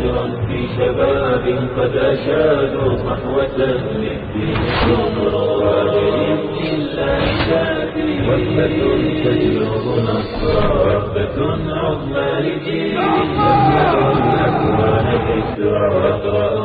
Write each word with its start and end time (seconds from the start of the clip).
فجرا 0.00 0.46
في 0.48 0.68
شباب 0.76 1.68
قد 1.76 1.96
أشادوا 1.96 2.96
صحوة 2.96 3.56
للدين 3.58 4.56
كبرى 4.82 5.84
بإذن 5.90 6.56
الله 6.74 7.20
تأتي 7.50 8.08
وثبة 8.28 8.76
تجلب 9.24 9.84
نصرا 10.08 10.66
وثبة 10.84 11.36
عظمى 11.72 12.30
لجيل 12.40 12.96
يملأ 12.96 13.92
الأكوان 14.12 15.06
ذكرى 15.28 15.86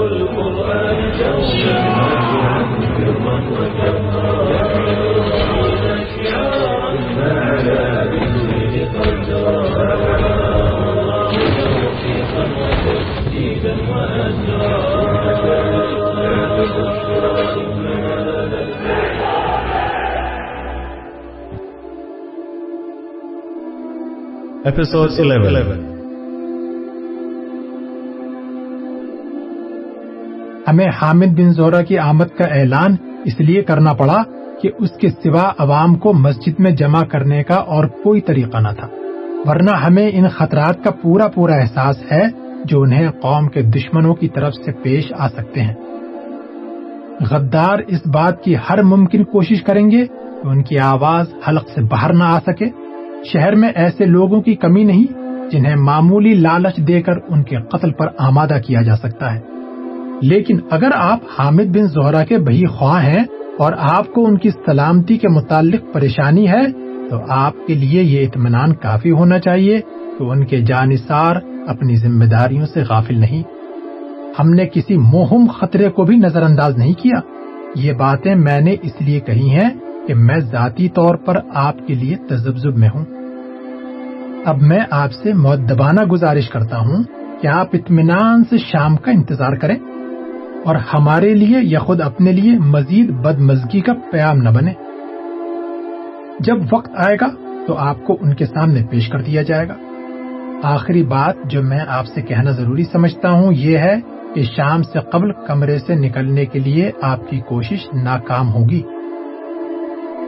القرآن 0.05 0.99
دوما 1.20 1.76
نافعا 1.98 2.66
Episode 24.66 25.10
11 25.10 25.72
ہمیں 30.68 30.86
حامد 31.02 31.26
بن 31.26 31.54
زورہ 31.54 31.82
کی 31.82 31.98
آمد 31.98 32.38
کا 32.38 32.44
اعلان 32.44 32.96
اس 33.26 33.40
لیے 33.40 33.62
کرنا 33.62 33.94
پڑا 33.94 34.24
کہ 34.62 34.70
اس 34.80 34.91
کے 34.91 35.10
سوا 35.10 35.52
عوام 35.58 35.96
کو 35.96 36.14
مسجد 36.14 36.60
میں 36.60 36.72
جمع 36.72 37.02
کرنے 37.02 37.44
کا 37.44 37.55
اور 37.55 37.86
کوئی 37.86 38.22
طریقہ 38.22 38.58
نہ 38.58 38.68
تھا۔ 38.80 38.88
ورنہ 39.46 39.72
ہمیں 39.72 40.10
ان 40.13 40.27
خطرات 40.27 40.84
کا 40.84 40.91
پورا 40.91 41.27
پورا 41.27 41.54
احساس 41.54 42.12
ہے 42.12 42.24
جو 42.66 42.82
انہیں 42.82 43.12
قوم 43.12 43.48
کے 43.48 43.62
دشمنوں 43.62 44.16
کی 44.16 44.27
طرف 44.27 44.54
سے 44.54 44.72
پیش 44.72 45.13
آ 45.18 45.27
سکتے 45.27 45.62
ہیں۔ 45.62 45.74
غدار 47.32 47.79
اس 47.88 48.07
بات 48.13 48.44
کی 48.44 48.55
ہر 48.70 48.84
ممکن 48.84 49.24
کوشش 49.24 49.63
کریں 49.63 49.91
گے 49.91 50.05
کہ 50.05 50.48
ان 50.48 50.63
کی 50.63 50.77
آواز 50.77 51.26
حلق 51.48 51.70
سے 51.70 51.82
باہر 51.82 52.13
نہ 52.13 52.24
آ 52.24 52.40
سکے۔ 52.40 52.85
شہر 53.34 53.55
میں 53.55 53.70
ایسے 53.76 54.05
لوگوں 54.05 54.41
کی 54.41 54.55
کمی 54.55 54.84
نہیں 54.84 55.13
جنہیں 55.51 55.76
معمولی 55.76 56.34
لالچ 56.34 56.77
دے 56.77 57.01
کر 57.01 57.13
ان 57.27 57.43
کے 57.43 57.55
قتل 57.71 57.91
پر 57.91 58.07
آمادہ 58.17 58.57
کیا 58.67 58.82
جا 58.82 58.95
سکتا 58.95 59.35
ہے۔ 59.35 59.40
لیکن 60.21 60.59
اگر 60.71 60.90
آپ 60.93 61.20
حامد 61.40 61.77
بن 61.77 61.87
زہرا 61.87 62.23
کے 62.23 62.37
بہی 62.37 62.65
خواہ 62.65 63.05
ہیں 63.05 63.23
اور 63.59 63.73
آپ 63.77 64.13
کو 64.13 64.25
ان 64.25 64.38
کی 64.38 64.50
سلامتی 64.50 65.17
کے 65.17 65.28
متعلق 65.28 65.94
پریشانی 65.94 66.50
ہے، 66.50 66.72
تو 67.09 67.17
آپ 67.29 67.53
کے 67.67 67.73
لیے 67.73 68.03
یہ 68.03 68.28
اطمینان 68.28 68.73
کافی 68.73 69.12
ہونا 69.12 69.39
چاہیے 69.39 69.81
کہ 70.19 70.23
ان 70.23 70.45
کے 70.45 70.62
جانصار 70.62 71.35
اپنی 71.67 71.95
ذمہ 71.95 72.25
داریوں 72.25 72.66
سے 72.66 72.84
غافل 72.89 73.19
نہیں۔ 73.19 73.44
ہم 74.39 74.50
نے 74.50 74.66
کسی 74.66 74.97
مہم 74.97 75.47
خطرے 75.59 75.89
کو 75.89 76.03
بھی 76.03 76.17
نظر 76.17 76.41
انداز 76.41 76.78
نہیں 76.78 76.94
کیا۔ 76.94 77.19
یہ 77.75 77.94
باتیں 77.94 78.35
میں 78.35 78.62
نے 78.62 78.75
اس 78.81 78.91
لیے 79.00 79.19
کہی 79.19 79.50
ہیں 79.50 79.69
کہ 80.07 80.13
میں 80.13 80.39
ذاتی 80.39 80.89
طور 80.89 81.16
پر 81.16 81.38
آپ 81.53 81.88
کے 81.88 81.94
لیے 81.94 82.16
تجزب 82.16 82.78
میں 82.78 82.89
ہوں۔ 82.95 83.06
اب 84.46 84.62
میں 84.62 84.79
آپ 84.91 85.12
سے 85.12 85.34
معدبانہ 85.34 86.01
گزارش 86.01 86.50
کرتا 86.50 86.78
ہوں 86.78 87.03
کہ 87.41 87.47
آپ 87.47 87.68
اطمینان 87.74 88.44
سے 88.44 88.57
شام 88.57 88.96
کا 88.96 89.12
انتظار 89.12 89.53
کریں 89.53 89.75
اور 90.66 90.75
ہمارے 90.75 91.35
لیے 91.35 91.57
یا 91.62 91.79
خود 91.79 92.01
اپنے 92.01 92.31
لیے 92.31 92.59
مزید 92.59 93.12
بدمزگی 93.12 93.81
کا 93.81 93.94
پیام 94.12 94.38
نہ 94.38 94.50
بنے۔ 94.50 94.73
جب 96.40 96.56
وقت 96.72 96.91
آئے 96.96 97.18
گا 97.22 97.28
تو 97.68 97.78
آپ 97.78 98.03
کو 98.03 98.18
ان 98.22 98.34
کے 98.34 98.46
سامنے 98.46 98.84
پیش 98.90 99.09
کر 99.09 99.22
دیا 99.22 99.41
جائے 99.41 99.68
گا۔ 99.68 99.73
آخری 100.63 101.03
بات 101.03 101.35
جو 101.46 101.63
میں 101.63 101.79
آپ 101.88 102.06
سے 102.07 102.22
کہنا 102.22 102.51
ضروری 102.51 102.84
سمجھتا 102.84 103.31
ہوں 103.31 103.53
یہ 103.53 103.77
ہے 103.77 103.95
کہ 104.35 104.41
شام 104.44 104.83
سے 104.83 105.00
قبل 105.12 105.31
کمرے 105.47 105.79
سے 105.79 105.95
نکلنے 105.95 106.45
کے 106.45 106.59
لیے 106.59 106.91
آپ 107.01 107.29
کی 107.29 107.39
کوشش 107.39 107.88
ناکام 107.94 108.53
ہوگی۔ 108.53 108.81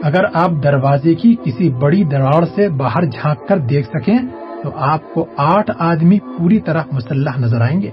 اگر 0.02 0.24
آپ 0.34 0.50
دروازے 0.62 1.14
کی 1.14 1.36
کسی 1.44 1.70
بڑی 1.70 2.04
دراڑ 2.04 2.44
سے 2.54 2.68
باہر 2.68 3.04
جھانک 3.04 3.48
کر 3.48 3.58
دیکھ 3.58 3.88
سکیں، 3.88 4.18
تو 4.62 4.70
آپ 4.74 5.14
کو 5.14 5.26
آٹھ 5.36 5.70
آدمی 5.78 6.18
پوری 6.18 6.60
طرح 6.60 6.82
مسلح 6.92 7.30
نظر 7.38 7.60
آئیں 7.60 7.82
گے۔ 7.82 7.90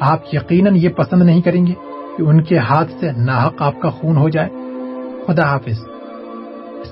آپ 0.00 0.34
یقیناً 0.34 0.76
یہ 0.76 0.88
پسند 0.88 1.22
نہیں 1.22 1.42
کریں 1.42 1.66
گے 1.66 1.72
کہ 2.16 2.22
ان 2.22 2.42
کے 2.42 2.58
ہاتھ 2.58 2.92
سے 3.00 3.10
ناحق 3.16 3.62
آپ 3.62 3.80
کا 3.80 3.88
خون 3.88 4.16
ہو 4.16 4.28
جائے۔ 4.28 4.48
خدا 5.26 5.42
حافظ۔ 5.42 5.78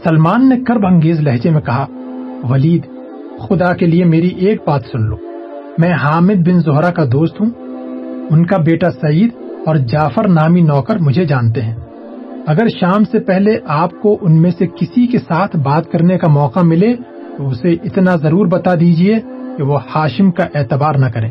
سلمان 0.05 0.49
نے 0.49 0.57
کرب 0.67 0.87
انگیز 0.87 1.21
لہجے 1.21 1.51
میں 1.51 1.61
کہا، 1.61 1.87
ولید، 2.51 2.87
خدا 3.39 3.73
کے 3.73 3.87
لیے 3.87 4.05
میری 4.05 4.29
ایک 4.29 4.61
بات 4.67 4.83
سن 4.93 5.03
لو۔ 5.03 5.17
میں 5.79 5.93
حامد 5.93 6.49
بن 6.49 6.61
زہرا 6.61 6.91
کا 6.91 7.05
دوست 7.13 7.41
ہوں۔ 7.41 7.51
ان 8.31 8.47
کا 8.47 8.57
بیٹا 8.57 8.91
سعید 8.91 9.31
اور 9.67 9.77
جعفر 9.77 10.29
نامی 10.29 10.61
نوکر 10.61 10.99
مجھے 10.99 11.25
جانتے 11.25 11.63
ہیں۔ 11.63 11.84
اگر 12.47 12.69
شام 12.81 13.05
سے 13.05 13.21
پہلے 13.21 13.59
آپ 13.67 13.91
کو 14.03 14.19
ان 14.21 14.43
میں 14.43 14.51
سے 14.59 14.67
کسی 14.67 15.07
کے 15.07 15.19
ساتھ 15.19 15.57
بات 15.57 15.91
کرنے 15.93 16.19
کا 16.19 16.29
موقع 16.29 16.61
ملے، 16.61 16.97
تو 17.37 17.49
اسے 17.49 17.69
اتنا 17.73 18.17
ضرور 18.17 18.47
بتا 18.47 18.75
دیجیے 18.75 19.19
کہ 19.57 19.63
وہ 19.63 19.79
ہاشم 19.95 20.31
کا 20.31 20.47
اعتبار 20.55 20.95
نہ 20.95 21.07
کریں 21.07 21.31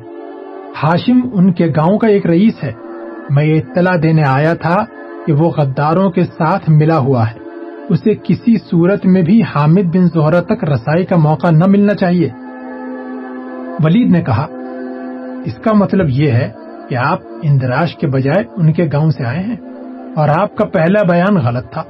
ہاشم 0.84 1.20
ان 1.34 1.54
کے 1.54 1.68
گاؤں 1.68 1.98
کا 1.98 2.08
ایک 2.08 2.26
رئیس 2.26 2.64
ہے۔ 2.64 2.72
میں 3.30 3.44
یہ 3.44 3.60
اطلاع 3.60 3.96
دینے 4.04 4.24
آیا 4.28 4.54
تھا 4.54 4.76
کہ 5.26 5.34
وہ 5.34 5.50
غداروں 5.50 6.12
کے 6.12 6.24
ساتھ 6.24 6.70
ملا 6.70 6.98
ہوا 6.98 7.30
ہے۔ 7.30 7.40
اسے 7.90 8.16
کسی 8.24 8.58
صورت 8.58 9.06
میں 9.06 9.22
بھی 9.22 9.42
حامد 9.42 9.96
بن 9.96 10.06
زہرہ 10.06 10.42
تک 10.42 10.64
رسائی 10.64 11.06
کا 11.06 11.16
موقع 11.18 11.50
نہ 11.50 11.64
ملنا 11.68 11.94
چاہیے۔ 11.94 12.30
ولید 13.84 14.12
نے 14.12 14.22
کہا، 14.22 14.48
اس 15.46 15.54
کا 15.54 15.74
مطلب 15.74 16.06
یہ 16.10 16.32
ہے 16.32 16.50
کہ 16.90 16.96
آپ 16.96 17.20
اندراج 17.44 17.96
کے 17.96 18.08
بجائے 18.08 18.44
ان 18.56 18.74
کے 18.74 18.90
گاؤں 18.94 19.10
سے 19.10 19.26
آئے 19.26 19.40
ہیں۔ 19.40 19.73
اور 20.16 20.30
آپ 20.30 20.56
کا 20.56 20.66
پہلا 20.66 21.04
بیان 21.04 21.36
غلط 21.36 21.72
تھا۔ 21.72 21.84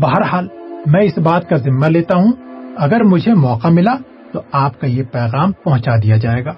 بہرحال، 0.00 0.48
میں 0.86 1.00
اس 1.00 1.18
بات 1.18 1.48
کا 1.48 1.56
ذمہ 1.56 1.86
لیتا 1.86 2.16
ہوں، 2.16 2.32
اگر 2.76 3.02
مجھے 3.02 3.34
موقع 3.34 3.68
ملا 3.68 3.94
تو 4.32 4.40
آپ 4.52 4.80
کا 4.80 4.86
یہ 4.86 5.02
پیغام 5.12 5.52
پہنچا 5.52 5.96
دیا 5.96 6.16
جائے 6.16 6.44
گا۔ 6.44 6.52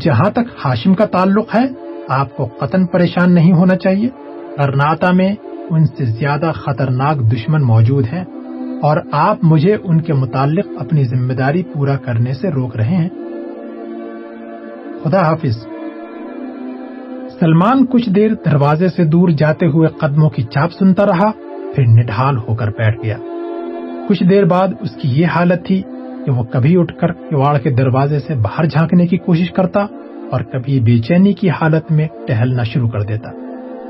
جہاں 0.00 0.30
تک 0.30 0.40
ہاشم 0.64 0.94
کا 0.94 1.06
تعلق 1.06 1.54
ہے، 1.54 1.64
آپ 2.08 2.36
کو 2.36 2.48
قطن 2.60 2.86
پریشان 2.86 3.32
نہیں 3.32 3.52
ہونا 3.52 3.76
چاہیے۔ 3.76 4.08
کرناتا 4.56 5.12
میں 5.12 5.34
ان 5.70 5.86
سے 5.86 6.04
زیادہ 6.04 6.52
خطرناک 6.54 7.32
دشمن 7.32 7.62
موجود 7.62 8.04
ہیں 8.12 8.24
اور 8.82 8.96
آپ 9.12 9.38
مجھے 9.42 9.76
ان 9.84 10.00
کے 10.00 10.12
متعلق 10.12 10.66
اپنی 10.78 11.04
ذمہ 11.04 11.32
داری 11.32 11.62
پورا 11.62 11.96
کرنے 11.96 12.32
سے 12.32 12.50
روک 12.50 12.76
رہے 12.76 12.96
ہیں۔ 12.96 13.08
خدا 15.04 15.20
حافظ۔ 15.20 15.66
سلمان 17.40 17.86
کچھ 17.86 18.10
دیر 18.10 18.30
دروازے 18.34 18.88
سے 18.88 19.04
دور 19.04 19.28
جاتے 19.28 19.66
ہوئے 19.66 19.88
قدموں 19.88 20.30
کی 20.30 20.42
چاپ 20.42 20.72
سنتا 20.72 21.06
رہا، 21.06 21.30
پھر 21.74 21.84
نڈھال 21.86 22.36
ہو 22.36 22.54
کر 22.54 22.68
بیٹھ 22.68 22.98
گیا۔ 23.04 23.16
کچھ 24.08 24.24
دیر 24.24 24.44
بعد 24.44 24.68
اس 24.80 24.90
کی 24.90 25.08
یہ 25.08 25.26
حالت 25.26 25.66
تھی 25.66 25.82
کہ 26.26 26.30
وہ 26.30 26.42
کبھی 26.42 26.76
اٹھ 26.78 26.94
کر 27.00 27.12
کواڑ 27.12 27.58
کے 27.58 27.70
دروازے 27.70 28.18
سے 28.18 28.34
باہر 28.34 28.64
جھانکنے 28.64 29.06
کی 29.06 29.16
کوشش 29.16 29.50
کرتا 29.50 29.80
اور 30.30 30.40
کبھی 30.40 30.80
بے 30.80 30.98
چینی 30.98 31.32
کی 31.32 31.50
حالت 31.50 31.92
میں 31.92 32.08
ٹہلنا 32.26 32.62
شروع 32.62 32.88
کر 32.88 33.00
دیتا۔ 33.00 33.30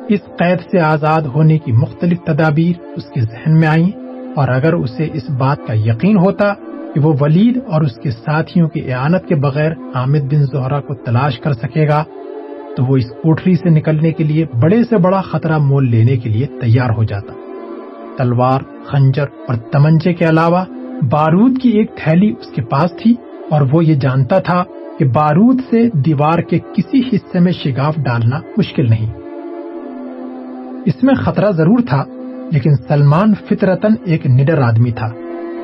اس 0.09 0.21
قید 0.39 0.59
سے 0.71 0.81
آزاد 0.81 1.23
ہونے 1.23 1.59
کی 1.59 1.73
مختلف 1.73 2.19
تدابیر 2.25 2.81
اس 2.97 3.05
کے 3.05 3.21
ذہن 3.21 3.61
میں 3.61 3.69
آئیں 3.69 3.91
اور 4.37 4.49
اگر 4.49 4.73
اسے 4.73 5.09
اس 5.13 5.31
بات 5.31 5.59
کا 5.67 5.73
یقین 5.77 6.19
ہوتا 6.19 6.53
کہ 6.95 7.01
وہ 7.01 7.15
ولید 7.21 7.57
اور 7.67 7.83
اس 7.83 7.97
کے 8.03 8.11
ساتھیوں 8.11 8.69
کی 8.69 8.93
اعانت 8.93 9.27
کے 9.27 9.35
بغیر 9.35 9.73
حامد 9.73 10.35
بن 10.35 10.43
زہرا 10.43 10.81
کو 10.81 10.95
تلاش 10.95 11.39
کر 11.39 11.53
سکے 11.53 11.89
گا 11.89 12.05
تو 12.77 12.85
وہ 12.85 12.97
اس 12.97 13.07
کوٹری 13.23 13.55
سے 13.55 13.71
نکلنے 13.71 14.13
کے 14.13 14.25
لیے 14.25 14.45
بڑے 14.63 14.85
سے 14.85 14.97
بڑا 14.97 15.21
خطرہ 15.21 15.59
مول 15.59 15.91
لینے 15.91 16.17
کے 16.17 16.31
لیے 16.31 16.47
تیار 16.47 16.91
ہو 16.91 17.05
جاتا۔ 17.05 17.33
تلوار، 18.19 18.61
خنجر 18.85 19.27
اور 19.49 19.55
تمنچے 19.55 20.15
کے 20.15 20.29
علاوہ 20.29 20.65
بارود 21.11 21.59
کی 21.63 21.69
ایک 21.69 21.91
تھیلی 21.97 22.31
اس 22.41 22.53
کے 22.55 22.63
پاس 22.63 22.91
تھی 23.03 23.15
اور 23.51 23.61
وہ 23.73 23.85
یہ 23.85 23.95
جانتا 23.95 24.39
تھا 24.39 24.65
کہ 24.99 25.05
بارود 25.05 25.61
سے 25.71 25.89
دیوار 25.93 26.39
کے 26.39 26.59
کسی 26.59 27.01
حصے 27.13 27.41
میں 27.41 27.53
شگاف 27.53 27.97
ڈالنا 27.97 28.41
مشکل 28.57 28.89
نہیں۔ 28.91 29.13
اس 30.87 31.03
میں 31.03 31.15
خطرہ 31.15 31.51
ضرور 31.51 31.79
تھا، 31.89 32.05
لیکن 32.53 32.71
سلمان 32.89 33.35
فطرتن 33.35 33.95
ایک 34.05 34.27
نڈر 34.27 34.63
آدمی 34.63 34.91
تھا۔ 34.91 35.09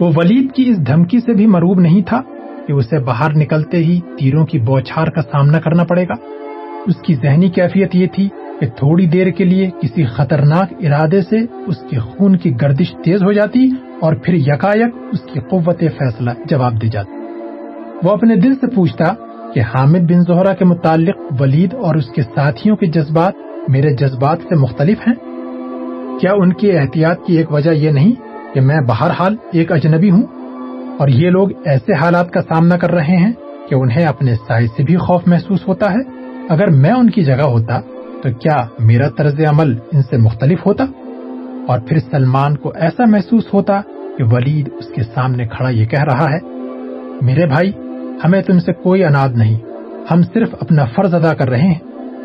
وہ 0.01 0.11
ولید 0.17 0.53
کی 0.53 0.71
اس 0.71 0.87
دھمکی 0.87 1.19
سے 1.19 1.33
بھی 1.33 1.47
مروب 1.47 1.81
نہیں 1.81 2.03
تھا 2.03 2.21
کہ 2.67 2.73
اسے 2.73 2.99
باہر 2.99 3.37
نکلتے 3.37 3.77
ہی 3.77 4.01
تیروں 4.19 4.47
کی 4.47 4.59
بوچھار 4.59 5.07
کا 5.07 5.23
سامنا 5.23 5.61
کرنا 5.61 5.85
پڑے 5.85 6.09
گا۔ 6.09 6.15
اس 6.87 6.97
کی 6.97 7.15
ذہنی 7.15 7.49
کیفیت 7.49 7.95
یہ 7.95 8.07
تھی 8.07 8.29
کہ 8.61 8.67
تھوڑی 8.67 9.07
دیر 9.07 9.31
کے 9.31 9.45
لیے 9.45 9.71
کسی 9.83 10.05
خطرناک 10.05 10.73
ارادے 10.81 11.23
سے 11.23 11.37
اس 11.67 11.77
کے 11.91 11.99
خون 11.99 12.37
کی 12.37 12.51
گردش 12.63 12.95
تیز 13.05 13.23
ہو 13.23 13.33
جاتی 13.33 13.69
اور 14.01 14.15
پھر 14.15 14.35
یکایک 14.35 14.95
اس 15.13 15.21
کی 15.21 15.41
قوت 15.41 15.81
فیصلہ 15.99 16.31
جواب 16.47 16.83
دے 16.83 16.89
جاتی 16.89 17.13
وہ 18.03 18.11
اپنے 18.11 18.37
دل 18.37 18.55
سے 18.55 18.75
پوچھتا 18.75 19.05
کہ 19.55 19.61
حامد 19.61 19.99
بن 19.99 20.21
زہرا 20.21 20.55
کے 20.55 20.65
متعلق 20.65 21.41
ولید 21.41 21.75
اور 21.75 21.95
اس 21.95 22.09
کے 22.09 22.23
ساتھیوں 22.23 22.77
کے 22.77 22.87
جذبات 22.87 23.33
میرے 23.69 23.97
جذبات 23.97 24.39
سے 24.49 24.55
مختلف 24.55 24.99
ہیں؟ 25.09 25.15
کیا 26.21 26.33
ان 26.33 26.53
کی 26.53 26.73
احتیاط 26.73 27.27
کی 27.27 27.37
ایک 27.37 27.53
وجہ 27.53 27.71
یہ 27.71 27.91
نہیں 27.91 28.13
کہ 28.55 28.61
میں 28.61 28.81
بہرحال 28.89 29.37
ایک 29.53 29.73
اجنبی 29.73 30.11
ہوں؟ 30.11 30.23
اور 30.99 31.09
یہ 31.09 31.31
لوگ 31.31 31.49
ایسے 31.65 31.93
حالات 31.93 32.31
کا 32.31 32.43
سامنا 32.43 32.77
کر 32.77 32.91
رہے 32.91 33.17
ہیں 33.17 33.33
کہ 33.69 33.75
انہیں 33.75 34.07
اپنے 34.07 34.35
سائز 34.35 34.71
سے 34.77 34.83
بھی 34.83 34.97
خوف 34.97 35.23
محسوس 35.27 35.69
ہوتا 35.69 35.93
ہے؟ 35.93 36.22
اگر 36.53 36.67
میں 36.67 36.91
ان 36.91 37.11
کی 37.11 37.23
جگہ 37.23 37.43
ہوتا 37.43 37.81
تو 38.23 38.33
کیا 38.41 38.57
میرا 38.79 39.09
طرز 39.09 39.41
عمل 39.49 39.77
ان 39.93 40.03
سے 40.03 40.17
مختلف 40.17 40.67
ہوتا؟ 40.67 40.85
اور 41.69 41.79
پھر 41.79 41.99
سلمان 41.99 42.57
کو 42.57 42.73
ایسا 42.77 43.05
محسوس 43.07 43.55
ہوتا 43.55 43.81
کہ 44.19 44.25
ولید 44.25 44.69
اس 44.79 44.87
کے 44.89 45.03
سامنے 45.03 45.47
کھڑا 45.47 45.69
یہ 45.69 45.87
کہہ 45.87 46.05
رہا 46.05 46.25
ہے، 46.25 46.39
میرے 47.23 47.47
بھائی، 47.47 47.73
ہمیں 48.25 48.43
تم 48.43 48.59
سے 48.59 48.73
کوئی 48.73 49.05
اناد 49.05 49.29
نہیں۔ 49.29 49.59
ہم 50.11 50.23
صرف 50.23 50.55
اپنا 50.61 50.85
فرض 50.85 51.15
ادا 51.15 51.35
کر 51.35 51.51
رہے 51.51 51.63
ہیں۔ 51.63 51.79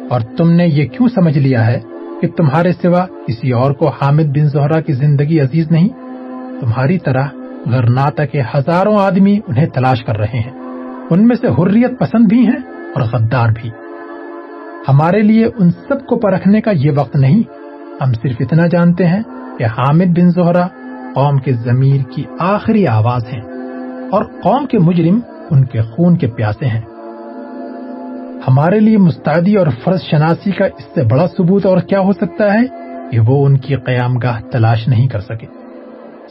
اور 0.10 0.20
تم 0.38 0.52
نے 0.52 0.68
یہ 0.68 0.86
کیوں 0.86 1.08
سمجھ 1.08 1.38
لیا 1.38 1.68
ہے 1.68 1.80
کہ 2.22 2.28
تمہارے 2.28 2.72
سوا 2.82 3.06
کسی 3.28 3.52
اور 3.52 3.72
کو 3.72 3.90
حامد 3.90 4.24
بن 4.24 4.46
زہرا 4.46 4.82
کی 4.82 4.94
زندگی 4.94 5.40
عزیز 5.40 5.72
نہیں؟ 5.72 5.90
تمہاری 6.60 6.98
طرح 6.98 7.26
غرناتا 7.66 8.26
کے 8.26 8.42
ہزاروں 8.56 8.98
آدمی 8.98 9.40
انہیں 9.48 9.66
تلاش 9.66 10.04
کر 10.04 10.18
رہے 10.18 10.40
ہیں۔ 10.40 10.52
ان 11.10 11.28
میں 11.28 11.36
سے 11.36 11.48
حریت 11.48 12.00
پسند 12.00 12.26
بھی 12.28 12.48
ہیں 12.48 12.72
اور 12.96 13.02
غدار 13.02 13.48
بھی۔ 13.62 13.87
ہمارے 14.90 15.22
لیے 15.22 15.46
ان 15.46 15.70
سب 15.70 16.06
کو 16.06 16.20
پرکھنے 16.20 16.62
کا 16.62 16.72
یہ 16.72 16.92
وقت 16.96 17.16
نہیں۔ 17.16 17.44
ہم 18.04 18.14
صرف 18.14 18.36
اتنا 18.40 18.68
جانتے 18.68 19.08
ہیں 19.08 19.22
کہ 19.60 19.64
حامد 19.64 20.20
بن 20.20 20.30
زہرا 20.30 20.68
قوم 21.16 21.38
کے 21.38 21.54
ضمیر 21.54 22.12
کی 22.12 22.24
آخری 22.40 22.88
آواز 22.88 23.26
ہیں 23.34 23.42
اور 24.12 24.24
قوم 24.24 24.66
کے 24.66 24.80
مجرم 24.80 25.20
ان 25.52 25.66
کے 25.66 25.82
خون 25.82 26.18
کے 26.18 26.28
پیاسے 26.28 26.66
ہیں۔ 26.66 26.82
ہمارے 28.48 28.80
لیے 28.80 28.98
مستعدی 28.98 29.56
اور 29.56 29.68
فرض 29.84 30.02
شناسی 30.02 30.52
کا 30.52 30.66
اس 30.66 30.84
سے 30.96 31.04
بڑا 31.04 31.28
ثبوت 31.28 31.66
اور 31.66 31.78
کیا 31.78 32.00
ہو 32.00 32.12
سکتا 32.12 32.54
ہے 32.54 32.66
کہ 33.12 33.20
وہ 33.20 33.46
ان 33.46 33.58
کی 33.58 33.76
قیام 33.76 34.18
گاہ 34.18 34.42
تلاش 34.52 34.88
نہیں 34.88 35.08
کر 35.08 35.20
سکے۔ 35.20 35.48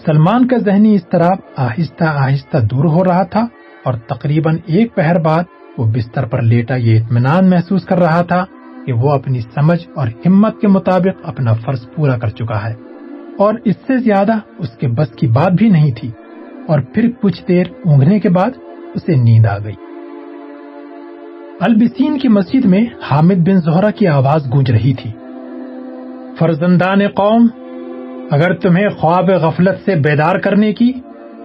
سلمان 0.07 0.47
کا 0.47 0.57
ذہنی 0.57 0.95
اضطراب 0.95 1.37
آہستہ 1.57 2.05
آہستہ 2.05 2.59
دور 2.59 2.85
ہو 2.85 3.05
رہا 3.05 3.23
تھا 3.23 3.47
اور 3.85 3.95
تقریباً 3.95 4.57
ایک 4.67 4.95
پہر 4.95 5.21
بعد 5.21 5.43
وہ 5.79 5.85
بستر 5.85 6.25
پر 6.25 6.43
لیٹا 6.43 6.77
یہ 6.77 7.01
اطمینان 7.01 7.51
محسوس 7.51 7.85
کر 7.85 7.99
رہا 7.99 8.23
تھا 8.23 8.45
کہ 8.87 8.93
وہ 8.93 9.11
اپنی 9.11 9.41
سمجھ 9.41 9.89
اور 9.95 10.09
ہمت 10.27 10.61
کے 10.61 10.69
مطابق 10.69 11.21
اپنا 11.25 11.53
فرض 11.53 11.87
پورا 11.95 12.19
کر 12.19 12.29
چکا 12.29 12.69
ہے۔ 12.69 12.75
اور 13.39 13.55
اس 13.65 13.75
سے 13.87 13.99
زیادہ 13.99 14.33
اس 14.59 14.69
کے 14.69 14.89
بس 14.89 15.09
کی 15.09 15.27
بات 15.27 15.53
بھی 15.53 15.69
نہیں 15.69 15.91
تھی۔ 15.91 16.11
اور 16.69 16.81
پھر 16.95 17.11
کچھ 17.23 17.45
دیر 17.49 17.65
اونگنے 17.85 18.21
کے 18.21 18.29
بعد 18.29 18.51
اسے 18.95 19.15
نیند 19.15 19.47
آ 19.47 19.59
گئی۔ 19.59 19.75
البسین 21.61 22.19
کی 22.19 22.29
مسجد 22.29 22.65
میں 22.65 22.87
حامد 23.11 23.35
بن 23.35 23.61
زہرا 23.61 23.91
کی 23.91 24.07
آواز 24.07 24.47
گونج 24.53 24.71
رہی 24.71 24.95
تھی۔ 24.95 25.11
فرزندان 26.39 27.09
قوم، 27.09 27.47
اگر 28.31 28.55
تمہیں 28.55 28.89
خواب 28.89 29.31
غفلت 29.31 29.85
سے 29.85 29.95
بیدار 29.95 30.37
کرنے 30.37 30.73
کی 30.73 30.93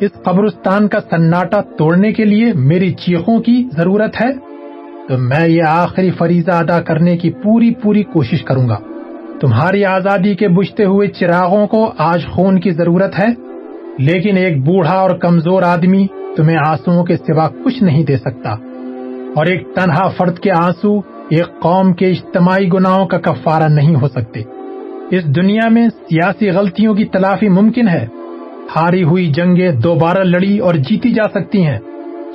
اس 0.02 0.12
قبرستان 0.24 0.88
کا 0.88 1.00
سناٹا 1.02 1.62
توڑنے 1.62 2.14
کے 2.14 2.26
لیے 2.26 2.54
میری 2.54 2.94
چیخوں 2.94 3.40
کی 3.40 3.68
ضرورت 3.78 4.22
ہے، 4.22 4.34
تو 5.08 5.18
میں 5.18 5.48
یہ 5.48 5.64
آخری 5.64 6.12
فریضہ 6.12 6.52
ادا 6.52 6.82
کرنے 6.82 7.18
کی 7.18 7.32
پوری 7.32 7.74
پوری 7.74 8.04
کوشش 8.04 8.44
کروں 8.44 8.70
گا۔ 8.70 8.78
تمہاری 9.42 9.86
آزادی 9.86 10.36
کے 10.36 10.48
بجھتے 10.48 10.86
ہوئے 10.86 11.08
چراغوں 11.08 11.68
کو 11.68 11.92
آج 11.98 12.26
خون 12.28 12.60
کی 12.60 12.72
ضرورت 12.72 13.20
ہے، 13.20 13.28
لیکن 13.98 14.38
ایک 14.38 14.58
بوڑھا 14.58 14.94
اور 14.94 15.10
کمزور 15.10 15.64
آدمی 15.64 16.08
تمہیں 16.38 16.58
آنسو 16.58 17.04
کے 17.04 17.18
سوا 17.18 17.50
کچھ 17.64 17.84
نہیں 17.84 18.06
دے 18.06 18.18
سکتا۔ 18.18 18.50
اور 19.36 19.46
ایک 19.46 19.68
تنہا 19.76 20.08
فرد 20.08 20.40
کے 20.40 20.52
آنسو 20.52 21.00
ایک 21.30 21.60
قوم 21.60 21.94
کے 21.94 22.06
اجتماعی 22.06 22.68
گناہوں 22.74 23.06
کا 23.06 23.18
کفارہ 23.18 23.68
نہیں 23.68 23.96
ہو 23.96 24.08
سکتے۔ 24.08 24.42
اس 25.12 25.26
دنیا 25.26 25.70
میں 25.70 25.90
سیاسی 25.90 26.50
غلطیوں 26.50 26.94
کی 26.94 27.06
تلافی 27.06 27.50
ممکن 27.50 27.88
ہے 27.88 28.08
ہاری 28.76 29.04
ہوئی 29.04 29.28
جنگیں 29.28 29.72
دوبارہ 29.72 30.24
لڑی 30.24 30.58
اور 30.58 30.74
جیتی 30.74 31.14
جا 31.14 31.28
سکتی 31.34 31.66
ہیں۔ 31.66 31.80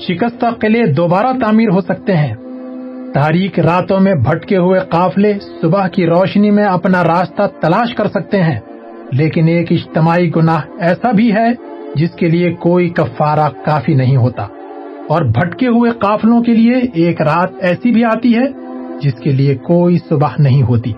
شکستہ 0.08 0.46
قلعے 0.60 0.86
دوبارہ 0.86 1.26
تعمیر 1.40 1.68
ہو 1.70 1.80
سکتے 1.80 2.16
ہیں۔ 2.16 2.34
تاریخ 3.14 3.58
راتوں 3.58 4.00
میں 4.00 4.14
بھٹکے 4.14 4.56
ہوئے 4.56 4.80
قافلے 4.80 5.34
صبح 5.62 5.88
کی 5.88 6.06
روشنی 6.06 6.50
میں 6.50 6.64
اپنا 6.64 7.04
راستہ 7.04 7.42
تلاش 7.60 7.94
کر 7.94 8.06
سکتے 8.08 8.42
ہیں۔ 8.42 8.60
لیکن 9.12 9.48
ایک 9.48 9.72
اجتماعی 9.72 10.30
گناہ 10.36 10.60
ایسا 10.78 11.10
بھی 11.10 11.32
ہے 11.32 11.46
جس 11.94 12.10
کے 12.10 12.28
لیے 12.28 12.54
کوئی 12.54 12.88
کفارہ 12.88 13.48
کافی 13.64 13.94
نہیں 13.94 14.16
ہوتا۔ 14.16 14.42
اور 15.08 15.22
بھٹکے 15.22 15.66
ہوئے 15.66 15.90
قافلوں 15.90 16.42
کے 16.42 16.52
لیے 16.52 16.74
ایک 16.94 17.22
رات 17.22 17.50
ایسی 17.60 17.90
بھی 17.90 18.04
آتی 18.04 18.38
ہے 18.38 18.44
جس 19.00 19.14
کے 19.14 19.30
لیے 19.30 19.54
کوئی 19.54 19.98
صبح 20.08 20.28
نہیں 20.38 20.62
ہوتی۔ 20.62 20.92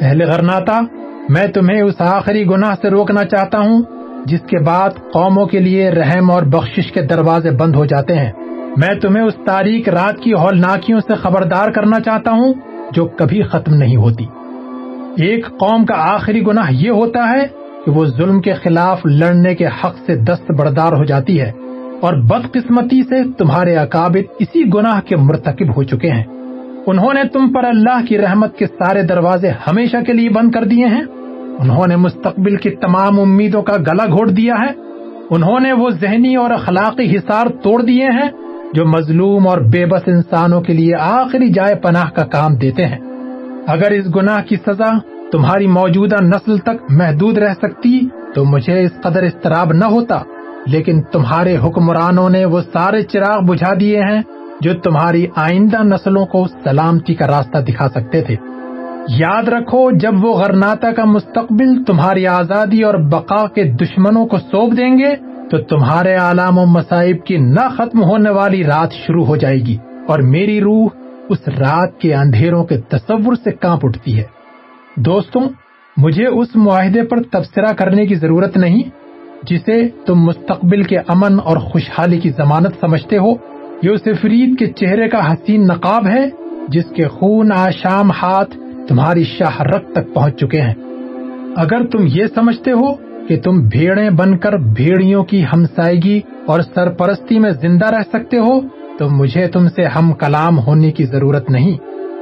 اہل 0.00 0.22
غرناتا، 0.22 0.80
میں 1.28 1.46
تمہیں 1.46 1.82
اس 1.82 1.94
آخری 1.98 2.46
گناہ 2.46 2.74
سے 2.82 2.90
روکنا 2.90 3.24
چاہتا 3.24 3.58
ہوں۔ 3.58 3.82
جس 4.26 4.40
کے 4.40 4.58
بعد 4.58 4.90
قوموں 5.12 5.46
کے 5.46 5.58
لیے 5.58 5.90
رحم 5.90 6.30
اور 6.30 6.42
بخشش 6.42 6.92
کے 6.92 7.02
دروازے 7.02 7.50
بند 7.50 7.74
ہو 7.74 7.84
جاتے 7.84 8.14
ہیں۔ 8.14 8.32
میں 8.76 8.94
تمہیں 9.00 9.24
اس 9.24 9.34
تاریخ 9.46 9.88
رات 9.88 10.18
کی 10.18 10.32
ہولناکیوں 10.32 11.00
سے 11.00 11.14
خبردار 11.14 11.68
کرنا 11.68 12.00
چاہتا 12.00 12.30
ہوں 12.30 12.54
جو 12.92 13.04
کبھی 13.06 13.42
ختم 13.42 13.74
نہیں 13.74 13.96
ہوتی۔ 13.96 14.26
ایک 15.16 15.46
قوم 15.46 15.84
کا 15.84 16.14
آخری 16.14 16.46
گناہ 16.46 16.72
یہ 16.72 16.90
ہوتا 16.90 17.30
ہے 17.30 17.46
کہ 17.84 17.90
وہ 17.90 18.04
ظلم 18.04 18.40
کے 18.40 18.52
خلاف 18.52 19.00
لڑنے 19.04 19.54
کے 19.54 19.66
حق 19.66 19.96
سے 20.06 20.16
دست 20.16 20.50
بردار 20.50 20.92
ہو 20.92 21.04
جاتی 21.04 21.40
ہے 21.40 21.52
اور 22.00 22.14
بدقسمتی 22.14 23.02
سے 23.02 23.32
تمہارے 23.38 23.76
اکابر 23.76 24.20
اسی 24.38 24.62
گناہ 24.74 25.00
کے 25.00 25.16
مرتکب 25.16 25.76
ہو 25.76 25.82
چکے 25.82 26.10
ہیں۔ 26.10 26.24
انہوں 26.86 27.14
نے 27.14 27.22
تم 27.32 27.52
پر 27.52 27.64
اللہ 27.64 28.06
کی 28.08 28.18
رحمت 28.18 28.56
کے 28.56 28.66
سارے 28.66 29.02
دروازے 29.02 29.48
ہمیشہ 29.48 29.96
کے 30.06 30.12
لیے 30.12 30.28
بند 30.28 30.50
کر 30.50 30.64
دیے 30.64 30.86
ہیں۔ 30.86 31.02
انہوں 31.58 31.86
نے 31.86 31.96
مستقبل 31.96 32.56
کی 32.56 32.70
تمام 32.70 33.20
امیدوں 33.20 33.62
کا 33.62 33.76
گلا 33.76 34.06
گھوٹ 34.06 34.30
دیا 34.36 34.54
ہے۔ 34.60 34.72
انہوں 35.30 35.60
نے 35.60 35.72
وہ 35.72 35.90
ذہنی 35.90 36.36
اور 36.36 36.50
اخلاقی 36.50 37.16
حصار 37.16 37.46
توڑ 37.62 37.82
دیے 37.82 38.06
ہیں 38.06 38.30
جو 38.72 38.84
مظلوم 38.86 39.48
اور 39.48 39.58
بے 39.58 39.86
بس 39.86 40.02
انسانوں 40.06 40.60
کے 40.60 40.72
لیے 40.72 40.94
آخری 41.00 41.48
جائے 41.52 41.74
پناہ 41.74 42.10
کا 42.10 42.24
کام 42.24 42.56
دیتے 42.56 42.86
ہیں۔ 42.86 42.98
اگر 43.66 43.90
اس 43.90 44.06
گناہ 44.16 44.42
کی 44.42 44.56
سزا 44.56 44.90
تمہاری 45.32 45.66
موجودہ 45.66 46.22
نسل 46.22 46.58
تک 46.58 46.82
محدود 46.90 47.38
رہ 47.38 47.54
سکتی 47.62 48.00
تو 48.34 48.44
مجھے 48.44 48.82
اس 48.82 48.90
قدر 49.02 49.22
استراب 49.22 49.72
نہ 49.72 49.84
ہوتا، 49.84 50.22
لیکن 50.66 51.02
تمہارے 51.02 51.56
حکمرانوں 51.56 52.30
نے 52.30 52.44
وہ 52.44 52.60
سارے 52.72 53.02
چراغ 53.02 53.40
بجھا 53.40 53.72
دیے 53.80 54.00
ہیں 54.00 54.22
جو 54.60 54.74
تمہاری 54.74 55.26
آئندہ 55.36 55.82
نسلوں 55.82 56.26
کو 56.26 56.46
سلامتی 56.64 57.14
کا 57.14 57.26
راستہ 57.26 57.58
دکھا 57.58 57.88
سکتے 57.88 58.22
تھے۔ 58.22 58.36
یاد 59.08 59.48
رکھو، 59.48 59.90
جب 59.90 60.24
وہ 60.24 60.34
غرناتا 60.34 60.92
کا 60.92 61.04
مستقبل 61.04 61.84
تمہاری 61.84 62.26
آزادی 62.26 62.82
اور 62.82 62.94
بقا 62.94 63.46
کے 63.46 63.64
دشمنوں 63.64 64.26
کو 64.26 64.38
سونپ 64.38 64.76
دیں 64.76 64.98
گے، 64.98 65.16
تو 65.50 65.58
تمہارے 65.58 66.14
عالم 66.14 66.58
و 66.58 66.66
مصائب 66.66 67.24
کی 67.24 67.36
نہ 67.36 67.68
ختم 67.76 68.02
ہونے 68.02 68.30
والی 68.30 68.64
رات 68.64 68.92
شروع 68.92 69.24
ہو 69.24 69.36
جائے 69.36 69.58
گی 69.58 69.76
اور 70.08 70.18
میری 70.18 70.60
روح 70.60 70.88
اس 71.28 71.48
رات 71.48 71.98
کے 71.98 72.14
اندھیروں 72.14 72.64
کے 72.64 72.76
تصور 72.76 73.34
سے 73.44 73.50
کانپ 73.50 73.86
اٹھتی 73.86 74.18
ہے۔ 74.18 74.22
دوستوں، 74.96 75.42
مجھے 75.96 76.26
اس 76.26 76.48
معاہدے 76.54 77.02
پر 77.02 77.22
تبصرہ 77.22 77.72
کرنے 77.72 78.06
کی 78.06 78.14
ضرورت 78.14 78.56
نہیں، 78.56 78.82
جسے 79.42 79.88
تم 80.06 80.14
مستقبل 80.14 80.82
کے 80.82 80.98
امن 80.98 81.38
اور 81.44 81.56
خوشحالی 81.56 82.20
کی 82.20 82.30
ضمانت 82.30 82.72
سمجھتے 82.80 83.18
ہو۔ 83.18 83.32
یہ 83.82 84.12
فرید 84.22 84.58
کے 84.58 84.66
چہرے 84.66 85.08
کا 85.08 85.32
حسین 85.32 85.66
نقاب 85.66 86.06
ہے، 86.06 86.28
جس 86.68 86.84
کے 86.96 87.08
خون 87.08 87.52
آشام 87.56 88.10
ہاتھ 88.10 88.58
تمہاری 88.88 89.24
شاہرت 89.24 89.92
تک 89.92 90.14
پہنچ 90.14 90.36
چکے 90.36 90.60
ہیں۔ 90.60 90.74
اگر 91.56 91.86
تم 91.86 91.98
یہ 92.02 92.26
سمجھتے 92.34 92.72
ہو 92.72 92.94
کہ 93.28 93.40
تم 93.40 93.68
بھیڑیں 93.68 94.10
بن 94.10 94.38
کر 94.38 94.52
بھیڑیوں 94.52 95.24
کی 95.24 95.44
ہمسائیگی 95.52 96.20
اور 96.46 96.60
سرپرستی 96.74 97.38
میں 97.38 97.50
زندہ 97.50 97.86
رہ 97.86 98.02
سکتے 98.12 98.38
ہو، 98.38 98.60
تو 98.98 99.08
مجھے 99.08 99.48
تم 99.48 99.68
سے 99.68 99.84
ہم 99.84 100.12
کلام 100.12 100.58
ہونے 100.58 100.92
کی 100.92 101.04
ضرورت 101.04 101.50
نہیں۔ 101.50 101.76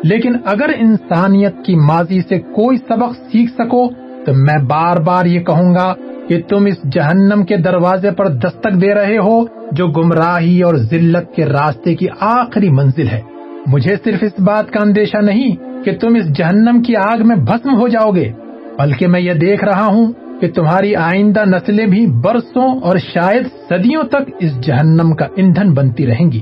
لیکن 0.04 0.32
اگر 0.44 0.70
انسانیت 0.76 1.54
کی 1.66 1.76
ماضی 1.76 2.20
سے 2.28 2.38
کوئی 2.38 2.78
سبق 2.78 3.16
سیکھ 3.32 3.52
سکو، 3.52 3.88
تو 4.24 4.32
میں 4.34 4.62
بار 4.62 4.96
بار 4.96 5.24
یہ 5.24 5.40
کہوں 5.40 5.74
گا 5.74 5.94
کہ 6.28 6.42
تم 6.48 6.66
اس 6.66 6.92
جہنم 6.92 7.44
کے 7.44 7.56
دروازے 7.56 8.10
پر 8.10 8.28
دستک 8.28 8.82
دے 8.82 8.94
رہے 8.94 9.18
ہو، 9.18 9.44
جو 9.72 9.86
گمراہی 9.86 10.62
اور 10.62 10.74
ذلت 10.74 11.36
کے 11.36 11.44
راستے 11.44 11.94
کی 11.94 12.06
آخری 12.20 12.70
منزل 12.70 13.08
ہے۔ 13.08 13.20
مجھے 13.66 13.96
صرف 14.04 14.22
اس 14.22 14.40
بات 14.40 14.70
کا 14.70 14.80
اندیشہ 14.80 15.16
نہیں 15.16 15.56
کہ 15.86 15.96
تم 15.96 16.14
اس 16.14 16.26
جہنم 16.38 16.82
کی 16.82 16.96
آگ 16.96 17.26
میں 17.26 17.36
بھسم 17.36 17.74
ہو 17.80 17.88
جاؤ 17.88 18.10
گے، 18.10 18.32
بلکہ 18.78 19.06
میں 19.06 19.20
یہ 19.20 19.32
دیکھ 19.32 19.64
رہا 19.64 19.86
ہوں 19.86 20.12
کہ 20.40 20.50
تمہاری 20.50 20.94
آئندہ 20.96 21.44
نسلیں 21.44 21.86
بھی 21.86 22.06
برسوں 22.06 22.80
اور 22.80 22.96
شاید 22.96 23.46
صدیوں 23.68 24.02
تک 24.02 24.30
اس 24.40 24.60
جہنم 24.60 25.14
کا 25.14 25.26
ایندھن 25.36 25.74
بنتی 25.74 26.06
رہیں 26.06 26.32
گی۔ 26.32 26.40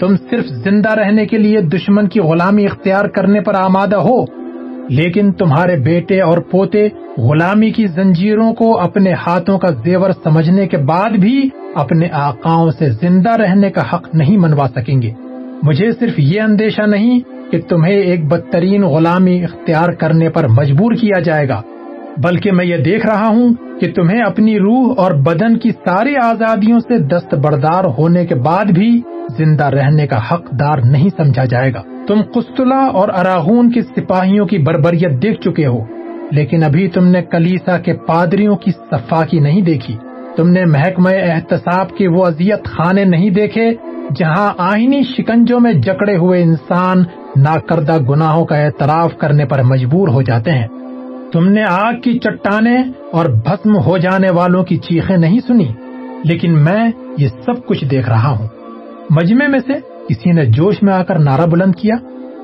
تم 0.00 0.16
صرف 0.30 0.46
زندہ 0.46 0.94
رہنے 0.94 1.26
کے 1.26 1.38
لیے 1.38 1.60
دشمن 1.60 2.08
کی 2.08 2.20
غلامی 2.20 2.64
اختیار 2.64 3.04
کرنے 3.04 3.40
پر 3.40 3.54
آمادہ 3.54 3.96
ہو، 3.96 4.24
لیکن 4.88 5.32
تمہارے 5.32 5.76
بیٹے 5.76 6.20
اور 6.20 6.38
پوتے 6.38 6.88
غلامی 7.18 7.70
کی 7.70 7.86
زنجیروں 7.86 8.52
کو 8.54 8.78
اپنے 8.78 9.12
ہاتھوں 9.12 9.58
کا 9.58 9.68
زیور 9.84 10.10
سمجھنے 10.10 10.66
کے 10.66 10.76
بعد 10.76 11.10
بھی 11.10 11.48
اپنے 11.74 12.08
آقاؤں 12.12 12.70
سے 12.70 12.90
زندہ 12.90 13.30
رہنے 13.30 13.70
کا 13.70 13.82
حق 13.92 14.14
نہیں 14.14 14.36
منوا 14.36 14.68
سکیں 14.68 15.02
گے۔ 15.02 15.10
مجھے 15.62 15.90
صرف 15.90 16.18
یہ 16.18 16.40
اندیشہ 16.40 16.86
نہیں 16.86 17.20
کہ 17.50 17.60
تمہیں 17.68 17.96
ایک 17.96 18.24
بدترین 18.24 18.82
غلامی 18.82 19.44
اختیار 19.44 19.88
کرنے 19.88 20.28
پر 20.28 20.48
مجبور 20.48 20.92
کیا 20.92 21.20
جائے 21.20 21.48
گا۔ 21.48 21.62
بلکہ 22.22 22.52
میں 22.52 22.64
یہ 22.64 22.76
دیکھ 22.76 23.06
رہا 23.06 23.28
ہوں 23.28 23.54
کہ 23.80 23.92
تمہیں 23.92 24.22
اپنی 24.22 24.58
روح 24.58 24.94
اور 24.96 25.12
بدن 25.12 25.58
کی 25.58 25.70
ساری 25.70 26.14
آزادیوں 26.22 26.80
سے 26.80 26.98
دست 26.98 27.34
بردار 27.34 27.84
ہونے 27.84 28.26
کے 28.26 28.34
بعد 28.34 28.64
بھی 28.64 29.00
زندہ 29.38 29.64
رہنے 29.64 30.06
کا 30.06 30.18
حقدار 30.32 30.78
نہیں 30.84 31.08
سمجھا 31.16 31.44
جائے 31.44 31.74
گا۔ 31.74 31.82
تم 32.06 32.20
قسطلہ 32.34 32.74
اور 32.74 33.08
اراغون 33.08 33.70
کی 33.70 33.80
سپاہیوں 33.80 34.46
کی 34.46 34.58
بربریت 34.58 35.22
دیکھ 35.22 35.40
چکے 35.40 35.66
ہو، 35.66 35.78
لیکن 36.30 36.64
ابھی 36.64 36.88
تم 36.88 37.08
نے 37.08 37.22
کلیسا 37.22 37.78
کے 37.78 37.92
پادریوں 37.94 38.56
کی 38.56 38.70
صفاقی 38.70 39.40
نہیں 39.40 39.60
دیکھی۔ 39.60 39.96
تم 40.36 40.48
نے 40.48 40.64
محکمہ 40.64 41.10
احتساب 41.10 41.96
کے 41.96 42.08
وہ 42.08 42.24
اذیت 42.24 42.64
خانے 42.64 43.04
نہیں 43.04 43.30
دیکھے، 43.30 43.70
جہاں 44.16 44.52
آئینی 44.58 45.02
شکنجوں 45.02 45.60
میں 45.60 45.72
جکڑے 45.72 46.16
ہوئے 46.16 46.42
انسان 46.42 47.02
ناکردہ 47.38 47.96
گناہوں 48.08 48.44
کا 48.44 48.56
اعتراف 48.56 49.16
کرنے 49.18 49.44
پر 49.46 49.62
مجبور 49.62 50.08
ہو 50.08 50.22
جاتے 50.22 50.50
ہیں۔ 50.50 50.66
تم 51.32 51.48
نے 51.48 51.62
آگ 51.62 52.00
کی 52.00 52.18
چٹانیں 52.18 52.82
اور 53.12 53.26
بھسم 53.44 53.76
ہو 53.76 53.96
جانے 53.98 54.30
والوں 54.30 54.64
کی 54.64 54.76
چیخیں 54.76 55.16
نہیں 55.16 55.40
سنی، 55.46 55.68
لیکن 56.24 56.58
میں 56.64 56.88
یہ 57.18 57.28
سب 57.46 57.66
کچھ 57.66 57.84
دیکھ 57.84 58.08
رہا 58.08 58.30
ہوں۔ 58.30 58.46
مجمع 59.10 59.46
میں 59.46 59.58
سے 59.58 59.78
کسی 60.08 60.32
نے 60.32 60.44
جوش 60.46 60.82
میں 60.82 60.92
آ 60.92 61.02
کر 61.02 61.18
نعرہ 61.18 61.46
بلند 61.46 61.74
کیا، 61.74 61.96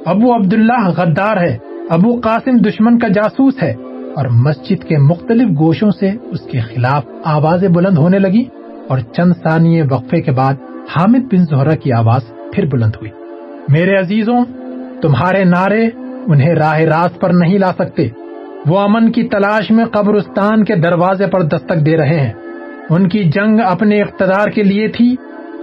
ابو 0.07 0.35
عبداللہ 0.35 0.83
غدار 0.97 1.37
ہے، 1.37 1.57
ابو 1.91 2.15
قاسم 2.21 2.57
دشمن 2.59 2.99
کا 2.99 3.09
جاسوس 3.09 3.63
ہے، 3.63 3.73
اور 4.17 4.27
مسجد 4.45 4.85
کے 4.85 4.99
مختلف 5.01 5.49
گوشوں 5.59 5.91
سے 5.91 6.11
اس 6.25 6.41
کے 6.41 6.61
خلاف 6.61 7.05
آوازیں 7.25 7.69
بلند 7.69 7.99
ہونے 7.99 8.19
لگی، 8.19 8.45
اور 8.89 8.99
چند 9.13 9.33
ثانیے 9.43 9.83
وقفے 9.91 10.21
کے 10.23 10.33
بعد 10.33 10.55
حامد 10.97 11.33
بن 11.33 11.45
زہرا 11.45 11.75
کی 11.75 11.93
آواز 11.93 12.33
پھر 12.53 12.67
بلند 12.67 12.97
ہوئی۔ 12.97 13.11
میرے 13.69 13.95
عزیزوں 13.97 14.45
تمہارے 15.05 15.45
نعرے 15.45 15.89
انہیں 16.27 16.55
راہ 16.55 16.81
راست 16.81 17.21
پر 17.21 17.31
نہیں 17.31 17.59
لا 17.59 17.73
سکتے۔ 17.79 18.09
وہ 18.67 18.79
امن 18.79 19.13
کی 19.13 19.29
تلاش 19.29 19.71
میں 19.71 19.85
قبرستان 19.85 20.65
کے 20.65 20.77
دروازے 20.77 21.27
پر 21.27 21.43
دستک 21.43 21.87
دے 21.87 21.97
رہے 21.97 22.21
ہیں۔ 22.21 22.33
ان 22.91 23.09
کی 23.09 23.25
جنگ 23.25 23.61
اپنے 23.65 24.03
اقتدار 24.03 24.49
کے 24.49 24.63
لیے 24.63 24.89
تھی۔ 24.89 25.17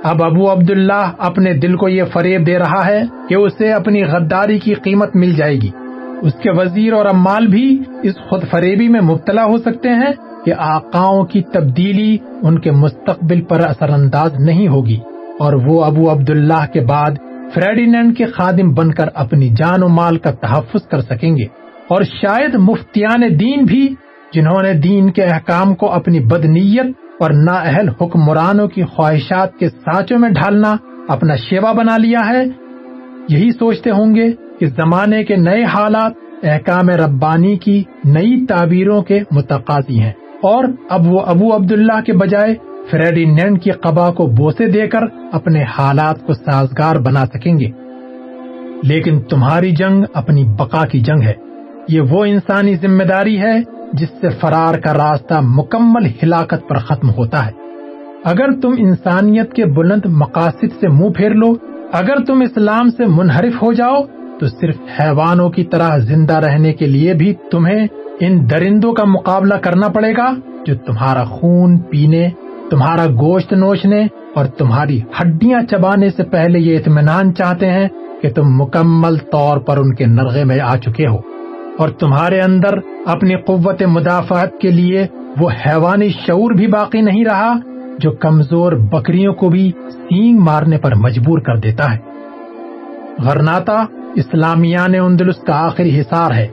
اب 0.03 0.23
ابو 0.23 0.51
عبداللہ 0.51 1.11
اپنے 1.17 1.53
دل 1.53 1.75
کو 1.75 1.89
یہ 1.89 2.03
فریب 2.13 2.47
دے 2.47 2.59
رہا 2.59 2.85
ہے 2.85 3.01
کہ 3.29 3.35
اسے 3.35 3.71
اپنی 3.71 4.03
غداری 4.03 4.59
کی 4.59 4.73
قیمت 4.73 5.15
مل 5.15 5.33
جائے 5.33 5.55
گی۔ 5.55 5.69
اس 6.21 6.33
کے 6.33 6.51
وزیر 6.51 6.93
اور 6.93 7.05
امال 7.05 7.47
بھی 7.47 7.83
اس 8.03 8.13
خود 8.29 8.43
فریبی 8.49 8.87
میں 8.87 9.01
مبتلا 9.01 9.45
ہو 9.45 9.57
سکتے 9.57 9.89
ہیں 9.89 10.45
کہ 10.45 10.53
آقاؤں 10.57 11.23
کی 11.23 11.41
تبدیلی 11.41 12.17
ان 12.41 12.59
کے 12.59 12.71
مستقبل 12.71 13.41
پر 13.41 13.59
اثر 13.59 13.89
انداز 13.89 14.33
نہیں 14.39 14.67
ہوگی۔ 14.67 14.97
اور 15.39 15.53
وہ 15.53 15.85
ابو 15.85 16.11
عبداللہ 16.11 16.65
کے 16.73 16.81
بعد 16.81 17.11
فریڈینڈ 17.53 18.17
کے 18.17 18.25
خادم 18.25 18.73
بن 18.73 18.93
کر 18.93 19.07
اپنی 19.13 19.49
جان 19.49 19.83
و 19.83 19.87
مال 19.87 20.17
کا 20.17 20.31
تحفظ 20.31 20.87
کر 20.87 21.01
سکیں 21.01 21.37
گے 21.37 21.43
اور 21.87 22.01
شاید 22.01 22.55
مفتیان 22.55 23.39
دین 23.39 23.63
بھی 23.63 23.95
جنہوں 24.33 24.61
نے 24.63 24.73
دین 24.73 25.11
کے 25.11 25.23
احکام 25.23 25.75
کو 25.75 25.91
اپنی 25.91 26.19
بدنیت 26.19 26.85
اور 27.19 27.31
نااہل 27.31 27.89
حکمرانوں 27.89 28.67
کی 28.67 28.83
خواہشات 28.83 29.57
کے 29.57 29.69
سانچوں 29.69 30.19
میں 30.19 30.29
ڈھالنا 30.29 30.75
اپنا 31.07 31.35
شیوا 31.35 31.71
بنا 31.71 31.97
لیا 31.97 32.19
ہے، 32.29 32.43
یہی 33.29 33.51
سوچتے 33.51 33.89
ہوں 33.89 34.15
گے 34.15 34.31
کہ 34.59 34.65
زمانے 34.65 35.23
کے 35.23 35.35
نئے 35.35 35.63
حالات 35.63 36.11
احکام 36.43 36.89
ربانی 36.89 37.55
کی 37.55 37.83
نئی 38.05 38.45
تعبیروں 38.45 39.01
کے 39.01 39.19
متقاضی 39.31 39.99
ہیں 39.99 40.11
اور 40.41 40.63
اب 40.89 41.01
وہ 41.07 41.19
ابو 41.25 41.55
عبداللہ 41.55 42.01
کے 42.01 42.13
بجائے 42.13 42.55
فریڈی 42.89 43.25
نینڈ 43.25 43.61
کی 43.61 43.71
قبا 43.71 44.11
کو 44.11 44.27
بوسے 44.27 44.65
دے 44.65 44.87
کر 44.87 44.99
اپنے 45.31 45.63
حالات 45.63 46.27
کو 46.27 46.33
سازگار 46.33 46.95
بنا 46.95 47.25
سکیں 47.25 47.59
گے۔ 47.59 47.69
لیکن 48.83 49.21
تمہاری 49.21 49.71
جنگ 49.71 50.03
اپنی 50.13 50.43
بقا 50.43 50.85
کی 50.85 50.99
جنگ 50.99 51.21
ہے۔ 51.21 51.33
یہ 51.87 52.01
وہ 52.01 52.25
انسانی 52.25 52.75
ذمہ 52.75 53.03
داری 53.03 53.41
ہے 53.41 53.61
جس 53.93 54.09
سے 54.21 54.29
فرار 54.29 54.79
کا 54.79 54.93
راستہ 54.93 55.33
مکمل 55.41 56.05
ہلاکت 56.23 56.69
پر 56.69 56.77
ختم 56.77 57.09
ہوتا 57.09 57.45
ہے۔ 57.45 57.51
اگر 58.23 58.59
تم 58.61 58.71
انسانیت 58.77 59.53
کے 59.53 59.65
بلند 59.65 60.05
مقاصد 60.05 60.65
سے 60.79 60.87
منہ 60.87 61.09
پھیر 61.09 61.29
لو، 61.29 61.53
اگر 61.91 62.23
تم 62.25 62.41
اسلام 62.41 62.91
سے 62.91 63.05
منحرف 63.05 63.63
ہو 63.63 63.73
جاؤ، 63.73 64.03
تو 64.39 64.47
صرف 64.47 64.75
حیوانوں 64.99 65.49
کی 65.49 65.63
طرح 65.63 65.97
زندہ 65.97 66.33
رہنے 66.33 66.73
کے 66.73 66.85
لیے 66.85 67.13
بھی 67.13 67.33
تمہیں 67.51 67.87
ان 68.19 68.49
درندوں 68.49 68.93
کا 68.93 69.03
مقابلہ 69.03 69.53
کرنا 69.53 69.87
پڑے 69.87 70.11
گا 70.11 70.33
جو 70.65 70.75
تمہارا 70.75 71.23
خون 71.23 71.77
پینے 71.77 72.29
تمہارا 72.71 73.05
گوشت 73.05 73.53
نوچنے 73.53 74.07
اور 74.35 74.45
تمہاری 74.45 75.01
ہڈیاں 75.21 75.61
چبانے 75.61 76.09
سے 76.09 76.23
پہلے 76.23 76.59
یہ 76.59 76.77
اطمینان 76.77 77.35
چاہتے 77.35 77.71
ہیں 77.71 77.87
کہ 78.21 78.29
تم 78.29 78.43
مکمل 78.45 79.17
طور 79.17 79.57
پر 79.57 79.77
ان 79.77 79.95
کے 79.95 80.05
نرغے 80.05 80.43
میں 80.43 80.59
آ 80.59 80.75
چکے 80.75 81.07
ہو۔ 81.07 81.17
اور 81.77 81.89
تمہارے 81.89 82.41
اندر 82.41 82.69
اپنی 83.05 83.35
قوت 83.35 83.83
مدافعت 83.83 84.59
کے 84.61 84.71
لیے 84.71 85.07
وہ 85.39 85.49
حیوانی 85.51 86.09
شعور 86.09 86.51
بھی 86.51 86.67
باقی 86.67 87.01
نہیں 87.01 87.25
رہا 87.25 87.53
جو 87.99 88.11
کمزور 88.11 88.71
بکریوں 88.71 89.33
کو 89.33 89.49
بھی 89.49 89.71
سینگ 89.89 90.39
مارنے 90.39 90.77
پر 90.77 90.95
مجبور 90.95 91.39
کر 91.39 91.55
دیتا 91.55 91.93
ہے۔ 91.93 91.99
غرناتا 93.23 93.85
اسلامیان 94.15 94.95
اندلس 94.95 95.37
کا 95.37 95.65
آخری 95.65 95.99
حصار 95.99 96.31
ہے۔ 96.31 96.47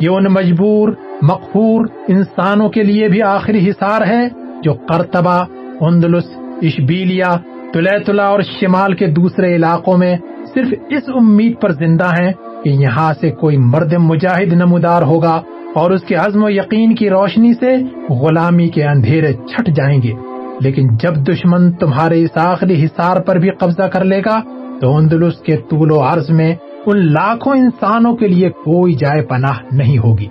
یہ 0.00 0.08
ان 0.08 0.24
مجبور، 0.24 0.88
مقہور 1.22 1.86
انسانوں 2.08 2.68
کے 2.68 2.82
لیے 2.82 3.08
بھی 3.08 3.22
آخری 3.22 3.70
حصار 3.70 4.02
ہے 4.06 4.28
جو 4.62 4.74
کرتبہ 4.74 5.44
اندلس، 5.80 6.24
اشبیلیا، 6.62 7.36
تلیتلا 7.72 8.24
اور 8.24 8.40
شمال 8.40 8.92
کے 8.92 9.06
دوسرے 9.06 9.56
علاقوں 9.56 9.98
میں 9.98 10.16
صرف 10.54 10.66
اس 10.90 11.02
امید 11.14 11.60
پر 11.60 11.72
زندہ 11.72 12.08
ہیں 12.20 12.32
کہ 12.64 12.68
یہاں 12.68 13.12
سے 13.20 13.30
کوئی 13.30 13.56
مرد 13.56 13.92
مجاہد 13.92 14.52
نمودار 14.52 15.02
ہوگا 15.02 15.40
اور 15.74 15.90
اس 15.90 16.02
کے 16.02 16.14
عزم 16.14 16.44
و 16.44 16.50
یقین 16.50 16.94
کی 16.94 17.10
روشنی 17.10 17.54
سے 17.54 17.76
غلامی 18.12 18.68
کے 18.68 18.84
اندھیرے 18.84 19.32
چھٹ 19.32 19.68
جائیں 19.76 20.02
گے۔ 20.02 20.12
لیکن 20.60 20.96
جب 20.96 21.14
دشمن 21.14 21.72
تمہارے 21.72 22.22
اس 22.22 22.30
آخری 22.34 22.84
حصار 22.84 23.20
پر 23.20 23.36
بھی 23.36 23.50
قبضہ 23.50 23.82
کر 23.82 24.04
لے 24.04 24.20
گا، 24.20 24.40
تو 24.80 24.96
اندلس 24.96 25.36
کے 25.36 25.56
طول 25.56 25.90
و 25.90 26.00
عرض 26.00 26.30
میں 26.30 26.54
ان 26.86 27.12
لاکھوں 27.12 27.56
انسانوں 27.56 28.16
کے 28.16 28.28
لیے 28.28 28.48
کوئی 28.48 28.94
جائے 28.94 29.22
پناہ 29.22 29.58
نہیں 29.72 29.98
ہوگی۔ 29.98 30.26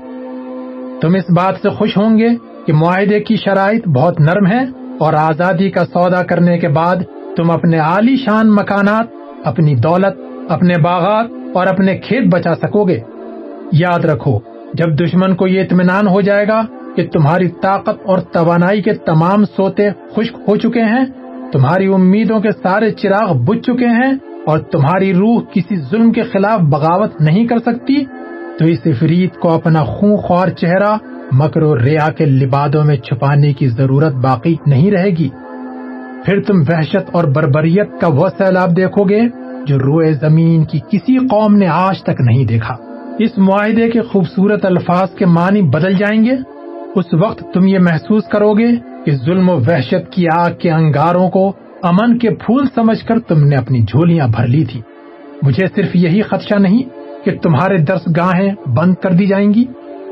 تم 1.01 1.15
اس 1.15 1.29
بات 1.35 1.55
سے 1.61 1.69
خوش 1.69 1.97
ہوں 1.97 2.19
گے 2.19 2.29
کہ 2.65 2.73
معاہدے 2.73 3.19
کی 3.19 3.35
شرائط 3.35 3.87
بہت 3.87 4.19
نرم 4.19 4.47
ہے 4.47 4.78
اور 4.99 5.13
آزادی 5.13 5.69
کا 5.69 5.85
سودا 5.85 6.23
کرنے 6.23 6.57
کے 6.57 6.67
بعد 6.67 6.95
تم 7.37 7.51
اپنے 7.51 7.77
عالی 7.77 8.15
شان 8.15 8.55
مکانات، 8.55 9.07
اپنی 9.43 9.75
دولت، 9.75 10.17
اپنے 10.49 10.73
باغات 10.77 11.25
اور 11.53 11.67
اپنے 11.67 11.97
کھیت 11.97 12.33
بچا 12.33 12.55
سکو 12.55 12.83
گے۔ 12.83 12.99
یاد 13.71 14.05
رکھو، 14.05 14.39
جب 14.73 14.97
دشمن 14.99 15.35
کو 15.35 15.47
یہ 15.47 15.61
اطمینان 15.61 16.07
ہو 16.07 16.21
جائے 16.21 16.47
گا 16.47 16.61
کہ 16.95 17.07
تمہاری 17.07 17.49
طاقت 17.61 18.05
اور 18.05 18.19
توانائی 18.19 18.81
کے 18.81 18.93
تمام 18.93 19.45
سوتے 19.45 19.89
خشک 20.15 20.35
ہو 20.47 20.55
چکے 20.55 20.83
ہیں، 20.83 21.05
تمہاری 21.51 21.93
امیدوں 21.93 22.39
کے 22.39 22.51
سارے 22.51 22.91
چراغ 22.91 23.33
بجھ 23.37 23.61
چکے 23.61 23.87
ہیں 23.87 24.11
اور 24.45 24.59
تمہاری 24.59 25.13
روح 25.13 25.41
کسی 25.53 25.75
ظلم 25.75 26.11
کے 26.11 26.23
خلاف 26.23 26.59
بغاوت 26.59 27.21
نہیں 27.21 27.47
کر 27.47 27.59
سکتی، 27.59 28.03
تو 28.59 28.65
اس 28.65 28.79
افریت 28.85 29.39
کو 29.39 29.53
اپنا 29.53 29.83
خون 29.83 30.15
خوار 30.17 30.49
چہرہ 30.49 30.95
مکر 31.31 31.61
و 31.61 31.77
ریا 31.77 32.07
کے 32.17 32.25
لبادوں 32.25 32.85
میں 32.85 32.97
چھپانے 32.97 33.53
کی 33.53 33.67
ضرورت 33.67 34.13
باقی 34.13 34.55
نہیں 34.65 34.91
رہے 34.91 35.09
گی۔ 35.09 35.29
پھر 36.25 36.41
تم 36.41 36.59
وحشت 36.59 37.09
اور 37.11 37.23
بربریت 37.23 38.01
کا 38.01 38.07
وہ 38.07 38.27
سیلاب 38.37 38.77
دیکھو 38.77 39.03
گے 39.03 39.21
جو 39.65 39.79
روئے 39.79 40.13
زمین 40.13 40.65
کی 40.65 40.79
کسی 40.79 41.17
قوم 41.17 41.55
نے 41.55 41.67
آج 41.67 42.03
تک 42.03 42.21
نہیں 42.21 42.45
دیکھا۔ 42.45 42.75
اس 43.19 43.37
معاہدے 43.37 43.89
کے 43.89 44.01
خوبصورت 44.01 44.65
الفاظ 44.65 45.09
کے 45.09 45.25
معنی 45.25 45.61
بدل 45.61 45.93
جائیں 45.93 46.23
گے۔ 46.23 46.35
اس 46.95 47.05
وقت 47.13 47.43
تم 47.53 47.67
یہ 47.67 47.79
محسوس 47.79 48.23
کرو 48.23 48.53
گے 48.53 48.67
کہ 49.05 49.11
ظلم 49.11 49.49
و 49.49 49.59
وحشت 49.59 50.11
کی 50.11 50.25
آگ 50.35 50.51
کے 50.59 50.71
انگاروں 50.71 51.29
کو 51.29 51.53
امن 51.83 52.17
کے 52.17 52.29
پھول 52.29 52.65
سمجھ 52.75 53.05
کر 53.05 53.19
تم 53.19 53.43
نے 53.43 53.55
اپنی 53.55 53.81
جھولیاں 53.81 54.27
بھر 54.27 54.47
لی 54.47 54.65
تھی۔ 54.65 54.81
مجھے 55.41 55.65
صرف 55.75 55.95
یہی 55.95 56.21
خدشہ 56.21 56.55
نہیں 56.55 56.83
کہ 57.25 57.37
تمہارے 57.37 57.77
درس 57.77 58.01
گاہیں 58.17 58.69
بند 58.69 58.93
کر 58.93 59.11
دی 59.11 59.25
جائیں 59.25 59.53
گی۔ 59.53 59.65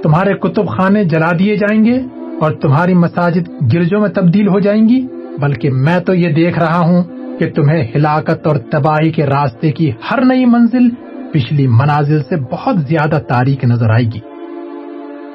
تمہارے 0.03 0.33
کتب 0.33 0.67
خانے 0.67 1.03
جلا 1.03 1.31
دیے 1.39 1.55
جائیں 1.55 1.83
گے 1.85 1.99
اور 2.41 2.51
تمہاری 2.51 2.93
مساجد 2.93 3.47
گرجوں 3.73 3.99
میں 4.01 4.09
تبدیل 4.09 4.47
ہو 4.47 4.59
جائیں 4.59 4.81
گی، 4.89 4.99
بلکہ 5.39 5.69
میں 5.71 5.99
تو 5.99 6.13
یہ 6.13 6.33
دیکھ 6.33 6.59
رہا 6.59 6.79
ہوں 6.79 7.03
کہ 7.39 7.49
تمہیں 7.51 7.83
ہلاکت 7.95 8.47
اور 8.47 8.57
تباہی 8.71 9.11
کے 9.11 9.25
راستے 9.25 9.71
کی 9.71 9.91
ہر 10.11 10.23
نئی 10.25 10.45
منزل 10.45 10.89
پچھلی 11.33 11.67
منازل 11.67 12.21
سے 12.23 12.35
بہت 12.51 12.79
زیادہ 12.79 13.19
تاریخ 13.29 13.63
نظر 13.65 13.89
آئے 13.89 14.05
گی۔ 14.05 14.19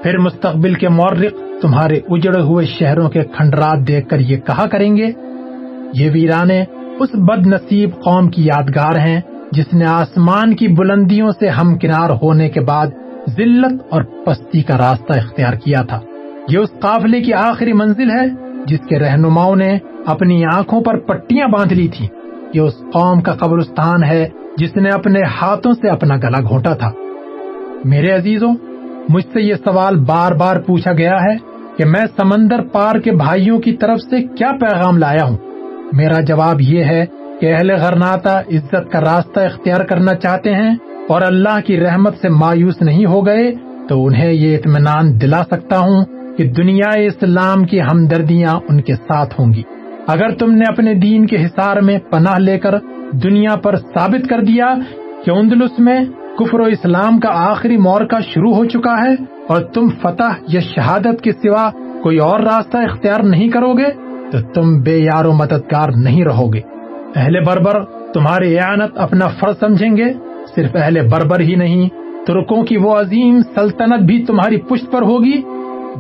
پھر 0.02 0.18
مستقبل 0.18 0.74
کے 0.74 0.88
مورخ 0.88 1.42
تمہارے 1.62 2.00
اجڑے 2.08 2.40
ہوئے 2.42 2.66
شہروں 2.66 3.08
کے 3.08 3.22
کھنڈرات 3.36 3.86
دیکھ 3.88 4.08
کر 4.08 4.20
یہ 4.20 4.36
کہا 4.36 4.66
کریں 4.66 4.96
گے، 4.96 5.10
یہ 5.94 6.10
ویرانے 6.10 6.64
اس 7.00 7.14
بد 7.28 7.46
نصیب 7.46 7.90
قوم 8.04 8.28
کی 8.28 8.42
یادگار 8.44 8.98
ہیں 8.98 9.20
جس 9.52 9.72
نے 9.72 9.84
آسمان 9.84 10.54
کی 10.56 10.68
بلندیوں 10.68 11.30
سے 11.40 11.48
ہم 11.48 11.78
کنار 11.78 12.10
ہونے 12.22 12.48
کے 12.48 12.60
بعد 12.60 12.86
ذلت 13.30 13.82
اور 13.90 14.02
پستی 14.02 14.62
کا 14.62 14.78
راستہ 14.78 15.12
اختیار 15.12 15.52
کیا 15.52 15.82
تھا۔ 15.82 16.00
یہ 16.48 16.58
اس 16.58 16.68
قافلے 16.80 17.20
کی 17.20 17.32
آخری 17.32 17.72
منزل 17.72 18.10
ہے 18.10 18.26
جس 18.66 18.78
کے 18.88 18.98
رہنماؤں 18.98 19.56
نے 19.56 19.78
اپنی 20.06 20.44
آنکھوں 20.44 20.80
پر 20.80 20.98
پٹیاں 20.98 21.48
باندھ 21.48 21.72
لی 21.72 21.88
تھی۔ 21.88 22.06
یہ 22.54 22.60
اس 22.60 22.74
قوم 22.92 23.20
کا 23.20 23.32
قبرستان 23.32 24.04
ہے 24.04 24.28
جس 24.56 24.76
نے 24.76 24.88
اپنے 24.88 25.20
ہاتھوں 25.42 25.72
سے 25.72 25.88
اپنا 25.88 26.16
گلا 26.16 26.40
گھونٹا 26.48 26.74
تھا۔ 26.74 26.90
میرے 27.84 28.10
عزیزوں، 28.10 28.54
مجھ 29.08 29.24
سے 29.32 29.42
یہ 29.42 29.54
سوال 29.54 29.96
بار 29.96 30.32
بار 30.32 30.56
پوچھا 30.56 30.92
گیا 30.92 31.16
ہے 31.22 31.36
کہ 31.76 31.84
میں 31.84 32.06
سمندر 32.16 32.62
پار 32.62 32.94
کے 33.00 33.12
بھائیوں 33.12 33.58
کی 33.58 33.76
طرف 33.76 34.00
سے 34.10 34.22
کیا 34.22 34.50
پیغام 34.60 34.98
لایا 34.98 35.24
ہوں؟ 35.24 35.36
میرا 35.92 36.20
جواب 36.20 36.60
یہ 36.60 36.84
ہے 36.84 37.06
کہ 37.40 37.54
اہل 37.54 37.70
غرناتا 37.70 38.40
عزت 38.40 38.92
کا 38.92 39.00
راستہ 39.00 39.40
اختیار 39.40 39.80
کرنا 39.80 40.14
چاہتے 40.14 40.54
ہیں 40.54 40.76
اور 41.08 41.22
اللہ 41.22 41.60
کی 41.66 41.80
رحمت 41.80 42.16
سے 42.16 42.28
مایوس 42.28 42.82
نہیں 42.82 43.06
ہو 43.06 43.26
گئے 43.26 43.54
تو 43.88 44.06
انہیں 44.06 44.32
یہ 44.32 44.56
اطمینان 44.56 45.20
دلا 45.20 45.42
سکتا 45.44 45.78
ہوں 45.78 46.04
کہ 46.36 46.44
دنیا 46.44 46.90
اسلام 46.90 47.64
کی 47.64 47.82
ہمدردیاں 47.82 48.60
ان 48.68 48.80
کے 48.80 48.94
ساتھ 48.94 49.40
ہوں 49.40 49.52
گی۔ 49.52 49.62
اگر 50.06 50.30
تم 50.30 50.52
نے 50.52 50.64
اپنے 50.68 50.94
دین 50.94 51.26
کے 51.26 51.44
حصار 51.44 51.76
میں 51.76 51.98
پناہ 51.98 52.38
لے 52.38 52.58
کر 52.58 52.74
دنیا 53.12 53.56
پر 53.56 53.76
ثابت 53.76 54.28
کر 54.28 54.40
دیا 54.40 54.74
کہ 55.24 55.30
اندلس 55.30 55.78
میں 55.78 56.04
کفر 56.38 56.60
و 56.60 56.64
اسلام 56.64 57.20
کا 57.20 57.28
آخری 57.50 57.76
مورکہ 57.76 58.20
شروع 58.20 58.54
ہو 58.54 58.64
چکا 58.64 59.02
ہے 59.02 59.14
اور 59.48 59.60
تم 59.60 59.88
فتح 59.88 60.32
یا 60.48 60.60
شہادت 60.60 61.22
کے 61.22 61.32
سوا 61.32 61.70
کوئی 62.02 62.18
اور 62.18 62.40
راستہ 62.40 62.76
اختیار 62.76 63.22
نہیں 63.22 63.48
کرو 63.48 63.72
گے، 63.72 63.90
تو 64.30 64.38
تم 64.54 64.80
بے 64.80 64.98
یار 64.98 65.24
و 65.24 65.32
مددگار 65.32 65.88
نہیں 65.96 66.24
رہو 66.24 66.54
گے۔ 66.54 66.60
اہل 67.16 67.40
بربر، 67.44 67.84
تمہاری 68.14 68.58
اعانت 68.58 68.98
اپنا 68.98 69.28
فرض 69.28 69.54
سمجھیں 69.60 69.96
گے۔ 69.96 70.31
صرف 70.54 70.76
اہل 70.76 71.08
بربر 71.08 71.40
ہی 71.40 71.54
نہیں، 71.54 71.88
ترکوں 72.26 72.62
کی 72.64 72.76
وہ 72.76 72.94
عظیم 72.96 73.40
سلطنت 73.54 74.00
بھی 74.00 74.24
تمہاری 74.24 74.56
پشت 74.56 74.92
پر 74.92 75.02
ہوگی، 75.02 75.40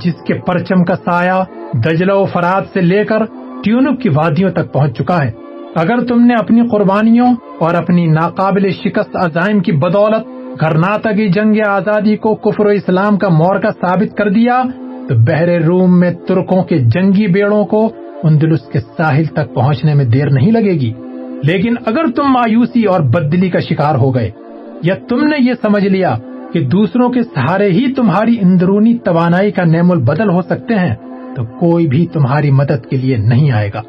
جس 0.04 0.14
کے 0.26 0.34
پرچم 0.34 0.84
کا 0.84 0.94
سایہ 0.96 1.42
دجلہ 1.74 2.12
و 2.12 2.24
فراد 2.24 2.62
سے 2.72 2.80
لے 2.80 3.04
کر 3.04 3.24
ٹیونب 3.64 4.00
کی 4.00 4.08
وادیوں 4.08 4.50
تک 4.50 4.72
پہنچ 4.72 4.98
چکا 4.98 5.24
ہے۔ 5.24 5.30
اگر 5.74 6.04
تم 6.04 6.24
نے 6.26 6.34
اپنی 6.34 6.68
قربانیوں 6.68 7.34
اور 7.58 7.74
اپنی 7.74 8.06
ناقابل 8.06 8.70
شکست 8.70 9.16
عزائم 9.16 9.60
کی 9.60 9.72
بدولت 9.72 10.26
گرناتا 10.62 11.12
کی 11.12 11.28
جنگ 11.28 11.54
آزادی 11.66 12.16
کو 12.16 12.34
کفر 12.34 12.66
و 12.66 12.68
اسلام 12.68 13.18
کا 13.18 13.28
مورکہ 13.28 13.70
ثابت 13.70 14.16
کر 14.16 14.28
دیا، 14.28 14.62
تو 15.08 15.14
بحر 15.14 15.48
روم 15.48 16.00
میں 16.00 16.12
ترکوں 16.28 16.62
کے 16.62 16.78
جنگی 16.78 17.26
بیڑوں 17.26 17.64
کو 17.64 17.90
اندلس 18.22 18.60
کے 18.72 18.80
ساحل 18.80 19.24
تک 19.24 19.54
پہنچنے 19.54 19.94
میں 19.94 20.04
دیر 20.04 20.30
نہیں 20.30 20.52
لگے 20.52 20.72
گی۔ 20.72 20.92
لیکن 21.42 21.74
اگر 21.86 22.06
تم 22.16 22.22
مایوسی 22.22 22.84
اور 22.84 23.00
بدلی 23.00 23.50
کا 23.50 23.60
شکار 23.60 23.94
ہو 23.94 24.14
گئے، 24.14 24.30
یا 24.82 24.94
تم 25.08 25.24
نے 25.24 25.36
یہ 25.38 25.52
سمجھ 25.62 25.86
لیا 25.86 26.14
کہ 26.52 26.60
دوسروں 26.60 27.08
کے 27.08 27.22
سہارے 27.22 27.70
ہی 27.70 27.92
تمہاری 27.92 28.36
اندرونی 28.40 28.98
توانائی 28.98 29.50
کا 29.50 29.64
نیم 29.64 29.90
البدل 29.90 30.30
ہو 30.30 30.42
سکتے 30.42 30.74
ہیں، 30.74 30.94
تو 31.36 31.44
کوئی 31.44 31.86
بھی 31.86 32.06
تمہاری 32.06 32.50
مدد 32.50 32.86
کے 32.86 32.96
لیے 32.96 33.16
نہیں 33.16 33.50
آئے 33.50 33.70
گا۔ 33.74 33.82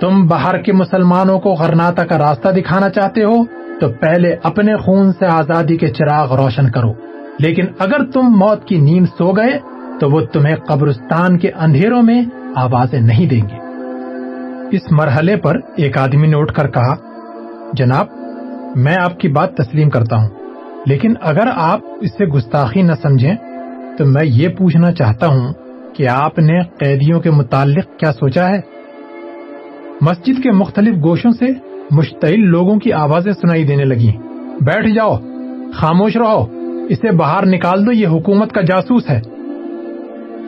تم 0.00 0.26
باہر 0.26 0.62
کے 0.62 0.72
مسلمانوں 0.72 1.40
کو 1.40 1.50
غرناتا 1.50 2.04
کا 2.04 2.18
راستہ 2.18 2.48
دکھانا 2.48 2.88
چاہتے 2.88 3.24
ہو، 3.24 3.44
تو 3.80 3.88
پہلے 4.00 4.36
اپنے 4.42 4.76
خون 4.76 5.12
سے 5.12 5.26
آزادی 5.26 5.76
کے 5.76 5.86
چراغ 5.86 6.36
روشن 6.36 6.70
کرو۔ 6.70 6.92
لیکن 7.38 7.64
اگر 7.78 8.04
تم 8.04 8.22
موت 8.22 8.64
کی 8.64 8.78
نیند 8.78 9.06
سو 9.06 9.32
گئے، 9.32 9.58
تو 10.00 10.10
وہ 10.10 10.20
تمہیں 10.20 10.56
قبرستان 10.56 11.38
کے 11.38 11.50
اندھیروں 11.50 12.02
میں 12.02 12.22
آوازیں 12.56 13.00
نہیں 13.00 13.26
دیں 13.26 13.42
گے۔ 13.42 13.63
اس 14.74 14.92
مرحلے 14.92 15.36
پر 15.36 15.56
ایک 15.76 15.98
آدمی 15.98 16.26
نے 16.26 16.36
اٹھ 16.36 16.54
کر 16.54 16.68
کہا، 16.68 16.94
جناب، 17.72 18.06
میں 18.76 18.96
آپ 19.00 19.18
کی 19.20 19.28
بات 19.28 19.54
تسلیم 19.54 19.90
کرتا 19.90 20.16
ہوں، 20.16 20.28
لیکن 20.86 21.14
اگر 21.20 21.48
آپ 21.54 21.80
اسے 22.00 22.26
گستاخی 22.26 22.82
نہ 22.82 22.92
سمجھیں، 23.02 23.34
تو 23.98 24.04
میں 24.04 24.24
یہ 24.24 24.48
پوچھنا 24.48 24.92
چاہتا 24.92 25.26
ہوں 25.26 25.52
کہ 25.94 26.08
آپ 26.08 26.38
نے 26.38 26.60
قیدیوں 26.78 27.20
کے 27.20 27.30
متعلق 27.30 27.98
کیا 27.98 28.12
سوچا 28.12 28.48
ہے؟ 28.48 28.60
مسجد 30.00 30.42
کے 30.42 30.50
مختلف 30.50 30.94
گوشوں 31.02 31.30
سے 31.30 31.46
مشتعل 31.90 32.40
لوگوں 32.40 32.78
کی 32.78 32.92
آوازیں 32.92 33.32
سنائی 33.32 33.64
دینے 33.64 33.84
لگی 33.84 34.12
بیٹھ 34.60 34.88
جاؤ، 34.94 35.16
خاموش 35.74 36.16
رہو، 36.16 36.42
اسے 36.88 37.10
باہر 37.12 37.46
نکال 37.46 37.86
دو، 37.86 37.92
یہ 37.92 38.06
حکومت 38.06 38.52
کا 38.52 38.60
جاسوس 38.60 39.10
ہے۔ 39.10 39.20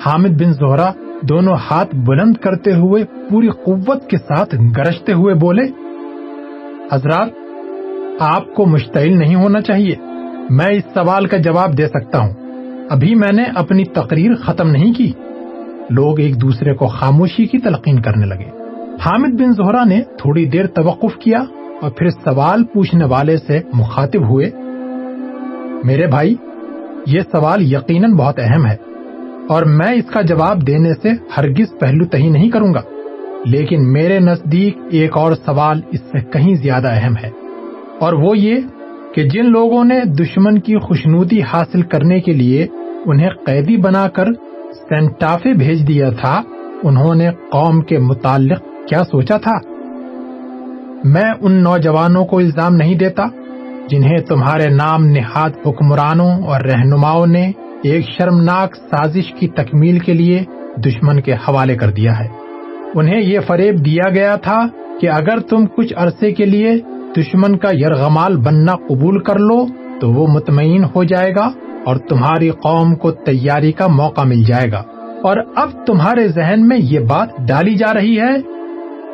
حامد 0.07 0.29
بن 0.29 0.53
زہرا 0.53 0.91
دونوں 1.23 1.57
ہاتھ 1.71 1.95
بلند 1.95 2.37
کرتے 2.37 2.75
ہوئے 2.75 3.05
پوری 3.31 3.49
قوت 3.49 4.11
کے 4.11 4.17
ساتھ 4.17 4.55
گرجتے 4.77 5.13
ہوئے 5.13 5.35
بولے، 5.35 5.63
حضرات، 6.93 7.29
آپ 8.21 8.55
کو 8.55 8.67
مشتعل 8.67 9.19
نہیں 9.19 9.35
ہونا 9.35 9.61
چاہیے۔ 9.61 9.95
میں 10.51 10.67
اس 10.67 10.83
سوال 10.95 11.27
کا 11.27 11.37
جواب 11.37 11.79
دے 11.79 11.87
سکتا 11.87 12.19
ہوں۔ 12.19 12.33
ابھی 12.91 13.15
میں 13.15 13.33
نے 13.33 13.45
اپنی 13.55 13.85
تقریر 13.85 14.35
ختم 14.35 14.71
نہیں 14.71 14.93
کی۔ 14.93 15.13
لوگ 15.91 16.21
ایک 16.21 16.41
دوسرے 16.41 16.75
کو 16.75 16.87
خاموشی 16.87 17.47
کی 17.47 17.59
تلقین 17.59 18.03
کرنے 18.03 18.27
لگے۔ 18.27 18.51
حامد 19.05 19.41
بن 19.41 19.53
زہرا 19.53 19.85
نے 19.85 20.01
تھوڑی 20.01 20.47
دیر 20.47 20.67
توقف 20.67 21.17
کیا 21.17 21.39
اور 21.83 21.91
پھر 21.91 22.09
سوال 22.09 22.65
پوچھنے 22.65 23.05
والے 23.05 23.37
سے 23.37 23.61
مخاطب 23.73 24.31
ہوئے، 24.31 24.51
میرے 25.85 26.07
بھائی، 26.07 26.35
یہ 27.07 27.21
سوال 27.33 27.63
یقیناً 27.63 28.13
بہت 28.13 28.35
اہم 28.39 28.67
ہے۔ 28.67 28.86
اور 29.49 29.63
میں 29.63 29.93
اس 29.93 30.05
کا 30.05 30.21
جواب 30.21 30.67
دینے 30.67 30.93
سے 31.03 31.11
ہرگز 31.37 31.79
پہلو 31.81 32.05
تہی 32.05 32.31
نہیں 32.31 32.51
کروں 32.51 32.75
گا۔ 32.75 32.81
لیکن 33.45 33.93
میرے 33.93 34.19
نزدیک 34.19 34.79
ایک 34.91 35.17
اور 35.17 35.33
سوال 35.33 35.81
اس 35.91 36.01
سے 36.01 36.21
کہیں 36.21 36.55
زیادہ 36.55 36.89
اہم 36.91 37.13
ہے۔ 37.23 37.31
اور 38.01 38.13
وہ 38.13 38.39
یہ 38.39 38.57
کہ 39.15 39.29
جن 39.29 39.47
لوگوں 39.51 39.85
نے 39.85 40.01
دشمن 40.05 40.59
کی 40.59 40.77
خوشنودی 40.77 41.43
حاصل 41.43 41.83
کرنے 41.83 42.21
کے 42.21 42.33
لیے 42.33 42.67
انہیں 43.07 43.31
قیدی 43.47 43.77
بنا 43.77 44.09
کر 44.09 44.25
سینٹافے 44.89 45.53
بھیج 45.53 45.89
دیا 45.89 46.11
تھا، 46.11 46.43
انہوں 46.83 47.15
نے 47.15 47.31
قوم 47.31 47.81
کے 47.81 47.99
متعلق 47.99 48.89
کیا 48.89 49.05
سوچا 49.05 49.37
تھا؟ 49.37 49.59
میں 51.05 51.33
ان 51.41 51.53
نوجوانوں 51.53 52.25
کو 52.25 52.39
الزام 52.39 52.77
نہیں 52.77 52.95
دیتا 52.95 53.25
جنہیں 53.89 54.19
تمہارے 54.19 54.69
نام 54.69 55.07
نہاد 55.07 55.51
حکمرانوں 55.67 56.31
اور 56.31 56.61
رہنماؤں 56.61 57.27
نے 57.27 57.53
ایک 57.83 58.09
شرمناک 58.09 58.77
سازش 58.77 59.33
کی 59.33 59.49
تکمیل 59.49 59.99
کے 59.99 60.13
لیے 60.13 60.45
دشمن 60.87 61.21
کے 61.21 61.35
حوالے 61.35 61.77
کر 61.77 61.91
دیا 61.91 62.19
ہے۔ 62.21 62.29
انہیں 62.95 63.21
یہ 63.21 63.41
فریب 63.47 63.85
دیا 63.85 64.11
گیا 64.15 64.37
تھا 64.37 64.67
کہ 65.01 65.11
اگر 65.11 65.39
تم 65.39 65.67
کچھ 65.67 65.95
عرصے 65.97 66.33
کے 66.33 66.45
لیے 66.45 66.81
دشمن 67.17 67.57
کا 67.57 67.71
یرغمال 67.73 68.37
بننا 68.37 68.73
قبول 68.73 69.19
کر 69.19 69.39
لو، 69.39 69.67
تو 70.01 70.11
وہ 70.11 70.27
مطمئن 70.27 70.85
ہو 70.85 71.05
جائے 71.05 71.35
گا 71.35 71.51
اور 71.85 71.97
تمہاری 71.97 72.51
قوم 72.51 72.95
کو 72.95 73.11
تیاری 73.11 73.73
کا 73.73 73.87
موقع 73.87 74.23
مل 74.23 74.45
جائے 74.45 74.73
گا۔ 74.73 74.83
اور 75.23 75.37
اب 75.57 75.87
تمہارے 75.87 76.29
ذہن 76.29 76.69
میں 76.69 76.79
یہ 76.81 77.01
بات 77.01 77.29
ڈالی 77.49 77.75
جا 77.75 77.95
رہی 77.95 78.21
ہے 78.21 78.43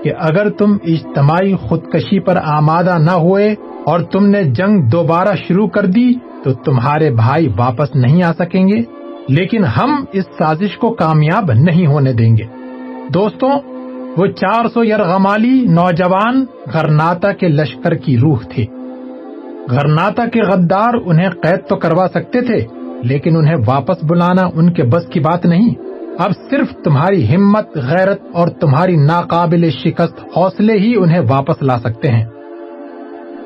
کہ 0.04 0.12
اگر 0.18 0.48
تم 0.48 0.76
اجتماعی 0.84 1.54
خودکشی 1.54 2.20
پر 2.20 2.36
آمادہ 2.44 2.98
نہ 2.98 3.10
ہوئے 3.10 3.54
اور 3.84 4.00
تم 4.00 4.26
نے 4.26 4.44
جنگ 4.44 4.88
دوبارہ 4.88 5.34
شروع 5.48 5.68
کر 5.68 5.86
دی 5.86 6.14
تو 6.44 6.52
تمہارے 6.52 7.10
بھائی 7.10 7.48
واپس 7.58 7.94
نہیں 7.94 8.22
آ 8.22 8.32
سکیں 8.32 8.68
گے، 8.68 8.82
لیکن 9.28 9.64
ہم 9.64 10.04
اس 10.12 10.24
سازش 10.38 10.76
کو 10.78 10.90
کامیاب 10.90 11.52
نہیں 11.52 11.86
ہونے 11.86 12.12
دیں 12.12 12.36
گے۔ 12.36 12.44
دوستوں 13.14 13.50
وہ 14.16 14.26
چار 14.26 14.64
سو 14.74 14.84
یرغمالی 14.84 15.64
نوجوان 15.68 16.44
گرناتا 16.74 17.32
کے 17.32 17.48
لشکر 17.48 17.94
کی 17.94 18.18
روح 18.18 18.38
تھے۔ 18.50 18.64
گرناتا 19.70 20.26
کے 20.26 20.40
غدار 20.40 20.94
انہیں 21.04 21.30
قید 21.30 21.68
تو 21.68 21.76
کروا 21.76 22.06
سکتے 22.14 22.40
تھے، 22.40 22.66
لیکن 23.02 23.36
انہیں 23.36 23.56
واپس 23.66 24.04
بلانا 24.04 24.42
ان 24.54 24.72
کے 24.72 24.82
بس 24.82 25.06
کی 25.06 25.20
بات 25.20 25.46
نہیں۔ 25.46 25.74
اب 26.18 26.30
صرف 26.50 26.76
تمہاری 26.84 27.34
ہمت، 27.34 27.76
غیرت 27.76 28.20
اور 28.32 28.48
تمہاری 28.48 28.96
ناقابل 28.96 29.70
شکست 29.70 30.20
حوصلے 30.36 30.72
ہی 30.72 30.94
انہیں 30.96 31.20
واپس 31.28 31.62
لا 31.62 31.78
سکتے 31.78 32.10
ہیں۔ 32.10 32.24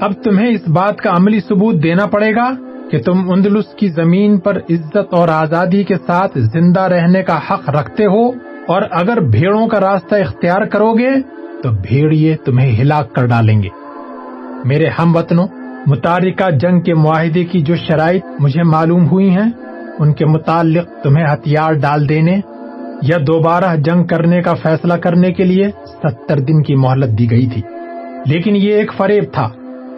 اب 0.01 0.13
تمہیں 0.25 0.49
اس 0.49 0.69
بات 0.69 0.97
کا 0.97 1.11
عملی 1.11 1.41
ثبوت 1.41 1.83
دینا 1.83 2.07
پڑے 2.07 2.35
گا 2.35 2.51
کہ 2.91 3.03
تم 3.03 3.31
اندلس 3.31 3.65
کی 3.77 3.89
زمین 3.89 4.39
پر 4.39 4.57
عزت 4.71 5.15
اور 5.15 5.29
آزادی 5.29 5.85
کے 5.85 5.95
ساتھ 6.07 6.39
زندہ 6.39 6.81
رہنے 6.81 7.23
کا 7.23 7.39
حق 7.51 7.71
رکھتے 7.71 8.05
ہو 8.05 8.29
اور 8.69 8.83
اگر 8.91 9.21
بھیڑوں 9.21 9.67
کا 9.67 9.81
راستہ 9.81 10.15
اختیار 10.15 10.63
کرو 10.63 10.93
گے 10.95 11.09
تو 11.63 11.69
بھیڑیے 11.71 12.37
تمہیں 12.45 12.81
ہلاک 12.81 13.15
کر 13.15 13.27
ڈالیں 13.27 13.63
گے۔ 13.63 13.69
میرے 14.65 14.87
ہم 14.99 15.17
وطنوں 15.17 15.47
متارکہ 15.87 16.51
جنگ 16.51 16.81
کے 16.81 16.95
معاہدے 16.95 17.45
کی 17.45 17.61
جو 17.61 17.77
شرائط 17.77 18.25
مجھے 18.41 18.63
معلوم 18.63 19.09
ہوئی 19.09 19.31
ہیں، 19.31 19.51
ان 19.99 20.13
کے 20.13 20.27
متعلق 20.27 21.03
تمہیں 21.03 21.27
ہتھیار 21.33 21.73
ڈال 21.73 22.09
دینے 22.09 22.41
یا 23.03 23.19
دوبارہ 23.27 23.77
جنگ 23.77 24.05
کرنے 24.05 24.43
کا 24.43 24.55
فیصلہ 24.55 24.95
کرنے 24.95 25.33
کے 25.33 25.45
لیے 25.45 25.71
ستر 25.87 26.39
دن 26.39 26.63
کی 26.63 26.75
مہلت 26.75 27.19
دی 27.19 27.31
گئی 27.31 27.47
تھی۔ 27.47 27.63
لیکن 28.27 28.57
یہ 28.57 28.73
ایک 28.73 28.93
فریب 28.97 29.25
تھا۔ 29.33 29.49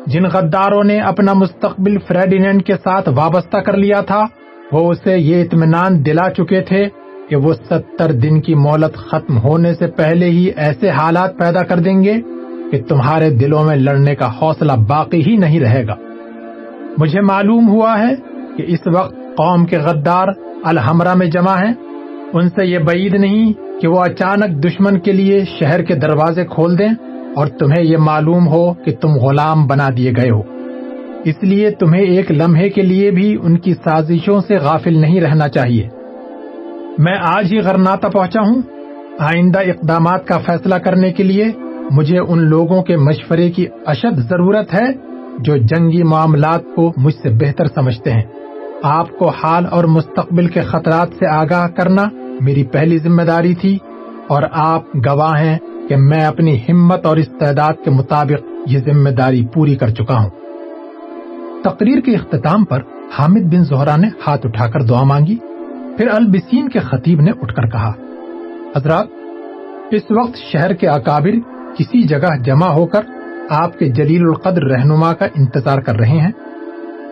جن 0.08 0.24
غداروں 0.24 0.84
نے 0.84 1.00
اپنا 1.00 1.32
مستقبل 1.32 1.98
فریڈینڈ 1.98 2.64
کے 2.64 2.74
ساتھ 2.74 3.08
وابستہ 3.08 3.56
کر 3.56 3.76
لیا 3.76 4.00
تھا، 4.00 4.24
وہ 4.72 4.90
اسے 4.90 5.18
یہ 5.18 5.42
اطمینان 5.42 6.06
دلا 6.06 6.30
چکے 6.30 6.60
تھے 6.60 6.88
کہ 7.28 7.36
وہ 7.36 7.52
ستر 7.52 8.12
دن 8.12 8.40
کی 8.40 8.54
مہلت 8.54 8.96
ختم 8.96 9.38
ہونے 9.38 9.74
سے 9.74 9.86
پہلے 9.86 10.30
ہی 10.30 10.50
ایسے 10.56 10.90
حالات 10.90 11.38
پیدا 11.38 11.62
کر 11.62 11.78
دیں 11.78 12.02
گے 12.04 12.14
کہ 12.72 12.82
تمہارے 12.82 13.30
دلوں 13.30 13.64
میں 13.64 13.76
لڑنے 13.76 14.14
کا 14.14 14.30
حوصلہ 14.42 14.72
باقی 14.72 15.26
ہی 15.26 15.36
نہیں 15.36 15.60
رہے 15.60 15.86
گا۔ 15.86 15.94
مجھے 16.98 17.20
معلوم 17.20 17.68
ہوا 17.68 17.98
ہے 17.98 18.14
کہ 18.56 18.64
اس 18.66 18.80
وقت 18.94 19.14
قوم 19.14 19.64
کے 19.64 19.78
غدار 19.78 20.28
الحمرہ 20.64 21.14
میں 21.14 21.26
جمع 21.26 21.54
ہیں۔ 21.54 21.74
ان 22.32 22.48
سے 22.48 22.66
یہ 22.66 22.78
بعید 22.78 23.14
نہیں 23.14 23.52
کہ 23.80 23.88
وہ 23.88 24.00
اچانک 24.00 24.64
دشمن 24.64 24.98
کے 24.98 25.12
لیے 25.12 25.44
شہر 25.58 25.82
کے 25.82 25.94
دروازے 25.94 26.44
کھول 26.44 26.78
دیں۔ 26.78 27.07
اور 27.38 27.46
تمہیں 27.46 27.84
یہ 27.84 27.96
معلوم 27.96 28.48
ہو 28.48 28.74
کہ 28.74 28.94
تم 29.00 29.08
غلام 29.08 29.66
بنا 29.66 29.88
دیے 29.96 30.12
گئے 30.16 30.30
ہو۔ 30.30 30.42
اس 31.24 31.34
لیے 31.42 31.70
تمہیں 31.70 32.02
ایک 32.02 32.32
لمحے 32.32 32.68
کے 32.68 32.82
لیے 32.82 33.10
بھی 33.10 33.36
ان 33.42 33.58
کی 33.58 33.74
سازشوں 33.74 34.40
سے 34.40 34.56
غافل 34.56 34.98
نہیں 34.98 35.20
رہنا 35.20 35.48
چاہیے۔ 35.48 35.88
میں 36.98 37.14
آج 37.22 37.52
ہی 37.52 37.58
غرناتا 37.58 38.08
پہنچا 38.08 38.40
ہوں۔ 38.40 38.62
آئندہ 39.18 39.58
اقدامات 39.58 40.26
کا 40.26 40.38
فیصلہ 40.38 40.74
کرنے 40.74 41.12
کے 41.12 41.22
لیے 41.22 41.44
مجھے 41.90 42.18
ان 42.18 42.38
لوگوں 42.38 42.82
کے 42.82 42.96
مشورے 42.96 43.50
کی 43.50 43.66
اشد 43.86 44.16
ضرورت 44.16 44.74
ہے 44.74 44.92
جو 45.38 45.56
جنگی 45.56 46.02
معاملات 46.02 46.62
کو 46.74 46.92
مجھ 46.96 47.14
سے 47.22 47.30
بہتر 47.30 47.64
سمجھتے 47.66 48.12
ہیں۔ 48.12 48.22
آپ 48.82 49.18
کو 49.18 49.28
حال 49.28 49.64
اور 49.70 49.84
مستقبل 49.84 50.46
کے 50.46 50.60
خطرات 50.60 51.08
سے 51.18 51.26
آگاہ 51.26 51.68
کرنا 51.68 52.04
میری 52.40 52.64
پہلی 52.64 52.98
ذمہ 52.98 53.22
داری 53.22 53.54
تھی 53.54 53.78
اور 54.28 54.42
آپ 54.52 54.82
گواہ 54.96 55.42
ہیں 55.42 55.58
کہ 55.88 55.96
میں 55.96 56.24
اپنی 56.24 56.60
ہمت 56.68 57.06
اور 57.06 57.16
استعداد 57.16 57.72
کے 57.84 57.90
مطابق 57.90 58.46
یہ 58.66 58.78
ذمہ 58.78 59.10
داری 59.10 59.46
پوری 59.46 59.76
کر 59.76 59.88
چکا 59.88 60.14
ہوں۔ 60.14 60.30
تقریر 61.64 62.00
کے 62.00 62.14
اختتام 62.14 62.64
پر 62.64 62.80
حامد 63.18 63.40
بن 63.40 63.64
زہرا 63.64 63.96
نے 63.96 64.08
ہاتھ 64.26 64.46
اٹھا 64.46 64.66
کر 64.66 64.80
دعا 64.80 65.02
مانگی، 65.02 65.36
پھر 65.96 66.08
البسین 66.08 66.68
کے 66.68 66.78
خطیب 66.78 67.20
نے 67.20 67.30
اٹھ 67.30 67.54
کر 67.54 67.66
کہا، 67.66 67.92
حضرات، 68.76 69.06
اس 69.90 70.02
وقت 70.10 70.36
شہر 70.52 70.72
کے 70.72 70.88
اکابر 70.88 71.30
کسی 71.78 72.02
جگہ 72.02 72.36
جمع 72.44 72.66
ہو 72.66 72.86
کر 72.86 73.00
آپ 73.50 73.78
کے 73.78 73.88
جلیل 73.88 74.22
القدر 74.22 74.62
رہنما 74.62 75.14
کا 75.14 75.26
انتظار 75.34 75.78
کر 75.78 75.96
رہے 75.96 76.18
ہیں، 76.18 76.32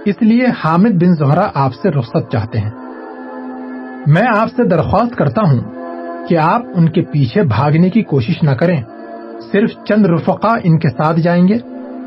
اس 0.04 0.14
لیے 0.20 0.46
حامد 0.64 0.90
بن 0.90 1.14
زہرا 1.14 1.48
آپ 1.54 1.74
سے 1.74 1.90
رخصت 1.90 2.32
چاہتے 2.32 2.58
ہیں۔ 2.58 2.70
میں 4.06 4.22
آپ 4.36 4.48
سے 4.56 4.64
درخواست 4.64 5.16
کرتا 5.16 5.40
ہوں 5.40 5.60
کہ 6.28 6.38
آپ 6.38 6.62
ان 6.74 6.88
کے 6.88 7.02
پیچھے 7.02 7.42
بھاگنے 7.42 7.90
کی 7.90 8.02
کوشش 8.02 8.42
نہ 8.42 8.50
کریں۔ 8.50 8.82
صرف 9.52 9.70
چند 9.88 10.06
رفقا 10.06 10.54
ان 10.64 10.78
کے 10.78 10.88
ساتھ 10.88 11.20
جائیں 11.20 11.48
گے۔ 11.48 11.58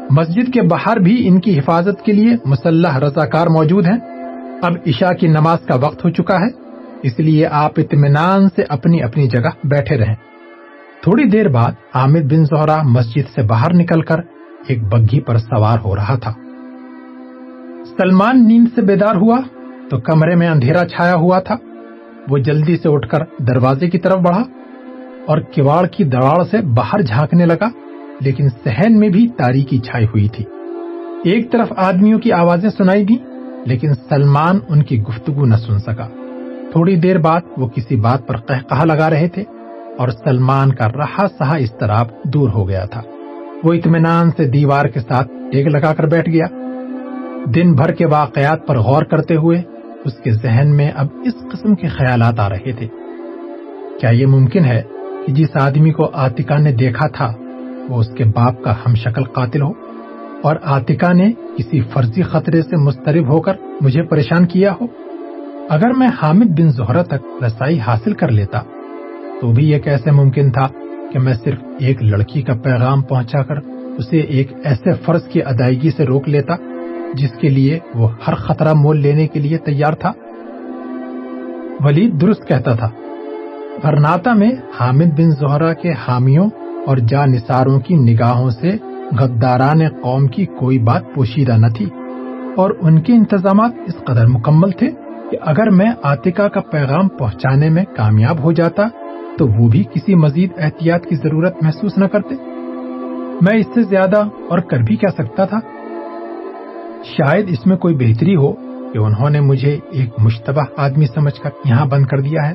مسجد 0.10 0.54
کے 0.54 0.62
باہر 0.62 0.98
بھی 0.98 1.28
ان 1.28 1.40
کی 1.40 1.60
حفاظت 1.60 2.06
کے 2.06 2.12
لیے 2.12 2.36
مسلح 2.46 3.00
رضاکار 3.00 3.48
موجود 3.48 3.86
ہیں۔ 3.86 3.98
اب 4.62 4.72
عشاء 4.88 5.12
کی 5.12 5.28
نماز 5.28 5.60
کا 5.66 5.76
وقت 5.76 6.06
ہو 6.06 6.10
چکا 6.10 6.36
ہے، 6.36 6.48
اس 7.04 7.20
لیے 7.20 7.48
آپ 7.48 7.72
اطمینان 7.78 8.48
سے 8.56 8.64
اپنی 8.70 9.04
اپنی 9.04 9.28
جگہ 9.28 9.50
بیٹھے 9.64 9.98
رہیں۔ 9.98 10.16
تھوڑی 11.04 11.24
دیر 11.24 11.50
بعد 11.50 11.72
عامد 11.94 12.34
بن 12.34 12.46
زہرا 12.46 12.82
مسجد 12.84 13.36
سے 13.36 13.42
باہر 13.42 13.74
نکل 13.74 14.02
کر 14.02 14.18
ایک 14.68 14.84
بگھی 14.84 15.20
پر 15.22 15.38
سوار 15.38 15.78
ہو 15.86 15.96
رہا 15.96 16.16
تھا۔ 16.16 16.34
سلمان 17.98 18.48
نیند 18.48 18.68
سے 18.76 18.82
بیدار 18.82 19.16
ہوا 19.16 19.40
تو 19.90 19.98
کمرے 19.98 20.36
میں 20.36 20.48
اندھیرا 20.48 20.88
چھایا 20.88 21.16
ہوا 21.16 21.40
تھا۔ 21.40 21.56
وہ 22.30 22.38
جلدی 22.38 22.78
سے 22.78 22.89
اٹھ 22.89 23.10
کر 23.10 23.20
دروازے 23.39 23.89
کی 23.89 23.98
طرف 23.98 24.18
بڑھا 24.18 24.44
اور 25.28 25.38
کواڑ 25.38 25.88
کی 25.88 26.04
دراڑ 26.04 26.44
سے 26.44 26.58
باہر 26.62 27.02
جھانکنے 27.02 27.46
لگا، 27.46 27.70
لیکن 28.22 28.50
سہن 28.50 29.00
میں 29.00 29.10
بھی 29.10 29.28
تاریکی 29.28 29.78
چھائی 29.78 30.06
ہوئی 30.06 30.28
تھی۔ 30.28 30.46
ایک 31.24 31.52
طرف 31.52 31.74
آدمیوں 31.78 32.20
کی 32.20 32.32
آوازیں 32.32 32.70
سنائی 32.70 33.04
دی 33.04 33.18
لیکن 33.65 33.94
سلمان 33.94 34.60
ان 34.70 34.84
کی 34.84 35.02
گفتگو 35.02 35.46
نہ 35.46 35.56
سن 35.56 35.80
سکا۔ 35.80 36.08
تھوڑی 36.72 36.96
دیر 36.96 37.18
بعد 37.18 37.42
وہ 37.58 37.68
کسی 37.68 37.96
بات 37.96 38.28
پر 38.28 38.36
کہا 38.36 38.84
لگا 38.84 39.10
رہے 39.10 39.28
تھے 39.28 39.44
اور 39.98 40.10
سلمان 40.10 40.74
کا 40.74 40.88
رہا 40.88 41.28
سہا 41.38 41.56
استراب 41.56 42.08
دور 42.24 42.50
ہو 42.50 42.68
گیا 42.70 42.86
تھا۔ 42.86 43.02
وہ 43.63 43.74
اطمینان 43.74 44.30
سے 44.38 44.46
دیوار 44.46 44.86
کے 44.86 45.00
ساتھ 45.00 45.28
ٹیک 45.52 45.68
لگا 45.68 45.94
کر 45.94 46.06
بیٹھ 46.06 46.30
گیا۔ 46.30 46.46
دن 47.56 47.74
بھر 47.74 47.92
کے 47.92 48.06
واقعات 48.06 48.68
پر 48.68 48.78
غور 48.78 49.04
کرتے 49.04 49.36
ہوئے 49.36 49.62
اس 50.06 50.14
کے 50.24 50.32
ذہن 50.32 50.76
میں 50.76 50.92
اب 50.96 51.08
اس 51.26 51.34
قسم 51.52 51.76
کے 51.76 51.88
خیالات 51.88 52.40
آ 52.40 52.50
رہے 52.50 52.72
تھے۔ 52.72 52.88
کیا 54.00 54.10
یہ 54.10 54.26
ممکن 54.26 54.66
ہے 54.66 54.82
کہ 55.26 55.34
جس 55.34 55.48
آدمی 55.54 55.92
کو 55.92 56.10
آتکا 56.14 56.58
نے 56.58 56.72
دیکھا 56.72 57.08
تھا، 57.08 57.34
وہ 57.90 58.00
اس 58.00 58.10
کے 58.18 58.24
باپ 58.24 58.64
کا 58.64 58.74
ہم 58.86 58.96
شکل 58.96 59.24
قاتل 59.24 59.62
ہو؟ 59.62 59.72
اور 60.44 60.56
آتکا 60.64 61.14
نے 61.14 61.32
کسی 61.58 61.82
فرضی 61.82 62.22
خطرے 62.22 62.62
سے 62.62 62.76
مسترب 62.76 63.28
ہو 63.28 63.42
کر 63.42 63.54
مجھے 63.82 64.04
پریشان 64.04 64.46
کیا 64.46 64.74
ہو؟ 64.82 64.88
اگر 65.70 65.94
میں 65.94 66.08
حامد 66.22 66.60
بن 66.60 66.70
زہرا 66.70 67.04
تک 67.04 67.44
رسائی 67.44 67.80
حاصل 67.80 68.14
کر 68.14 68.32
لیتا، 68.32 68.62
تو 69.42 69.52
بھی 69.52 69.70
یہ 69.70 69.80
کیسے 69.80 70.12
ممکن 70.12 70.52
تھا 70.52 70.68
کہ 71.12 71.20
میں 71.20 71.34
صرف 71.34 71.60
ایک 71.80 72.04
لڑکی 72.04 72.42
کا 72.42 72.54
پیغام 72.54 73.02
پہنچا 73.02 73.44
کر 73.44 73.56
اسے 73.98 74.18
ایک 74.18 74.52
ایسے 74.64 74.94
فرض 74.94 75.24
کی 75.24 75.44
ادائیگی 75.44 75.90
سے 75.90 76.06
روک 76.06 76.30
لیتا؟ 76.30 76.56
جس 77.13 77.32
کے 77.32 77.50
لیے 77.50 77.80
وہ 77.95 78.08
ہر 78.28 78.34
خطرہ 78.36 78.74
مول 78.74 78.98
لینے 78.98 79.28
کے 79.28 79.39
لیے 79.39 79.58
تیار 79.58 79.93
تھا۔ 79.93 80.12
ولید 81.80 82.22
درست 82.22 82.48
کہتا 82.48 82.76
تھا۔ 82.76 82.89
غرناتا 83.84 84.34
میں 84.34 84.52
حامد 84.80 85.19
بن 85.19 85.32
زہرا 85.32 85.74
کے 85.74 85.91
حامیوں 85.91 86.50
اور 86.88 86.98
جا 86.98 87.26
نثاروں 87.26 87.80
کی 87.80 87.95
نگاہوں 87.95 88.50
سے 88.50 88.72
غداران 89.19 89.89
قوم 90.02 90.28
کی 90.28 90.45
کوئی 90.45 90.80
بات 90.80 91.02
پوشیدہ 91.15 91.58
نہ 91.58 91.67
تھی۔ 91.67 91.86
اور 92.58 92.72
ان 92.82 93.02
کے 93.02 93.13
انتظامات 93.13 93.72
اس 93.86 93.95
قدر 94.06 94.28
مکمل 94.28 94.72
تھے 94.72 94.89
کہ 95.32 95.38
اگر 95.41 95.69
میں 95.69 95.91
آتکا 96.04 96.48
کا 96.48 96.62
پیغام 96.62 97.08
پہنچانے 97.08 97.69
میں 97.69 97.86
کامیاب 97.95 98.43
ہو 98.43 98.52
جاتا 98.52 98.84
تو 99.38 99.48
وہ 99.48 99.67
بھی 99.67 99.84
کسی 99.84 100.15
مزید 100.15 100.50
احتیاط 100.58 101.06
کی 101.06 101.15
ضرورت 101.15 101.63
محسوس 101.63 101.98
نہ 101.98 102.06
کرتے۔ 102.06 102.36
میں 103.41 103.54
اس 103.54 103.65
سے 103.74 103.84
زیادہ 103.84 104.24
اور 104.50 104.60
کر 104.60 104.78
بھی 104.78 104.95
کیا 104.95 105.10
سکتا 105.10 105.45
تھا؟ 105.45 105.60
شاید 107.04 107.50
اس 107.50 107.66
میں 107.66 107.78
کوئی 107.78 107.96
بہتری 107.96 108.36
ہو 108.36 108.54
کہ 108.94 108.98
انہوں 108.98 109.30
نے 109.30 109.40
مجھے 109.40 109.78
ایک 109.92 110.10
مشتبہ 110.18 110.62
آدمی 110.78 111.06
سمجھ 111.06 111.42
کر 111.42 111.50
یہاں 111.66 111.86
بند 111.86 112.06
کر 112.06 112.20
دیا 112.20 112.50
ہے۔ 112.50 112.54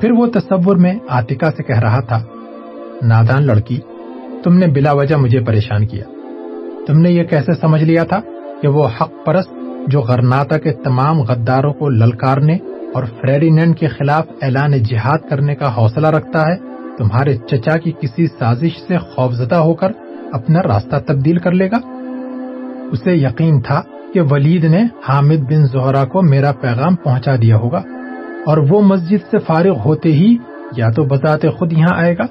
پھر 0.00 0.10
وہ 0.10 0.26
تصور 0.26 0.76
میں 0.76 0.94
آتکا 1.08 1.50
سے 1.50 1.62
کہہ 1.62 1.78
رہا 1.78 2.00
تھا، 2.00 2.22
نادان 3.02 3.46
لڑکی، 3.46 3.80
تم 4.44 4.58
نے 4.58 4.66
بلا 4.66 4.92
وجہ 4.92 5.16
مجھے 5.16 5.40
پریشان 5.40 5.86
کیا۔ 5.86 6.04
تم 6.86 6.98
نے 6.98 7.10
یہ 7.10 7.24
کیسے 7.24 7.52
سمجھ 7.60 7.84
لیا 7.84 8.04
تھا 8.04 8.20
کہ 8.62 8.68
وہ 8.68 8.88
حق 9.00 9.12
پرست 9.26 9.54
جو 9.86 10.00
غرناتا 10.00 10.58
کے 10.58 10.72
تمام 10.72 11.20
غداروں 11.20 11.72
کو 11.72 11.88
للکارنے 11.88 12.56
اور 12.94 13.04
فریڈینڈ 13.20 13.78
کے 13.78 13.88
خلاف 13.88 14.26
اعلان 14.42 14.72
جہاد 14.72 15.18
کرنے 15.30 15.54
کا 15.54 15.76
حوصلہ 15.76 16.06
رکھتا 16.06 16.46
ہے، 16.46 16.56
تمہارے 16.98 17.36
چچا 17.36 17.76
کی 17.78 17.92
کسی 18.00 18.26
سازش 18.26 18.86
سے 18.88 18.98
خوفزدہ 18.98 19.54
ہو 19.54 19.74
کر 19.74 19.92
اپنا 20.32 20.62
راستہ 20.62 20.96
تبدیل 21.06 21.38
کر 21.38 21.52
لے 21.52 21.70
گا؟ 21.70 21.93
اسے 22.94 23.12
یقین 23.12 23.60
تھا 23.60 23.80
کہ 24.14 24.20
ولید 24.20 24.64
نے 24.64 24.82
حامد 25.08 25.42
بن 25.48 25.66
زہرا 25.66 26.04
کو 26.04 26.22
میرا 26.22 26.52
پیغام 26.52 26.96
پہنچا 26.96 27.36
دیا 27.42 27.56
ہوگا 27.56 27.82
اور 28.46 28.58
وہ 28.70 28.80
مسجد 28.80 29.30
سے 29.30 29.38
فارغ 29.38 29.78
ہوتے 29.84 30.12
ہی 30.12 30.36
یا 30.76 30.90
تو 30.90 31.04
بذات 31.04 31.46
خود 31.58 31.72
یہاں 31.72 31.96
آئے 31.96 32.14
گا، 32.18 32.26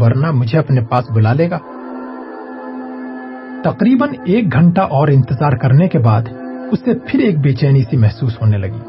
ورنہ 0.00 0.30
مجھے 0.30 0.58
اپنے 0.58 0.80
پاس 0.80 1.10
بلا 1.10 1.32
لے 1.32 1.50
گا۔ 1.50 1.58
تقریباً 3.64 4.08
ایک 4.24 4.52
گھنٹہ 4.52 4.80
اور 4.80 5.08
انتظار 5.08 5.56
کرنے 5.56 5.88
کے 5.88 5.98
بعد 5.98 6.22
اسے 6.72 6.92
پھر 7.06 7.20
ایک 7.20 7.38
بے 7.38 7.52
چینی 7.52 7.82
سی 7.90 7.96
محسوس 7.96 8.40
ہونے 8.40 8.58
لگی۔ 8.58 8.82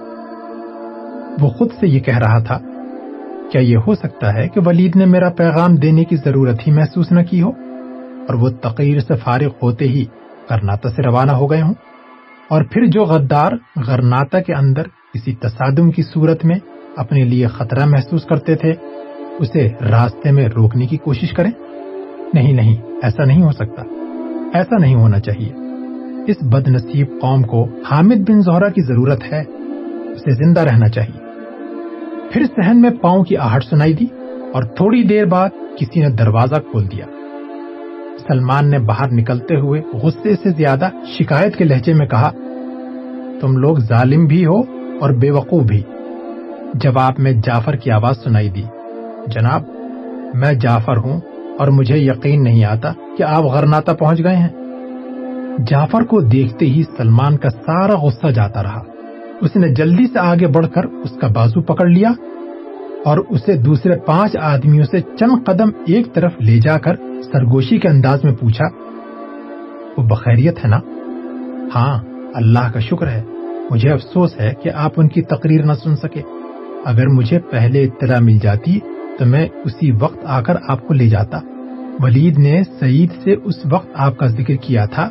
وہ 1.42 1.50
خود 1.50 1.70
سے 1.80 1.88
یہ 1.88 2.00
کہہ 2.00 2.18
رہا 2.18 2.40
تھا، 2.40 2.58
کیا 3.52 3.62
یہ 3.62 3.78
ہو 3.88 3.96
سکتا 3.96 4.34
ہے 4.34 4.48
کہ 4.48 4.62
ولید 4.66 4.96
نے 4.96 5.06
میرا 5.06 5.30
پیغام 5.30 5.76
دینے 5.76 6.04
کی 6.04 6.16
ضرورت 6.16 6.68
ہی 6.68 6.72
محسوس 6.72 7.12
نہ 7.12 7.22
کی 7.22 7.42
ہو؟ 7.42 7.50
اور 8.28 8.34
وہ 8.34 8.50
تقریر 8.62 9.00
سے 9.00 9.16
فارغ 9.16 9.52
ہوتے 9.62 9.88
ہی 9.88 10.06
کرناتا 10.52 10.90
سے 10.90 11.02
روانہ 11.02 11.32
ہو 11.32 11.52
گئے 11.52 11.62
ہوں۔ 11.62 11.74
اور 12.50 12.64
پھر 12.72 12.86
جو 12.86 13.04
غدار 13.04 13.52
غرناتا 13.88 14.42
کے 14.42 14.54
اندر 14.54 14.84
کسی 14.84 15.36
تصادم 15.36 15.92
کی 15.92 16.02
صورت 16.02 16.46
میں 16.46 16.56
اپنے 16.96 17.24
لیے 17.24 17.48
خطرہ 17.48 17.86
محسوس 17.86 18.26
کرتے 18.26 18.56
تھے، 18.56 18.74
اسے 19.40 19.70
راستے 19.82 20.32
میں 20.32 20.48
روکنے 20.48 20.86
کی 20.86 20.98
کوشش 20.98 21.32
کریں۔ 21.32 21.52
نہیں 22.34 22.54
نہیں، 22.54 22.76
ایسا 23.04 23.24
نہیں 23.24 23.42
ہو 23.42 23.52
سکتا۔ 23.52 23.84
ایسا 24.54 24.78
نہیں 24.78 24.96
ہونا 24.96 25.20
چاہیے۔ 25.20 25.54
اس 26.28 26.38
بد 26.42 26.68
نصیب 26.68 27.08
قوم 27.22 27.44
کو 27.44 27.66
حامد 27.92 28.30
بن 28.30 28.42
زہرا 28.42 28.70
کی 28.70 28.82
ضرورت 28.82 29.24
ہے، 29.32 29.42
اسے 30.12 30.32
زندہ 30.32 30.62
رہنا 30.62 30.88
چاہیے۔ 30.88 31.20
پھر 32.34 32.44
سہن 32.44 32.82
میں 32.82 32.90
پاؤں 32.90 33.24
کی 33.24 33.38
آہٹ 33.38 33.64
سنائی 33.64 33.94
دی 33.94 34.06
اور 34.54 34.64
تھوڑی 34.64 35.04
دیر 35.04 35.26
بعد 35.26 35.50
کسی 35.78 36.00
نے 36.00 36.10
دروازہ 36.10 36.56
کھول 36.56 36.92
دیا۔ 36.92 37.06
سلمان 38.28 38.70
نے 38.70 38.80
باہر 38.80 39.12
نکلتے 39.12 39.56
ہوئے 39.56 39.82
غصے 39.94 40.36
سے 40.36 40.50
زیادہ 40.50 40.90
شکایت 41.20 41.56
کے 41.56 41.64
لہجے 41.64 41.94
میں 41.94 42.08
کہا، 42.08 42.32
تم 43.42 43.58
لوگ 43.58 43.78
ظالم 43.78 44.26
بھی 44.26 44.46
ہو 44.46 44.60
اور 45.02 45.12
بے 45.12 45.32
وقوع 45.32 45.64
بھی۔ 45.64 45.82
جواب 46.74 47.14
میں 47.18 47.32
جعفر 47.32 47.76
کی 47.76 47.92
آواز 47.92 48.24
سنائی 48.24 48.50
دی، 48.50 48.64
جناب، 49.28 49.62
میں 50.34 50.54
جعفر 50.54 50.98
ہوں 50.98 51.20
اور 51.60 51.68
مجھے 51.68 51.98
یقین 51.98 52.44
نہیں 52.44 52.66
آتا 52.66 52.94
کہ 53.18 53.24
آپ 53.24 53.44
غرناتا 53.44 53.94
پہنچ 53.94 54.24
گئے 54.24 54.36
ہیں۔ 54.36 54.50
جعفر 55.68 56.02
کو 56.02 56.22
دیکھتے 56.22 56.66
ہی 56.66 56.84
سلمان 56.98 57.38
کا 57.38 57.50
سارا 57.50 57.94
غصہ 57.94 58.28
جاتا 58.28 58.64
رہا۔ 58.64 58.82
اس 59.42 59.56
نے 59.56 59.70
جلدی 59.70 60.06
سے 60.14 60.20
آگے 60.20 60.48
بڑھ 60.48 60.68
کر 60.74 60.84
اس 60.86 61.12
کا 61.22 61.28
بازو 61.28 61.62
پکڑ 61.62 61.88
لیا 61.88 62.12
اور 63.06 63.18
اسے 63.30 63.58
دوسرے 63.58 64.00
پانچ 64.00 64.38
آدمیوں 64.42 64.84
سے 64.84 65.02
چند 65.02 65.46
قدم 65.46 65.70
ایک 65.88 66.14
طرف 66.14 66.32
لے 66.40 66.60
جا 66.60 66.78
کر 66.78 66.94
سرگوشی 67.24 67.78
کے 67.78 67.88
انداز 67.88 68.24
میں 68.24 68.34
پوچھا، 68.34 68.66
وہ 69.98 70.04
بخیریت 70.04 70.66
ہے 70.66 70.70
نا؟ 70.70 70.80
ہاں 71.76 72.04
اللہ 72.34 72.72
کا 72.74 72.80
شکر 72.80 73.08
ہے۔ 73.08 73.24
مجھے 73.70 73.90
افسوس 73.90 74.40
ہے 74.40 74.54
کہ 74.64 74.72
آپ 74.76 74.92
ان 74.98 75.08
کی 75.08 75.22
تقریر 75.22 75.66
نہ 75.66 75.74
سن 75.74 75.96
سکے۔ 75.96 76.22
اگر 76.86 77.08
مجھے 77.08 77.40
پہلے 77.40 77.84
اطلاع 77.84 78.20
مل 78.20 78.38
جاتی 78.38 78.80
تو 79.20 79.26
میں 79.26 79.48
اسی 79.66 79.92
وقت 79.92 80.18
آ 80.24 80.42
کر 80.42 80.56
آپ 80.68 80.88
کو 80.88 80.94
لے 80.94 81.10
جاتا۔ 81.10 81.40
ولید 82.00 82.40
نے 82.40 82.62
سعید 82.80 83.12
سے 83.24 83.36
اس 83.44 83.66
وقت 83.70 83.88
آپ 83.94 84.18
کا 84.18 84.28
ذکر 84.28 84.54
کیا 84.56 84.86
تھا 84.86 85.10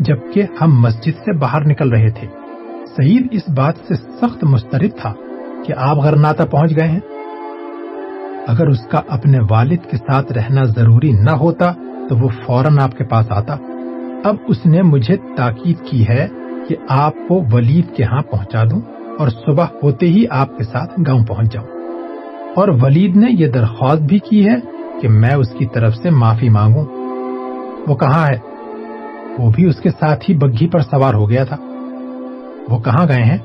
جبکہ 0.00 0.42
ہم 0.60 0.80
مسجد 0.80 1.18
سے 1.18 1.38
باہر 1.38 1.66
نکل 1.66 1.90
رہے 1.90 2.10
تھے۔ 2.10 2.28
سعید 2.96 3.26
اس 3.30 3.48
بات 3.56 3.74
سے 3.88 3.94
سخت 3.94 4.44
مسترد 4.44 4.98
تھا 5.00 5.12
کہ 5.66 5.72
آپ 5.76 5.96
غرناتا 5.96 6.44
پہنچ 6.44 6.76
گئے 6.76 6.88
ہیں۔ 6.88 7.00
اگر 8.46 8.66
اس 8.66 8.86
کا 8.90 9.00
اپنے 9.08 9.38
والد 9.50 9.90
کے 9.90 9.96
ساتھ 9.96 10.32
رہنا 10.32 10.64
ضروری 10.64 11.12
نہ 11.12 11.30
ہوتا 11.30 11.72
تو 12.08 12.16
وہ 12.16 12.28
فوراً 12.46 12.78
آپ 12.78 12.98
کے 12.98 13.04
پاس 13.04 13.26
آتا۔ 13.30 13.56
اب 14.24 14.36
اس 14.48 14.66
نے 14.66 14.82
مجھے 14.82 15.16
تاکید 15.16 15.76
کی 15.90 16.08
ہے 16.08 16.28
کہ 16.68 16.76
آپ 16.88 17.12
کو 17.28 17.44
ولید 17.52 17.96
کے 17.96 18.04
ہاں 18.04 18.22
پہنچا 18.22 18.64
دوں 18.64 18.80
اور 19.18 19.28
صبح 19.28 19.66
ہوتے 19.82 20.06
ہی 20.06 20.24
آپ 20.30 20.56
کے 20.58 20.64
ساتھ 20.64 21.00
گاؤں 21.06 21.24
پہنچ 21.24 21.52
جاؤں۔ 21.52 21.66
اور 22.56 22.68
ولید 22.68 23.16
نے 23.16 23.26
یہ 23.30 23.46
درخواست 23.46 24.02
بھی 24.02 24.18
کی 24.18 24.48
ہے 24.48 24.56
کہ 25.00 25.08
میں 25.08 25.34
اس 25.34 25.50
کی 25.58 25.66
طرف 25.66 25.94
سے 25.94 26.10
معافی 26.10 26.48
مانگوں۔ 26.48 26.84
وہ 27.86 27.94
کہاں 27.94 28.26
ہے؟ 28.26 28.38
وہ 29.38 29.50
بھی 29.50 29.66
اس 29.66 29.76
کے 29.76 29.90
ساتھ 29.90 30.30
ہی 30.30 30.34
بگھی 30.34 30.68
پر 30.68 30.80
سوار 30.80 31.14
ہو 31.14 31.30
گیا 31.30 31.44
تھا۔ 31.44 31.56
وہ 32.68 32.78
کہاں 32.78 33.08
گئے 33.08 33.24
ہیں؟ 33.24 33.38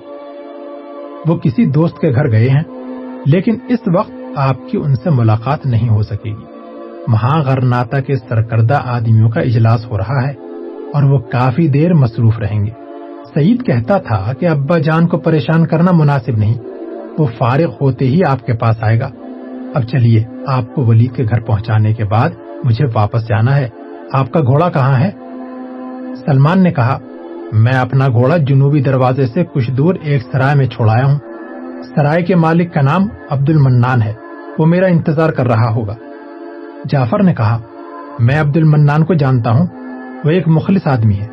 وہ 1.25 1.35
کسی 1.35 1.65
دوست 1.65 1.99
کے 1.99 2.09
گھر 2.09 2.31
گئے 2.31 2.49
ہیں، 2.49 2.63
لیکن 3.25 3.55
اس 3.69 3.79
وقت 3.95 4.11
آپ 4.37 4.55
کی 4.71 4.77
ان 4.77 4.95
سے 4.95 5.09
ملاقات 5.09 5.65
نہیں 5.65 5.89
ہو 5.89 6.03
سکے 6.03 6.29
گی۔ 6.29 6.45
وہاں 7.07 7.43
غرناتا 7.43 7.99
کے 7.99 8.15
سرکردہ 8.15 8.79
آدمیوں 8.85 9.29
کا 9.29 9.41
اجلاس 9.41 9.91
ہو 9.91 9.97
رہا 9.97 10.27
ہے 10.27 10.33
اور 10.93 11.03
وہ 11.03 11.17
کافی 11.17 11.67
دیر 11.67 11.93
مصروف 11.93 12.39
رہیں 12.39 12.65
گے۔ 12.65 12.69
سعید 13.33 13.65
کہتا 13.65 13.97
تھا 13.97 14.33
کہ 14.39 14.45
ابا 14.45 14.77
جان 14.77 15.07
کو 15.07 15.17
پریشان 15.17 15.65
کرنا 15.65 15.91
مناسب 15.91 16.37
نہیں۔ 16.37 16.53
وہ 17.17 17.25
فارغ 17.37 17.73
ہوتے 17.81 18.05
ہی 18.05 18.23
آپ 18.23 18.45
کے 18.45 18.53
پاس 18.53 18.83
آئے 18.83 18.99
گا۔ 18.99 19.09
اب 19.75 19.83
چلیے، 19.83 20.23
آپ 20.47 20.75
کو 20.75 20.85
ولید 20.85 21.15
کے 21.15 21.23
گھر 21.23 21.39
پہنچانے 21.39 21.93
کے 21.93 22.03
بعد 22.05 22.29
مجھے 22.63 22.85
واپس 22.93 23.27
جانا 23.27 23.55
ہے۔ 23.55 23.67
آپ 24.13 24.31
کا 24.31 24.39
گھوڑا 24.39 24.69
کہاں 24.69 24.99
ہے؟ 24.99 25.11
سلمان 26.25 26.63
نے 26.63 26.71
کہا، 26.71 26.99
میں 27.51 27.73
اپنا 27.73 28.07
گھوڑا 28.07 28.37
جنوبی 28.37 28.81
دروازے 28.81 29.27
سے 29.27 29.43
کچھ 29.53 29.71
دور 29.71 29.95
ایک 30.01 30.23
سرائے 30.31 30.55
میں 30.55 30.65
چھوڑایا 30.65 31.05
ہوں۔ 31.05 31.19
سرائے 31.95 32.21
کے 32.21 32.35
مالک 32.35 32.73
کا 32.73 32.81
نام 32.81 33.07
عبد 33.29 33.49
المنان 33.49 34.01
ہے۔ 34.01 34.26
وہ 34.59 34.65
میرا 34.65 34.85
انتظار 34.85 35.29
کر 35.29 35.47
رہا 35.47 35.69
ہوگا۔ 35.69 35.95
جعفر 36.89 37.23
نے 37.23 37.33
کہا، 37.33 37.59
میں 38.19 38.41
عبد 38.41 38.57
المنان 38.57 39.05
کو 39.05 39.13
جانتا 39.13 39.51
ہوں، 39.51 39.67
وہ 40.23 40.29
ایک 40.29 40.47
مخلص 40.47 40.87
آدمی 40.87 41.19
ہے۔ 41.19 41.27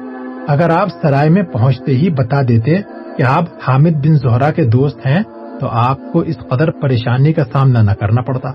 اگر 0.48 0.70
آپ 0.70 0.88
سرائے 1.02 1.28
میں 1.28 1.42
پہنچتے 1.42 1.96
ہی 1.96 2.10
بتا 2.10 2.42
دیتے 2.48 2.74
کہ 3.16 3.22
آپ 3.22 3.44
حامد 3.68 4.06
بن 4.06 4.16
زہرا 4.16 4.50
کے 4.50 4.64
دوست 4.64 5.06
ہیں، 5.06 5.22
تو 5.60 5.68
آپ 5.68 5.98
کو 6.12 6.18
اس 6.18 6.38
قدر 6.38 6.70
پریشانی 6.70 7.32
کا 7.32 7.44
سامنا 7.52 7.82
نہ 7.82 7.90
کرنا 7.90 8.22
پڑتا۔ 8.22 8.52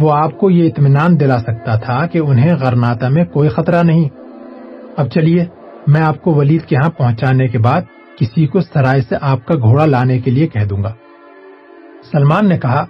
وہ 0.00 0.12
آپ 0.12 0.38
کو 0.38 0.50
یہ 0.50 0.66
اطمینان 0.66 1.20
دلا 1.20 1.38
سکتا 1.38 1.76
تھا 1.76 2.06
کہ 2.06 2.18
انہیں 2.18 2.54
غرناتا 2.60 3.08
میں 3.08 3.24
کوئی 3.24 3.48
خطرہ 3.48 3.82
نہیں۔ 3.82 4.08
اب 4.96 5.08
چلیے، 5.08 5.44
میں 5.86 6.02
آپ 6.02 6.22
کو 6.22 6.34
ولید 6.34 6.62
کے 6.62 6.76
ہاں 6.76 6.90
پہنچانے 6.90 7.48
کے 7.48 7.58
بعد 7.58 7.80
کسی 8.18 8.46
کو 8.46 8.60
سرائے 8.60 9.00
سے 9.00 9.16
آپ 9.20 9.46
کا 9.46 9.54
گھوڑا 9.54 9.86
لانے 9.86 10.18
کے 10.18 10.30
لیے 10.30 10.46
کہہ 10.46 10.64
دوں 10.64 10.82
گا۔ 10.82 10.92
سلمان 12.12 12.48
نے 12.48 12.58
کہا 12.58 12.84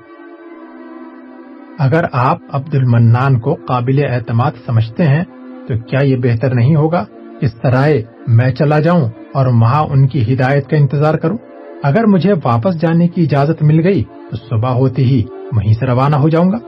اگر 1.78 2.04
آپ 2.12 2.38
عبد 2.52 2.74
المنان 2.74 3.38
کو 3.38 3.54
قابل 3.54 4.00
اعتماد 4.08 4.50
سمجھتے 4.66 5.04
ہیں، 5.04 5.24
تو 5.68 5.78
کیا 5.78 6.04
یہ 6.04 6.16
بہتر 6.16 6.54
نہیں 6.54 6.76
ہوگا؟ 6.76 7.04
کہ 7.40 7.46
سرائے 7.46 8.02
میں 8.26 8.50
چلا 8.50 8.80
جاؤں 8.80 9.08
اور 9.34 9.46
وہاں 9.46 9.84
ان 9.84 10.08
کی 10.08 10.34
ہدایت 10.34 10.68
کا 10.68 10.76
انتظار 10.76 11.14
کروں۔ 11.14 11.36
اگر 11.82 12.04
مجھے 12.04 12.32
واپس 12.32 12.80
جانے 12.80 13.08
کی 13.08 13.22
اجازت 13.22 13.62
مل 13.62 13.86
گئی، 13.86 14.02
تو 14.02 14.36
صبح 14.36 14.68
ہوتے 14.68 15.02
ہی 15.02 15.22
وہیں 15.52 15.72
سے 15.72 15.86
روانہ 15.86 16.16
ہو 16.16 16.28
جاؤں 16.28 16.52
گا۔ 16.52 16.58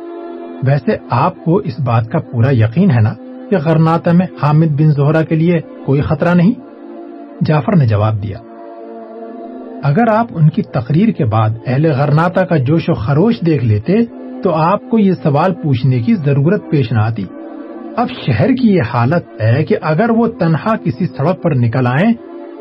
ویسے 0.63 0.97
آپ 1.11 1.45
کو 1.45 1.57
اس 1.57 1.81
بات 1.81 2.09
کا 2.09 2.19
پورا 2.19 2.51
یقین 2.51 2.91
ہے 2.91 3.01
نا 3.01 3.15
کہ 3.51 3.57
غرناتا 3.65 4.13
میں 4.13 4.27
حامد 4.43 4.67
بن 4.67 4.91
زہرا 4.91 5.23
کے 5.23 5.35
لیے 5.35 5.61
کوئی 5.87 6.01
خطرہ 6.01 6.35
نہیں؟ 6.35 6.53
جعفر 7.45 7.77
نے 7.77 7.87
جواب 7.87 8.23
دیا۔ 8.23 8.39
اگر 9.83 10.09
آپ 10.09 10.27
ان 10.31 10.49
کی 10.49 10.63
تقریر 10.63 11.09
کے 11.09 11.25
بعد 11.25 11.51
اہل 11.67 11.93
غرناتا 11.93 12.45
کا 12.45 12.57
جوش 12.57 12.89
و 12.89 12.95
خروش 12.95 13.35
دیکھ 13.47 13.65
لیتے 13.65 13.93
تو 14.47 14.55
آپ 14.55 14.91
کو 14.91 14.99
یہ 14.99 15.13
سوال 15.13 15.55
پوچھنے 15.55 16.01
کی 16.01 16.15
ضرورت 16.15 16.71
پیش 16.71 16.93
نہ 16.93 16.99
آتی۔ 16.99 17.25
اب 17.97 18.09
شہر 18.27 18.49
کی 18.49 18.75
یہ 18.75 18.83
حالت 18.95 19.43
ہے 19.43 19.65
کہ 19.65 19.77
اگر 19.83 20.11
وہ 20.11 20.27
تنہا 20.27 20.77
کسی 20.77 21.07
سڑک 21.07 21.43
پر 21.43 21.55
نکل 21.55 21.87
آئیں 21.87 22.13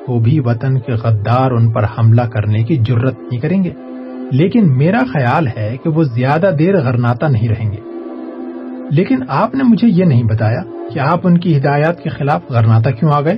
وہ 0.07 0.19
بھی 0.19 0.39
وطن 0.39 0.79
کے 0.79 0.91
غدار 0.91 1.51
ان 1.51 1.71
پر 1.71 1.83
حملہ 1.83 2.21
کرنے 2.21 2.63
کی 2.63 2.75
جرت 2.75 3.19
نہیں 3.19 3.39
کریں 3.39 3.63
گے۔ 3.63 3.73
لیکن 4.31 4.77
میرا 4.77 4.99
خیال 5.13 5.47
ہے 5.47 5.77
کہ 5.83 5.89
وہ 5.89 6.03
زیادہ 6.03 6.51
دیر 6.59 6.77
غرناتا 6.77 7.27
نہیں 7.27 7.49
رہیں 7.49 7.71
گے۔ 7.71 7.79
لیکن 8.91 9.17
آپ 9.27 9.55
نے 9.55 9.63
مجھے 9.63 9.87
یہ 9.87 10.05
نہیں 10.05 10.23
بتایا 10.23 10.61
کہ 10.93 10.99
آپ 10.99 11.19
ان 11.23 11.37
کی 11.37 11.57
ہدایات 11.57 12.03
کے 12.03 12.09
خلاف 12.09 12.41
غرناتا 12.49 12.91
کیوں 12.91 13.11
آ 13.11 13.21
گئے۔ 13.21 13.37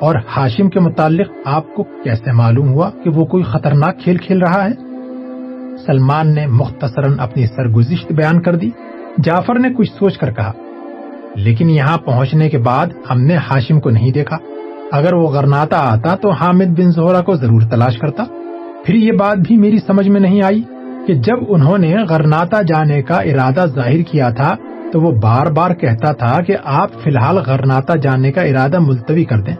اور 0.00 0.14
ہاشم 0.36 0.68
کے 0.68 0.80
متعلق 0.80 1.28
آپ 1.44 1.74
کو 1.74 1.82
کیسے 1.82 2.32
معلوم 2.32 2.68
ہوا 2.68 2.90
کہ 2.90 3.10
وہ 3.10 3.24
کوئی 3.24 3.44
خطرناک 3.44 3.98
کھیل 3.98 4.16
کھیل 4.16 4.38
رہا 4.38 4.64
ہے؟ 4.64 4.89
سلمان 5.86 6.34
نے 6.34 6.46
مختصراً 6.46 7.18
اپنی 7.18 7.46
سرگزشت 7.46 8.12
بیان 8.12 8.42
کر 8.42 8.56
دی۔ 8.56 8.70
جعفر 9.24 9.58
نے 9.58 9.68
کچھ 9.74 9.90
سوچ 9.98 10.18
کر 10.18 10.32
کہا، 10.32 10.52
لیکن 11.34 11.70
یہاں 11.70 11.96
پہنچنے 11.98 12.48
کے 12.50 12.58
بعد 12.58 12.86
ہم 13.10 13.20
نے 13.20 13.36
ہاشم 13.36 13.80
کو 13.80 13.90
نہیں 13.90 14.10
دیکھا۔ 14.10 14.36
اگر 14.92 15.14
وہ 15.14 15.28
غرناتا 15.28 15.78
آتا 15.92 16.14
تو 16.14 16.30
حامد 16.30 16.78
بن 16.78 16.90
زہرا 16.90 17.20
کو 17.20 17.34
ضرور 17.34 17.62
تلاش 17.62 17.98
کرتا۔ 17.98 18.24
پھر 18.84 18.94
یہ 18.94 19.12
بات 19.12 19.36
بھی 19.36 19.56
میری 19.56 19.78
سمجھ 19.78 20.08
میں 20.08 20.20
نہیں 20.20 20.42
آئی 20.42 20.62
کہ 21.06 21.14
جب 21.14 21.38
انہوں 21.48 21.78
نے 21.78 21.94
غرناتا 22.08 22.62
جانے 22.62 23.02
کا 23.02 23.18
ارادہ 23.20 23.64
ظاہر 23.66 24.02
کیا 24.02 24.30
تھا 24.30 24.54
تو 24.92 25.00
وہ 25.00 25.10
بار 25.12 25.46
بار 25.46 25.74
کہتا 25.74 26.12
تھا 26.12 26.40
کہ 26.40 26.56
آپ 26.64 26.90
فی 27.02 27.10
الحال 27.10 27.36
غرناتا 27.36 27.96
جانے 27.96 28.32
کا 28.32 28.42
ارادہ 28.42 28.78
ملتوی 28.78 29.24
کر 29.24 29.40
دیں۔ 29.40 29.56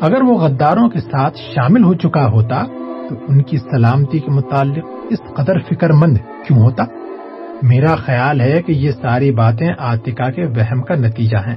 اگر 0.00 0.22
وہ 0.22 0.38
غداروں 0.38 0.88
کے 0.88 1.00
ساتھ 1.00 1.38
شامل 1.54 1.84
ہو 1.84 1.94
چکا 1.94 2.26
ہوتا 2.26 2.64
تو 3.10 3.16
ان 3.28 3.42
کی 3.42 3.58
سلامتی 3.58 4.18
کے 4.18 4.30
متعلق 4.30 4.84
اس 5.10 5.18
قدر 5.36 5.58
فکر 5.58 5.92
مند 5.92 6.16
کیوں 6.16 6.58
ہوتا؟ 6.58 6.84
میرا 7.62 7.96
خیال 7.96 8.40
ہے 8.40 8.62
کہ 8.62 8.72
یہ 8.72 8.90
ساری 8.90 9.30
باتیں 9.30 9.68
آتکا 9.78 10.30
کے 10.30 10.46
وہم 10.46 10.82
کا 10.82 10.94
نتیجہ 10.94 11.36
ہیں۔ 11.36 11.54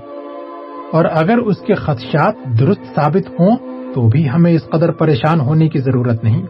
اور 0.92 1.06
اگر 1.12 1.38
اس 1.38 1.58
کے 1.58 1.74
خدشات 1.74 2.36
درست 2.60 2.96
ثابت 2.96 3.40
ہوں، 3.40 3.58
تو 3.94 4.08
بھی 4.08 4.30
ہمیں 4.30 4.52
اس 4.52 4.62
قدر 4.66 4.92
پریشان 4.92 5.40
ہونے 5.40 5.70
کی 5.70 5.80
ضرورت 5.80 6.24
نہیں۔ 6.24 6.44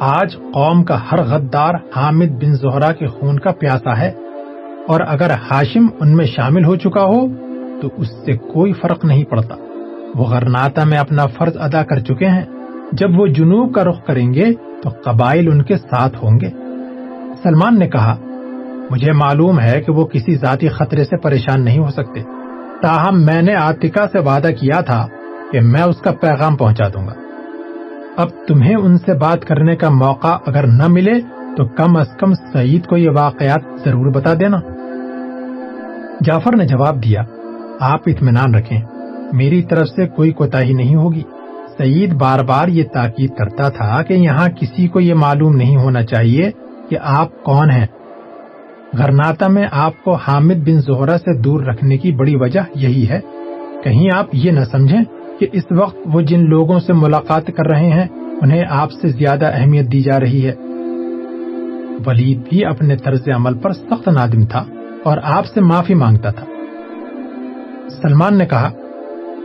آج 0.00 0.36
قوم 0.36 0.84
کا 0.84 0.98
ہر 1.12 1.22
غدار 1.22 1.74
حامد 1.96 2.44
بن 2.44 2.52
زہرا 2.52 2.92
کے 2.92 3.06
خون 3.06 3.38
کا 3.38 3.52
پیاسا 3.52 3.98
ہے۔ 3.98 4.10
اور 4.88 5.00
اگر 5.08 5.30
ہاشم 5.30 5.86
ان 6.00 6.16
میں 6.16 6.24
شامل 6.24 6.64
ہو 6.64 6.76
چکا 6.76 7.04
ہو، 7.04 7.28
تو 7.80 7.88
اس 7.96 8.08
سے 8.26 8.36
کوئی 8.36 8.72
فرق 8.72 9.04
نہیں 9.04 9.24
پڑتا۔ 9.24 9.54
وہ 10.14 10.24
غرناتا 10.24 10.84
میں 10.84 10.98
اپنا 10.98 11.26
فرض 11.26 11.56
ادا 11.60 11.82
کر 11.82 11.98
چکے 11.98 12.26
ہیں۔ 12.26 12.44
جب 12.92 13.20
وہ 13.20 13.26
جنوب 13.26 13.74
کا 13.74 13.84
رخ 13.84 14.06
کریں 14.06 14.34
گے 14.34 14.54
تو 14.82 14.90
قبائل 15.04 15.52
ان 15.52 15.62
کے 15.62 15.76
ساتھ 15.76 16.24
ہوں 16.24 16.40
گے۔ 16.40 16.48
سلمان 17.42 17.78
نے 17.78 17.88
کہا، 17.88 18.16
مجھے 18.90 19.12
معلوم 19.12 19.60
ہے 19.60 19.80
کہ 19.80 19.92
وہ 19.92 20.06
کسی 20.06 20.34
ذاتی 20.34 20.68
خطرے 20.68 21.04
سے 21.04 21.16
پریشان 21.16 21.64
نہیں 21.64 21.78
ہو 21.78 21.90
سکتے۔ 21.90 22.22
تاہم، 22.82 23.24
میں 23.24 23.42
نے 23.42 23.54
آتکا 23.54 24.06
سے 24.12 24.18
وعدہ 24.18 24.48
کیا 24.60 24.80
تھا 24.80 25.06
کہ 25.52 25.60
میں 25.60 25.82
اس 25.82 25.96
کا 26.00 26.12
پیغام 26.12 26.56
پہنچا 26.56 26.88
دوں 26.88 27.06
گا۔ 27.06 27.12
اب 28.16 28.28
تمہیں 28.48 28.74
ان 28.74 28.98
سے 28.98 29.14
بات 29.14 29.44
کرنے 29.44 29.76
کا 29.76 29.88
موقع 29.88 30.36
اگر 30.46 30.66
نہ 30.66 30.86
ملے 30.88 31.20
تو 31.56 31.66
کم 31.66 31.96
از 31.96 32.08
کم 32.18 32.32
سعید 32.32 32.86
کو 32.86 32.96
یہ 32.96 33.10
واقعات 33.10 33.60
ضرور 33.84 34.12
بتا 34.12 34.34
دینا۔ 34.34 34.58
جعفر 36.24 36.56
نے 36.56 36.66
جواب 36.66 37.04
دیا، 37.04 37.20
آپ 37.80 38.00
اطمینان 38.06 38.54
رکھیں، 38.54 38.80
میری 39.32 39.62
طرف 39.62 39.88
سے 39.88 40.08
کوئی 40.08 40.30
کوتا 40.30 40.60
ہی 40.60 40.72
نہیں 40.72 40.94
ہوگی۔ 40.94 41.22
سعید 41.80 42.12
بار 42.12 42.38
بار 42.38 42.68
یہ 42.68 42.84
تاکید 42.92 43.30
کرتا 43.34 43.68
تھا 43.68 44.02
کہ 44.02 44.14
یہاں 44.14 44.48
کسی 44.48 44.88
کو 44.88 45.00
یہ 45.00 45.14
معلوم 45.14 45.56
نہیں 45.56 45.76
ہونا 45.76 46.02
چاہیے 46.02 46.50
کہ 46.88 46.96
آپ 47.02 47.44
کون 47.44 47.70
ہیں۔ 47.70 47.86
گرناتا 48.98 49.48
میں 49.48 49.66
آپ 49.72 50.04
کو 50.04 50.14
حامد 50.14 50.54
بن 50.54 50.80
زہرا 50.80 51.18
سے 51.18 51.38
دور 51.38 51.60
رکھنے 51.60 51.98
کی 51.98 52.12
بڑی 52.12 52.36
وجہ 52.36 52.60
یہی 52.74 53.08
ہے۔ 53.08 53.20
کہیں 53.84 54.08
آپ 54.14 54.26
یہ 54.32 54.50
نہ 54.50 54.60
سمجھیں 54.60 55.00
کہ 55.40 55.46
اس 55.52 55.64
وقت 55.70 55.96
وہ 56.06 56.20
جن 56.20 56.44
لوگوں 56.44 56.78
سے 56.78 56.92
ملاقات 56.92 57.46
کر 57.46 57.66
رہے 57.66 57.90
ہیں، 57.90 58.06
انہیں 58.42 58.64
آپ 58.70 58.92
سے 58.92 59.08
زیادہ 59.08 59.50
اہمیت 59.54 59.92
دی 59.92 60.00
جا 60.00 60.20
رہی 60.20 60.46
ہے۔ 60.46 60.52
ولید 62.06 62.38
بھی 62.48 62.64
اپنے 62.64 62.96
طرز 62.96 63.28
عمل 63.34 63.58
پر 63.58 63.72
سخت 63.72 64.08
نادم 64.08 64.44
تھا 64.44 64.64
اور 65.04 65.18
آپ 65.22 65.46
سے 65.46 65.60
معافی 65.60 65.94
مانگتا 65.94 66.30
تھا۔ 66.30 66.46
سلمان 68.02 68.38
نے 68.38 68.46
کہا، 68.46 68.70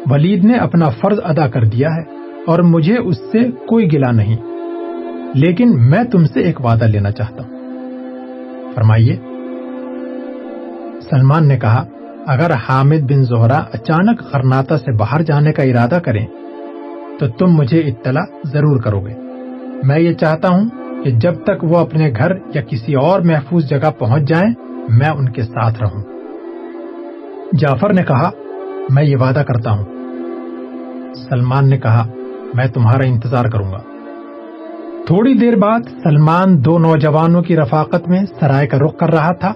ولید 0.09 0.45
نے 0.45 0.53
اپنا 0.53 0.89
فرض 0.89 1.19
ادا 1.23 1.47
کر 1.47 1.63
دیا 1.63 1.87
ہے۔ 1.87 2.24
اور 2.47 2.59
مجھے 2.59 2.97
اس 2.97 3.17
سے 3.17 3.51
کوئی 3.51 3.91
گلا 3.93 4.11
نہیں۔ 4.11 4.37
لیکن 5.33 5.89
میں 5.89 6.03
تم 6.03 6.25
سے 6.25 6.39
ایک 6.39 6.65
وعدہ 6.65 6.83
لینا 6.83 7.11
چاہتا 7.11 7.43
ہوں۔ 7.43 7.55
فرمائیے۔ 8.75 9.15
سلمان 11.09 11.47
نے 11.47 11.59
کہا، 11.59 11.85
اگر 12.27 12.51
حامد 12.51 13.11
بن 13.11 13.23
زہرا 13.23 13.57
اچانک 13.73 14.19
خرناتا 14.19 14.77
سے 14.77 14.91
باہر 14.91 15.21
جانے 15.21 15.53
کا 15.53 15.63
ارادہ 15.63 15.99
کریں، 16.03 16.25
تو 17.19 17.27
تم 17.27 17.47
مجھے 17.47 17.79
اطلاع 17.79 18.23
ضرور 18.43 18.79
کرو 18.79 18.99
گے۔ 18.99 19.13
میں 19.83 19.99
یہ 19.99 20.13
چاہتا 20.13 20.47
ہوں 20.49 20.69
کہ 21.03 21.11
جب 21.11 21.33
تک 21.43 21.63
وہ 21.63 21.77
اپنے 21.77 22.11
گھر 22.17 22.31
یا 22.55 22.61
کسی 22.61 22.93
اور 22.93 23.21
محفوظ 23.21 23.69
جگہ 23.69 23.91
پہنچ 23.99 24.23
جائیں، 24.23 24.53
میں 24.89 25.09
ان 25.09 25.29
کے 25.29 25.43
ساتھ 25.43 25.83
رہوں۔ 25.83 26.03
جعفر 27.57 27.93
نے 27.93 28.03
کہا، 28.03 28.29
میں 28.89 29.03
یہ 29.03 29.17
وعدہ 29.17 29.39
کرتا 29.39 29.71
ہوں۔ 29.71 29.85
سلمان 31.29 31.69
نے 31.69 31.77
کہا 31.77 32.07
میں 32.55 32.67
تمہارا 32.67 33.03
انتظار 33.03 33.45
کروں 33.45 33.71
گا۔ 33.71 33.77
تھوڑی 35.07 35.33
دیر 35.33 35.55
بعد 35.55 35.79
سلمان 36.03 36.65
دو 36.65 36.77
نوجوانوں 36.77 37.41
کی 37.41 37.57
رفاقت 37.57 38.07
میں 38.07 38.19
سرائے 38.39 38.67
کا 38.67 38.77
رخ 38.77 38.97
کر 38.97 39.11
رہا 39.11 39.33
تھا۔ 39.33 39.53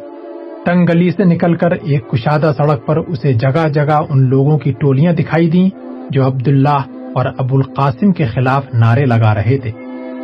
تنگ 0.65 0.85
گلی 0.85 1.11
سے 1.11 1.23
نکل 1.23 1.55
کر 1.55 1.71
ایک 1.71 2.09
کشادہ 2.09 2.51
سڑک 2.57 2.85
پر 2.85 2.97
اسے 2.97 3.33
جگہ 3.33 3.67
جگہ 3.69 4.01
ان 4.09 4.29
لوگوں 4.29 4.57
کی 4.57 4.71
ٹولیاں 4.71 5.13
دکھائی 5.13 5.49
دیں 5.49 5.69
جو 6.09 6.27
عبداللہ 6.27 6.79
اور 7.15 7.25
ابو 7.37 7.57
القاسم 7.57 8.11
کے 8.11 8.25
خلاف 8.25 8.65
نعرے 8.73 9.05
لگا 9.05 9.35
رہے 9.35 9.57
تھے۔ 9.57 9.71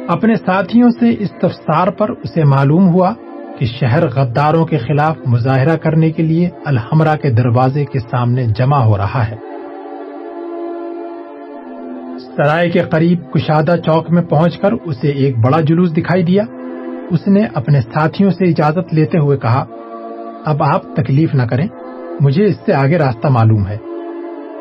اپنے 0.07 0.35
ساتھیوں 0.35 0.89
سے 0.89 1.15
استفسار 1.19 1.87
پر 1.87 2.09
اسے 2.09 2.43
معلوم 2.43 2.87
ہوا 2.87 3.13
کہ 3.59 3.65
شہر 3.65 4.03
غداروں 4.15 4.65
کے 4.65 4.77
خلاف 4.77 5.15
مظاہرہ 5.25 5.75
کرنے 5.75 6.11
کے 6.11 6.23
لیے 6.23 6.49
الحمرہ 6.65 7.15
کے 7.15 7.29
دروازے 7.29 7.85
کے 7.85 7.99
سامنے 7.99 8.47
جمع 8.47 8.77
ہو 8.77 8.97
رہا 8.97 9.27
ہے۔ 9.27 9.54
سرائے 12.37 12.69
کے 12.69 12.79
قریب 12.79 13.33
کشادہ 13.33 13.75
چوک 13.85 14.11
میں 14.11 14.21
پہنچ 14.21 14.57
کر 14.57 14.71
اسے 14.71 15.09
ایک 15.09 15.37
بڑا 15.37 15.61
جلوس 15.61 15.97
دکھائی 15.97 16.23
دیا۔ 16.23 16.43
اس 17.11 17.27
نے 17.27 17.45
اپنے 17.53 17.81
ساتھیوں 17.81 18.31
سے 18.31 18.45
اجازت 18.45 18.93
لیتے 18.93 19.17
ہوئے 19.17 19.37
کہا، 19.37 19.65
اب 20.45 20.63
آپ 20.63 20.81
تکلیف 20.95 21.35
نہ 21.35 21.43
کریں، 21.43 21.67
مجھے 22.19 22.45
اس 22.45 22.55
سے 22.65 22.73
آگے 22.73 22.97
راستہ 22.97 23.27
معلوم 23.27 23.67
ہے۔ 23.67 23.77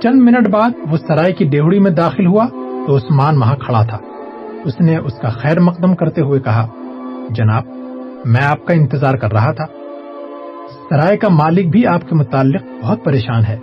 چند 0.02 0.20
منٹ 0.20 0.48
بعد 0.48 0.70
وہ 0.90 0.96
سرائے 0.96 1.32
کی 1.32 1.44
ڈیوڑی 1.44 1.78
میں 1.78 1.90
داخل 1.90 2.26
ہوا 2.26 2.46
تو 2.87 2.96
عثمان 2.96 3.37
وہاں 3.37 3.56
کھڑا 3.56 3.82
تھا۔ 3.82 3.98
اس 4.64 4.80
نے 4.80 4.96
اس 4.96 5.12
کا 5.22 5.28
خیر 5.28 5.60
مقدم 5.60 5.94
کرتے 5.94 6.20
ہوئے 6.20 6.40
کہا، 6.40 6.66
جناب، 7.30 7.62
میں 8.24 8.44
آپ 8.44 8.66
کا 8.66 8.74
انتظار 8.74 9.14
کر 9.14 9.32
رہا 9.32 9.52
تھا۔ 9.52 9.64
سرائے 10.90 11.16
کا 11.16 11.28
مالک 11.28 11.68
بھی 11.68 11.87
آپ 11.87 12.08
کے 12.08 12.14
متعلق 12.14 12.62
بہت 12.82 13.04
پریشان 13.04 13.40
ہے۔ 13.48 13.58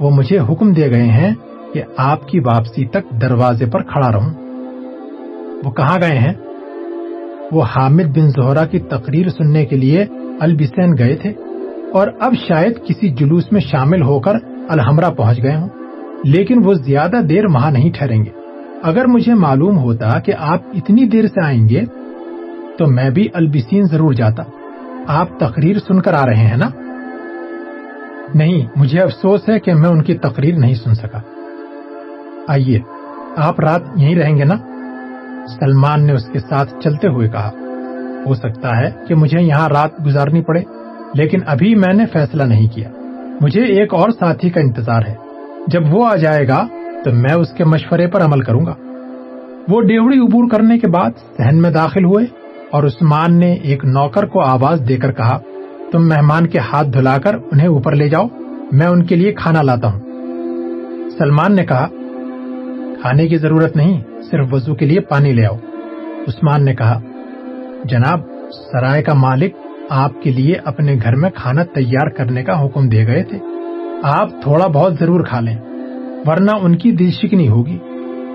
وہ 0.00 0.10
مجھے 0.10 0.38
حکم 0.38 0.72
دے 0.72 0.90
گئے 0.90 1.04
ہیں 1.04 1.34
کہ 1.74 1.82
آپ 1.96 2.28
کی 2.28 2.40
واپسی 2.40 2.86
تک 2.86 3.10
دروازے 3.20 3.66
پر 3.66 3.82
کھڑا 3.82 4.12
رہوں۔ 4.12 4.30
وہ 5.64 5.70
کہاں 5.70 5.98
گئے 6.02 6.18
ہیں؟ 6.18 6.32
وہ 7.52 7.64
حامد 7.76 8.18
بن 8.18 8.30
زہرا 8.30 8.64
کی 8.64 8.78
تقریر 8.78 9.28
سننے 9.28 9.64
کے 9.64 9.76
لیے 9.76 10.04
البسین 10.40 10.94
گئے 10.98 11.16
تھے 11.16 11.32
اور 11.92 12.08
اب 12.20 12.34
شاید 12.48 12.72
کسی 12.86 13.08
جلوس 13.08 13.52
میں 13.52 13.60
شامل 13.60 14.02
ہو 14.02 14.20
کر 14.20 14.32
الحمرہ 14.68 15.10
پہنچ 15.10 15.42
گئے 15.42 15.56
ہوں۔ 15.56 15.68
لیکن 16.24 16.62
وہ 16.64 16.74
زیادہ 16.74 17.16
دیر 17.28 17.46
وہاں 17.46 17.70
نہیں 17.70 17.90
ٹھہریں 17.92 18.24
گے۔ 18.24 18.30
اگر 18.82 19.04
مجھے 19.04 19.34
معلوم 19.34 19.78
ہوتا 19.78 20.18
کہ 20.18 20.32
آپ 20.38 20.60
اتنی 20.74 21.04
دیر 21.04 21.26
سے 21.26 21.44
آئیں 21.44 21.68
گے، 21.68 21.80
تو 22.78 22.86
میں 22.86 23.10
بھی 23.10 23.28
البسین 23.34 23.82
ضرور 23.82 24.12
جاتا۔ 24.12 24.42
آپ 25.06 25.40
تقریر 25.40 25.78
سن 25.78 26.00
کر 26.00 26.12
آ 26.12 26.26
رہے 26.26 26.34
ہیں 26.34 26.56
نا؟ 26.56 26.70
نہیں، 28.34 28.66
مجھے 28.76 29.00
افسوس 29.00 29.48
ہے 29.48 29.60
کہ 29.60 29.74
میں 29.74 29.88
ان 29.88 30.02
کی 30.02 30.14
تقریر 30.14 30.54
نہیں 30.54 30.74
سن 30.74 30.94
سکا۔ 30.94 31.20
آئیے، 32.48 32.80
آپ 33.36 33.60
رات 33.60 33.80
یہیں 33.96 34.14
رہیں 34.14 34.36
گے 34.36 34.44
نا؟ 34.44 34.54
سلمان 35.60 36.06
نے 36.06 36.12
اس 36.12 36.26
کے 36.32 36.38
ساتھ 36.38 36.74
چلتے 36.80 37.08
ہوئے 37.08 37.28
کہا، 37.28 37.50
ہو 38.26 38.34
سکتا 38.34 38.80
ہے 38.80 38.90
کہ 39.08 39.14
مجھے 39.14 39.40
یہاں 39.40 39.68
رات 39.68 40.06
گزارنی 40.06 40.42
پڑے، 40.42 40.62
لیکن 41.14 41.38
ابھی 41.46 41.74
میں 41.74 41.94
نے 41.94 42.06
فیصلہ 42.06 42.42
نہیں 42.42 42.68
کیا۔ 42.68 42.90
مجھے 43.40 43.62
ایک 43.62 43.94
اور 43.94 44.10
ساتھی 44.10 44.50
کا 44.50 44.60
انتظار 44.60 45.02
ہے۔ 45.08 45.14
جب 45.66 45.82
وہ 45.90 46.06
آ 46.06 46.16
جائے 46.16 46.48
گا، 46.48 46.66
تو 47.04 47.10
میں 47.12 47.34
اس 47.34 47.48
کے 47.50 47.64
مشورے 47.64 48.06
پر 48.06 48.24
عمل 48.24 48.40
کروں 48.40 48.66
گا۔ 48.66 48.74
وہ 49.68 49.80
ڈیوڑی 49.80 50.18
عبور 50.18 50.50
کرنے 50.50 50.78
کے 50.78 50.86
بعد 50.86 51.10
سہن 51.36 51.62
میں 51.62 51.70
داخل 51.70 52.04
ہوئے 52.04 52.26
اور 52.70 52.82
عثمان 52.82 53.34
نے 53.34 53.52
ایک 53.52 53.84
نوکر 53.84 54.26
کو 54.26 54.40
آواز 54.40 54.82
دے 54.88 54.96
کر 54.96 55.12
کہا، 55.12 55.38
تم 55.92 56.08
مہمان 56.08 56.46
کے 56.46 56.58
ہاتھ 56.58 56.88
دھلا 56.88 57.18
کر 57.18 57.34
انہیں 57.34 57.68
اوپر 57.68 57.94
لے 57.94 58.08
جاؤ، 58.08 58.26
میں 58.72 58.86
ان 58.86 59.04
کے 59.04 59.16
لیے 59.16 59.32
کھانا 59.32 59.62
لاتا 59.62 59.92
ہوں۔ 59.92 60.00
سلمان 61.18 61.56
نے 61.56 61.66
کہا 61.66 61.88
کھانے 63.00 63.28
کی 63.28 63.36
ضرورت 63.36 63.76
نہیں، 63.76 64.00
صرف 64.30 64.46
وضو 64.52 64.74
کے 64.74 64.86
لیے 64.86 65.00
پانی 65.00 65.32
لے 65.32 65.46
آؤ۔ 65.46 65.56
عثمان 66.28 66.64
نے 66.64 66.74
کہا، 66.74 67.00
جناب، 67.84 68.20
سرائے 68.72 69.02
کا 69.02 69.14
مالک 69.14 69.54
آپ 69.90 70.22
کے 70.22 70.30
لیے 70.30 70.54
اپنے 70.64 70.96
گھر 71.02 71.14
میں 71.16 71.30
کھانا 71.30 71.64
تیار 71.64 72.08
کرنے 72.08 72.44
کا 72.44 72.64
حکم 72.64 72.88
دے 72.88 73.06
گئے 73.06 73.22
تھے۔ 73.22 73.38
آپ 74.02 74.30
تھوڑا 74.42 74.66
بہت 74.66 74.94
ضرور 75.00 75.20
کھا 75.20 75.40
لیں، 75.40 75.58
ورنہ 76.26 76.50
ان 76.62 76.76
کی 76.76 76.92
دل 76.92 77.10
شکنی 77.10 77.48
ہوگی 77.48 77.78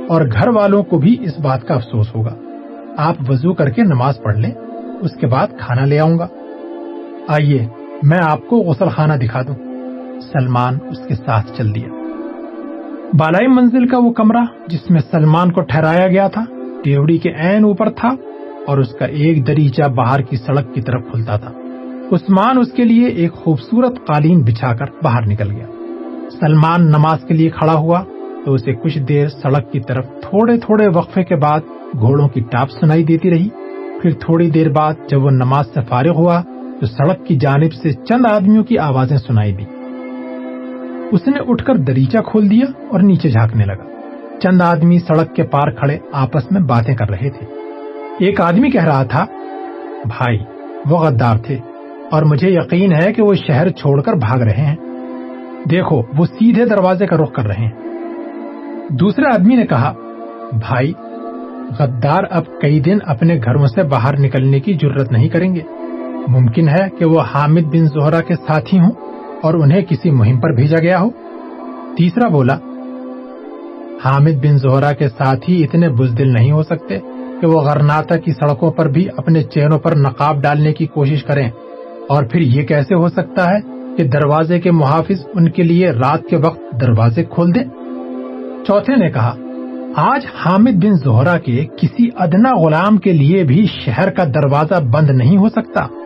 اور 0.10 0.22
گھر 0.22 0.48
والوں 0.48 0.84
کو 0.84 0.98
بھی 0.98 1.18
اس 1.22 1.40
بات 1.40 1.68
کا 1.68 1.74
افسوس 1.74 2.16
ہوگا۔ 2.16 2.36
آپ 2.98 3.16
وضو 3.30 3.54
کر 3.54 3.70
کے 3.70 3.84
نماز 3.84 4.22
پڑھ 4.24 4.38
لیں، 4.38 4.52
اس 5.02 5.12
کے 5.22 5.28
بعد 5.28 5.48
کھانا 5.60 5.86
لے 5.86 6.00
آؤں 6.00 6.20
گا۔ 6.20 6.28
آئیے، 7.28 7.68
میں 8.04 8.20
آپ 8.22 8.48
کو 8.48 8.58
غسل 8.58 8.90
خانہ 8.90 9.14
دکھا 9.14 9.42
دوں۔ 9.42 9.56
سلمان 10.22 10.78
اس 10.90 11.08
کے 11.08 11.16
ساتھ 11.16 11.52
چل 11.58 11.76
دیا۔ 11.76 12.05
بالائی 13.14 13.48
منزل 13.48 13.88
کا 13.88 13.98
وہ 13.98 14.12
کمرہ 14.12 14.44
جس 14.68 14.90
میں 14.90 15.00
سلمان 15.12 15.52
کو 15.52 15.62
ٹھہرایا 15.62 16.08
گیا 16.08 16.28
تھا 16.28 16.44
ڈیوڑی 16.84 17.18
کے 17.18 17.30
عین 17.30 17.64
اوپر 17.64 17.90
تھا 17.90 18.10
اور 18.68 18.78
اس 18.78 18.92
کا 19.00 19.06
ایک 19.06 19.48
دریچہ 19.48 19.84
باہر 19.84 20.22
کی 20.22 20.38
سڑک 20.38 20.74
کی 20.74 20.82
طرف 20.82 21.02
کھلتا 21.12 21.38
تھا۔ 21.38 21.52
عثمان 22.12 22.58
اس 22.58 22.72
کے 22.72 22.84
لیے 22.84 23.08
ایک 23.08 23.34
خوبصورت 23.34 24.08
قالین 24.08 24.42
بچھا 24.42 24.74
کر 24.74 24.86
باہر 25.04 25.28
نکل 25.28 25.52
گیا۔ 25.52 25.66
سلمان 26.40 26.88
نماز 26.88 27.20
کے 27.28 27.34
لیے 27.34 27.50
کھڑا 27.50 27.74
ہوا 27.74 28.04
تو 28.46 28.54
اسے 28.54 28.74
کچھ 28.74 29.00
دیر 29.00 29.28
سڑک 29.28 29.72
کی 29.72 29.80
طرف 29.80 30.06
تھوڑے 30.06 30.58
تھوڑے 30.58 30.88
وقفے 30.96 31.24
کے 31.24 31.36
بعد 31.36 31.60
گھوڑوں 32.00 32.28
کی 32.28 32.40
ٹاپ 32.40 32.70
سنائی 32.70 33.04
دیتی 33.04 33.32
رہی۔ 33.32 33.50
پھر 34.02 34.10
تھوڑی 34.12 34.50
دیر 34.50 34.70
بعد 34.70 34.94
جب 35.10 35.24
وہ 35.24 35.30
نماز 35.30 35.66
سے 35.74 35.80
فارغ 35.90 36.16
ہوا 36.16 36.42
تو 36.80 36.86
سڑک 36.86 37.26
کی 37.26 37.36
جانب 37.36 37.74
سے 37.74 37.92
چند 37.92 38.26
آدمیوں 38.26 38.64
کی 38.64 38.78
آوازیں 38.78 39.18
سنائی 39.18 39.52
دی۔ 39.52 39.75
اس 41.12 41.28
نے 41.28 41.40
اٹھ 41.48 41.66
کر 41.66 41.76
دریچہ 41.76 42.18
کھول 42.18 42.50
دیا 42.50 42.66
اور 42.90 43.00
نیچے 43.00 43.30
جھانکنے 43.30 43.66
لگا۔ 43.66 43.84
چند 44.40 44.62
آدمی 44.62 45.00
سڑک 45.00 45.36
کے 45.36 45.44
پار 45.44 45.72
کھڑے 45.72 45.98
آپس 46.14 46.52
میں 46.52 46.62
باتیں 46.62 46.96
کر 46.96 47.10
رہے 47.10 47.30
تھے۔ 47.30 47.46
ایک 48.20 48.42
آدمی 48.42 48.72
کہہ 48.72 48.84
رہا 48.84 49.04
تھا، 49.04 49.26
بھائی، 50.06 50.38
وہ 50.90 50.98
غدار 50.98 51.38
تھے 51.38 51.58
اور 52.12 52.24
مجھے 52.24 52.50
یقین 52.50 52.94
ہے 52.94 53.14
کہ 53.14 53.24
وہ 53.24 53.34
شہر 53.34 53.70
چھوڑ 53.70 54.02
کر 54.02 54.14
بھاگ 54.14 54.40
رہے 54.40 54.66
ہیں۔ 54.66 54.76
دیکھو، 55.72 56.02
وہ 56.18 56.26
سیدھے 56.26 56.66
دروازے 56.66 57.08
کا 57.08 57.18
رخ 57.18 57.32
کر 57.32 57.44
رہے 57.44 57.66
ہیں۔ 57.66 57.72
دوسرے 58.90 59.34
آدمی 59.34 59.56
نے 59.56 59.66
کہا، 59.66 59.94
بھائی، 60.52 60.94
غدار 61.80 62.24
اب 62.32 62.44
کئی 62.62 62.80
دن 62.80 62.98
اپنے 63.06 63.40
گھروں 63.46 63.68
سے 63.68 63.84
باہر 63.84 64.20
نکلنے 64.20 64.60
کی 64.60 64.74
ضرورت 64.74 65.12
نہیں 65.12 65.30
کریں 65.30 65.56
گے۔ 65.56 65.62
ممکن 66.28 66.70
ہے 66.70 66.90
کہ 66.98 67.06
وہ 67.06 67.22
حامد 67.22 67.62
بن 67.62 67.86
زہرا 67.86 68.22
کے 68.22 68.36
ساتھی 68.36 68.80
ہوں۔ 68.80 68.92
اور 69.46 69.54
انہیں 69.54 69.82
کسی 69.82 70.12
مہم 70.12 70.40
پر 70.40 70.50
بھیجا 70.50 70.78
گیا 70.82 71.00
ہو؟ 71.00 71.10
تیسرا 71.98 72.28
بولا، 72.28 72.58
حامد 74.06 74.46
بن 74.46 74.58
زہرا 74.58 74.92
کے 74.92 75.10
ساتھی 75.10 75.64
اتنے 75.64 75.90
بزدل 75.90 76.34
نہیں 76.34 76.52
ہو 76.52 76.64
سکتے 76.64 77.00
کہ 77.42 77.48
وہ 77.48 77.62
غرناتا 77.62 78.18
کی 78.18 78.32
سڑکوں 78.32 78.72
پر 78.72 78.88
بھی 78.88 79.08
اپنے 79.18 79.44
چہروں 79.44 79.80
پر 79.80 79.96
نقاب 79.96 80.42
ڈالنے 80.42 80.74
کی 80.74 80.86
کوشش 80.86 81.24
کریں۔ 81.24 81.50
اور 82.10 82.24
پھر 82.24 82.40
یہ 82.40 82.64
کیسے 82.64 82.96
ہو 82.96 83.10
سکتا 83.10 83.50
ہے 83.50 83.60
کہ 83.98 84.04
دروازے 84.04 84.60
کے 84.60 84.72
محافظ 84.72 85.26
ان 85.34 85.50
کے 85.50 85.64
لیے 85.64 85.92
رات 85.92 86.22
کے 86.30 86.38
وقت 86.38 86.60
دروازے 86.82 87.24
کھول 87.24 87.56
دیں؟ 87.56 87.64
چوتھے 88.68 88.96
نے 88.96 89.10
کہا، 89.10 89.36
آج 89.96 90.26
حامد 90.46 90.84
بن 90.84 90.94
زہرا 90.94 91.38
کے 91.38 91.66
کسی 91.78 92.10
ادنا 92.16 92.54
غلام 92.56 92.98
کے 92.98 93.14
لیے 93.14 93.44
بھی 93.44 93.68
شہر 93.86 94.10
کا 94.10 94.24
دروازہ 94.24 94.84
بند 94.84 95.10
نہیں 95.10 95.38
ہو 95.38 95.50
سکتا۔ 95.50 96.05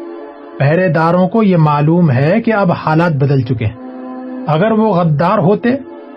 پہرے 0.59 0.87
داروں 0.87 1.27
کو 1.27 1.43
یہ 1.43 1.57
معلوم 1.57 2.11
ہے 2.11 2.41
کہ 2.41 2.53
اب 2.53 2.71
حالات 2.71 3.11
بدل 3.11 3.41
چکے 3.41 3.65
ہیں۔ 3.65 3.75
اگر 4.47 4.71
وہ 4.71 4.93
غدار 4.93 5.37
ہوتے 5.37 5.69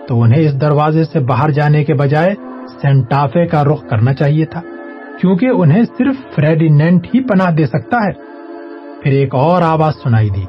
تو 0.07 0.21
انہیں 0.21 0.41
اس 0.41 0.61
دروازے 0.61 1.03
سے 1.03 1.19
باہر 1.19 1.51
جانے 1.51 1.83
کے 1.83 1.93
بجائے 1.93 2.35
سینٹافے 2.81 3.45
کا 3.45 3.63
رخ 3.63 3.89
کرنا 3.89 4.13
چاہیے 4.13 4.45
تھا، 4.45 4.61
کیونکہ 5.21 5.45
انہیں 5.45 5.83
صرف 5.97 6.15
فریڈینٹ 6.35 7.05
ہی 7.05 7.23
پناہ 7.23 7.51
دے 7.51 7.65
سکتا 7.65 7.97
ہے۔ 8.07 8.11
پھر 9.03 9.11
ایک 9.11 9.35
اور 9.35 9.61
آواز 9.61 9.93
سنائی 10.03 10.29
دی۔ 10.29 10.45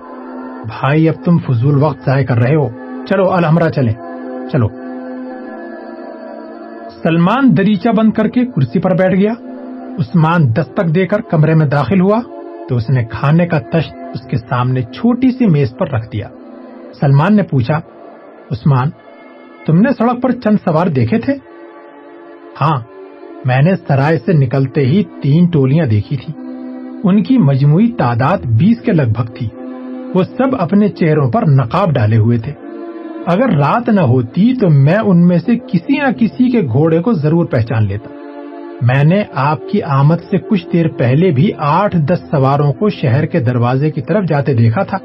بھائی، 0.64 1.08
اب 1.08 1.24
تم 1.24 1.38
فضول 1.38 1.82
وقت 1.82 2.06
ضائع 2.06 2.26
کر 2.26 2.38
رہے 2.38 2.54
ہو۔ 2.54 2.68
چلو 3.06 3.30
الحمرہ 3.30 3.70
چلیں۔ 3.70 3.94
چلو۔ 4.52 4.68
سلمان 7.02 7.56
دریچہ 7.56 7.88
بند 7.96 8.12
کر 8.12 8.28
کے 8.28 8.46
کرسی 8.46 8.78
پر 8.78 8.90
بیٹھ 8.90 9.14
گیا۔ 9.14 9.32
عثمان 9.98 10.52
دستک 10.56 10.94
دے 10.94 11.06
کر 11.06 11.20
کمرے 11.20 11.54
میں 11.54 11.66
داخل 11.66 12.00
ہوا۔ 12.00 12.20
تو 12.68 12.76
اس 12.76 12.90
نے 12.90 13.04
کھانے 13.04 13.46
کا 13.46 13.58
تشت 13.58 13.94
اس 14.14 14.26
کے 14.30 14.36
سامنے 14.36 14.82
چھوٹی 14.82 15.30
سی 15.30 15.46
میز 15.46 15.74
پر 15.78 15.90
رکھ 15.90 16.12
دیا۔ 16.12 16.28
سلمان 17.00 17.36
نے 17.36 17.42
پوچھا، 17.42 17.76
عثمان، 18.50 18.90
تم 19.66 19.80
نے 19.80 19.90
سڑک 19.98 20.22
پر 20.22 20.30
چند 20.30 20.56
سوار 20.64 20.86
دیکھے 20.86 21.18
تھے؟ 21.18 21.34
ہاں 22.60 22.80
میں 23.44 23.62
نے 23.62 23.76
سرائے 23.88 24.18
سے 24.18 24.32
نکلتے 24.32 24.86
ہی 24.86 25.02
تین 25.22 25.46
ٹولیاں 25.46 25.86
دیکھی 25.86 26.16
تھی 26.16 26.32
ان 27.04 27.22
کی 27.22 27.38
مجموعی 27.38 27.92
تعداد 27.92 28.38
بیس 28.38 28.80
کے 28.80 28.92
لگ 28.92 29.12
بھگ 29.16 29.32
تھی۔ 29.34 29.48
وہ 30.14 30.22
سب 30.22 30.56
اپنے 30.58 30.88
چہروں 30.88 31.30
پر 31.30 31.42
نقاب 31.46 31.92
ڈالے 31.92 32.16
ہوئے 32.16 32.38
تھے۔ 32.38 32.52
اگر 33.26 33.56
رات 33.56 33.88
نہ 33.88 34.00
ہوتی 34.00 34.54
تو 34.60 34.70
میں 34.70 34.98
ان 35.04 35.28
میں 35.28 35.38
سے 35.38 35.58
کسی 35.58 35.98
نہ 35.98 36.12
کسی 36.12 36.50
کے 36.50 36.60
گھوڑے 36.60 37.02
کو 37.02 37.12
ضرور 37.12 37.44
پہچان 37.44 37.86
لیتا۔ 37.86 38.23
میں 38.82 39.04
نے 39.04 39.22
آپ 39.34 39.58
کی 39.68 39.82
آمد 39.82 40.16
سے 40.30 40.38
کچھ 40.38 40.66
دیر 40.72 40.88
پہلے 40.88 41.30
بھی 41.30 41.50
آٹھ 41.58 41.96
دس 41.96 42.18
سواروں 42.30 42.72
کو 42.72 42.88
شہر 42.88 43.26
کے 43.26 43.40
دروازے 43.40 43.90
کی 43.90 44.02
طرف 44.02 44.24
جاتے 44.28 44.54
دیکھا 44.54 44.82
تھا۔ 44.82 44.98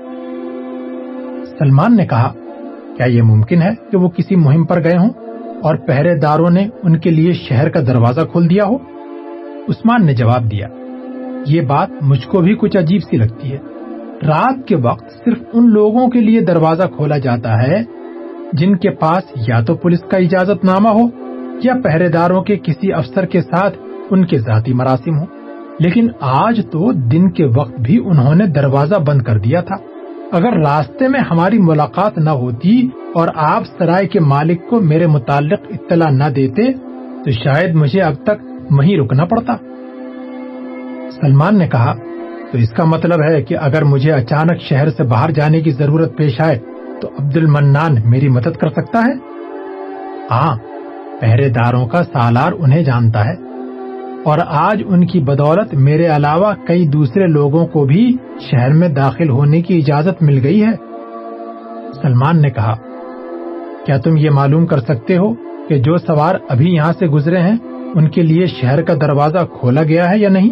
سلمان 1.60 1.96
نے 1.96 2.06
کہا، 2.06 2.34
کیا 2.98 3.06
یہ 3.06 3.22
ممکن 3.22 3.62
ہے 3.62 3.70
کہ 3.92 3.98
وہ 3.98 4.10
کسی 4.10 4.36
مہم 4.36 4.66
پر 4.66 4.84
گئے 4.84 4.98
ہوں 4.98 5.10
اور 5.64 5.76
پہرے 5.76 6.16
داروں 6.16 6.50
نے 6.50 6.68
ان 6.84 7.00
کے 7.00 7.10
لیے 7.10 7.34
شہر 7.34 7.70
کا 7.70 7.80
دروازہ 7.80 8.22
کھول 8.22 8.50
دیا 8.50 8.66
ہو؟ 8.66 8.76
عثمان 9.70 10.06
نے 10.06 10.14
جواب 10.14 10.52
دیا، 10.52 10.68
یہ 11.46 11.62
بات 11.62 11.90
مجھ 12.02 12.28
کو 12.28 12.42
بھی 12.42 12.56
کچھ 12.56 12.78
عجیب 12.78 13.02
سی 13.02 13.18
لگتی 13.18 13.52
ہے۔ 13.52 13.58
رات 14.28 14.68
کے 14.68 14.76
وقت 14.76 15.12
صرف 15.26 15.38
ان 15.54 15.70
لوگوں 15.70 16.08
کے 16.08 16.20
لیے 16.20 16.40
دروازہ 16.40 16.84
کھولا 16.84 17.18
جاتا 17.18 17.68
ہے 17.68 17.84
جن 18.54 18.76
کے 18.76 18.90
پاس 18.90 19.24
یا 19.48 19.62
تو 19.62 19.76
پولیس 19.76 20.00
کا 20.00 20.18
اجازت 20.18 20.66
نامہ 20.66 20.90
ہو 20.90 21.29
یا 21.64 21.74
پہرے 21.84 22.10
داروں 22.10 22.42
کے 22.42 22.58
کسی 22.58 22.94
افسر 22.94 23.26
کے 23.26 23.42
ساتھ 23.42 23.78
ان 24.10 24.26
کے 24.26 24.38
ذاتی 24.38 24.74
مراسم 24.74 25.20
ہو 25.20 25.26
لیکن 25.80 26.08
آج 26.20 26.62
تو 26.72 26.92
دن 26.92 27.32
کے 27.32 27.46
وقت 27.46 27.80
بھی 27.80 28.00
انہوں 28.06 28.36
نے 28.36 28.46
دروازہ 28.46 28.96
بند 28.96 29.22
کر 29.22 29.38
دیا 29.38 29.62
تھا۔ 29.62 29.76
اگر 30.32 30.54
راستے 30.54 31.08
میں 31.08 31.20
ہماری 31.20 31.58
ملاقات 31.58 32.18
نہ 32.18 32.30
ہوتی 32.30 32.90
اور 33.16 33.28
آپ 33.36 33.64
سرائے 33.78 34.08
کے 34.08 34.20
مالک 34.20 34.70
کو 34.70 34.80
میرے 34.80 35.08
متعلق 35.08 35.60
اطلاع 35.70 36.10
نہ 36.10 36.24
دیتے، 36.36 36.74
تو 37.26 37.32
شاید 37.32 37.76
مجھے 37.76 38.02
اب 38.02 38.14
تک 38.24 38.72
وہیں 38.72 38.98
رکنا 38.98 39.26
پڑتا۔ 39.26 39.58
سلمان 41.22 41.58
نے 41.58 41.68
کہا، 41.68 41.94
تو 42.52 42.58
اس 42.58 42.70
کا 42.70 42.84
مطلب 42.84 43.20
ہے 43.30 43.42
کہ 43.42 43.58
اگر 43.62 43.84
مجھے 43.84 44.12
اچانک 44.12 44.62
شہر 44.62 44.90
سے 44.90 45.04
باہر 45.04 45.32
جانے 45.32 45.62
کی 45.62 45.72
ضرورت 45.72 46.18
پیش 46.18 46.42
آئے، 46.42 46.60
تو 47.02 47.10
عبد 47.20 47.38
المنان 47.38 47.96
میری 48.06 48.30
مدد 48.30 48.58
کر 48.58 48.70
سکتا 48.70 49.04
ہے؟ 49.06 49.14
ہاں 50.32 50.56
پہرے 51.22 51.50
داروں 51.50 51.88
کا 51.88 52.04
سالار 52.04 52.52
انہیں 52.52 52.84
جانتا 52.84 53.26
ہے۔ 53.26 53.50
اور 54.24 54.38
آج 54.46 54.84
ان 54.88 55.08
کی 55.08 55.20
بدولت 55.20 55.74
میرے 55.74 56.06
علاوہ 56.06 56.54
کئی 56.68 56.88
دوسرے 56.88 57.28
لوگوں 57.28 57.68
کو 57.68 57.86
بھی 57.86 58.18
شہر 58.40 58.74
میں 58.74 58.90
داخل 58.90 59.30
ہونے 59.30 59.62
کی 59.62 59.78
اجازت 59.78 60.24
مل 60.24 60.40
گئی 60.44 60.64
ہے۔ 60.64 60.72
سلمان 62.02 62.42
نے 62.42 62.50
کہا، 62.50 62.76
کیا 63.86 63.98
تم 63.98 64.18
یہ 64.18 64.30
معلوم 64.30 64.66
کر 64.66 64.80
سکتے 64.80 65.18
ہو 65.18 65.34
کہ 65.70 65.78
جو 65.78 65.98
سوار 65.98 66.36
ابھی 66.50 66.74
یہاں 66.74 66.94
سے 67.00 67.08
گزرے 67.08 67.40
ہیں، 67.40 67.58
ان 67.96 68.10
کے 68.10 68.22
لیے 68.22 68.46
شہر 68.46 68.82
کا 68.82 68.94
دروازہ 68.94 69.38
کھولا 69.60 69.84
گیا 69.84 70.10
ہے 70.10 70.20
یا 70.20 70.30
نہیں؟ 70.30 70.50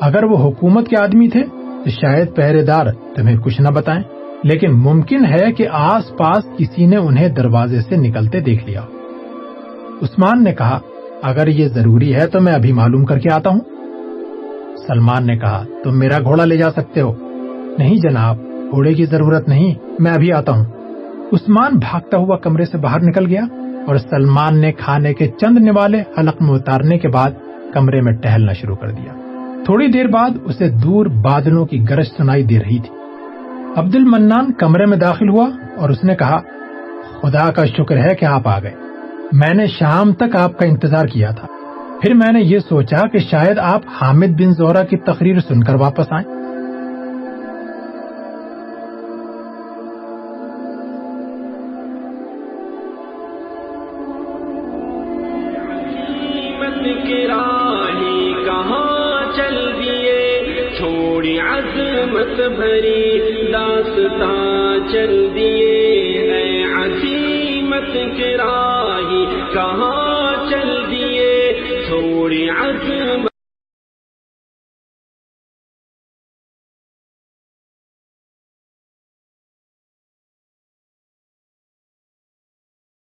اگر 0.00 0.24
وہ 0.24 0.38
حکومت 0.38 0.88
کے 0.88 0.96
آدمی 0.96 1.28
تھے، 1.28 1.44
تو 1.84 1.90
شاید 1.90 2.34
پہرے 2.34 2.62
دار 2.62 2.86
تمہیں 3.16 3.36
کچھ 3.36 3.60
نہ 3.60 3.68
بتائیں۔ 3.68 4.02
لیکن 4.44 4.72
ممکن 4.72 5.26
ہے 5.26 5.52
کہ 5.52 5.66
آس 5.72 6.16
پاس 6.16 6.44
کسی 6.58 6.86
نے 6.86 6.96
انہیں 6.96 7.28
دروازے 7.28 7.80
سے 7.80 7.96
نکلتے 7.96 8.40
دیکھ 8.40 8.66
لیا۔ 8.66 8.80
عثمان 10.02 10.44
نے 10.44 10.54
کہا، 10.54 10.80
اگر 11.22 11.46
یہ 11.46 11.68
ضروری 11.68 12.14
ہے 12.14 12.26
تو 12.26 12.40
میں 12.40 12.52
ابھی 12.52 12.72
معلوم 12.72 13.04
کر 13.04 13.18
کے 13.18 13.32
آتا 13.32 13.50
ہوں. 13.50 13.60
سلمان 14.86 15.26
نے 15.26 15.36
کہا، 15.36 15.64
تم 15.84 15.98
میرا 15.98 16.18
گھوڑا 16.22 16.44
لے 16.44 16.56
جا 16.56 16.70
سکتے 16.70 17.00
ہو۔ 17.00 17.12
نہیں 17.78 17.96
جناب، 17.96 18.36
گھوڑے 18.70 18.94
کی 18.94 19.04
ضرورت 19.04 19.48
نہیں، 19.48 19.74
میں 19.98 20.12
ابھی 20.12 20.32
آتا 20.32 20.52
ہوں۔ 20.52 20.64
عثمان 21.32 21.78
بھاگتا 21.78 22.18
ہوا 22.18 22.36
کمرے 22.36 22.64
سے 22.64 22.78
باہر 22.78 23.02
نکل 23.02 23.26
گیا 23.26 23.44
اور 23.86 23.96
سلمان 23.96 24.60
نے 24.60 24.72
کھانے 24.72 25.14
کے 25.14 25.28
چند 25.28 25.58
نوالے 25.58 26.02
حلق 26.18 26.42
میں 26.42 26.54
اتارنے 26.54 26.98
کے 26.98 27.08
بعد 27.08 27.30
کمرے 27.72 28.00
میں 28.00 28.12
ٹہلنا 28.12 28.52
شروع 28.52 28.76
کر 28.76 28.90
دیا۔ 28.90 29.12
تھوڑی 29.64 29.86
دیر 29.86 30.06
بعد 30.06 30.30
اسے 30.44 30.68
دور 30.68 31.06
بادلوں 31.06 31.66
کی 31.66 31.84
گرج 31.90 32.06
سنائی 32.16 32.42
دے 32.42 32.58
رہی 32.58 32.78
تھی۔ 32.78 32.94
عبد 33.76 33.96
المنان 33.96 34.52
کمرے 34.52 34.86
میں 34.86 34.96
داخل 34.96 35.28
ہوا 35.28 35.48
اور 35.76 35.90
اس 35.90 36.04
نے 36.04 36.14
کہا، 36.14 36.40
خدا 37.22 37.50
کا 37.50 37.66
شکر 37.66 37.96
ہے 37.96 38.14
کہ 38.14 38.24
آپ 38.24 38.48
آ 38.48 38.58
گئے۔ 38.58 38.91
میں 39.32 39.54
نے 39.54 39.66
شام 39.66 40.12
تک 40.12 40.36
آپ 40.36 40.58
کا 40.58 40.66
انتظار 40.66 41.06
کیا 41.06 41.30
تھا۔ 41.30 41.46
پھر 42.02 42.14
میں 42.14 42.32
نے 42.32 42.40
یہ 42.40 42.58
سوچا 42.58 43.08
کہ 43.08 43.18
شاید 43.18 43.58
آپ 43.58 43.80
حامد 44.00 44.26
بن 44.26 44.52
زہرا 44.52 44.82
کی 44.82 44.96
تقریر 44.96 45.38
سن 45.38 45.64
کر 45.64 45.74
واپس 45.74 46.06
آئیں۔ 46.10 46.41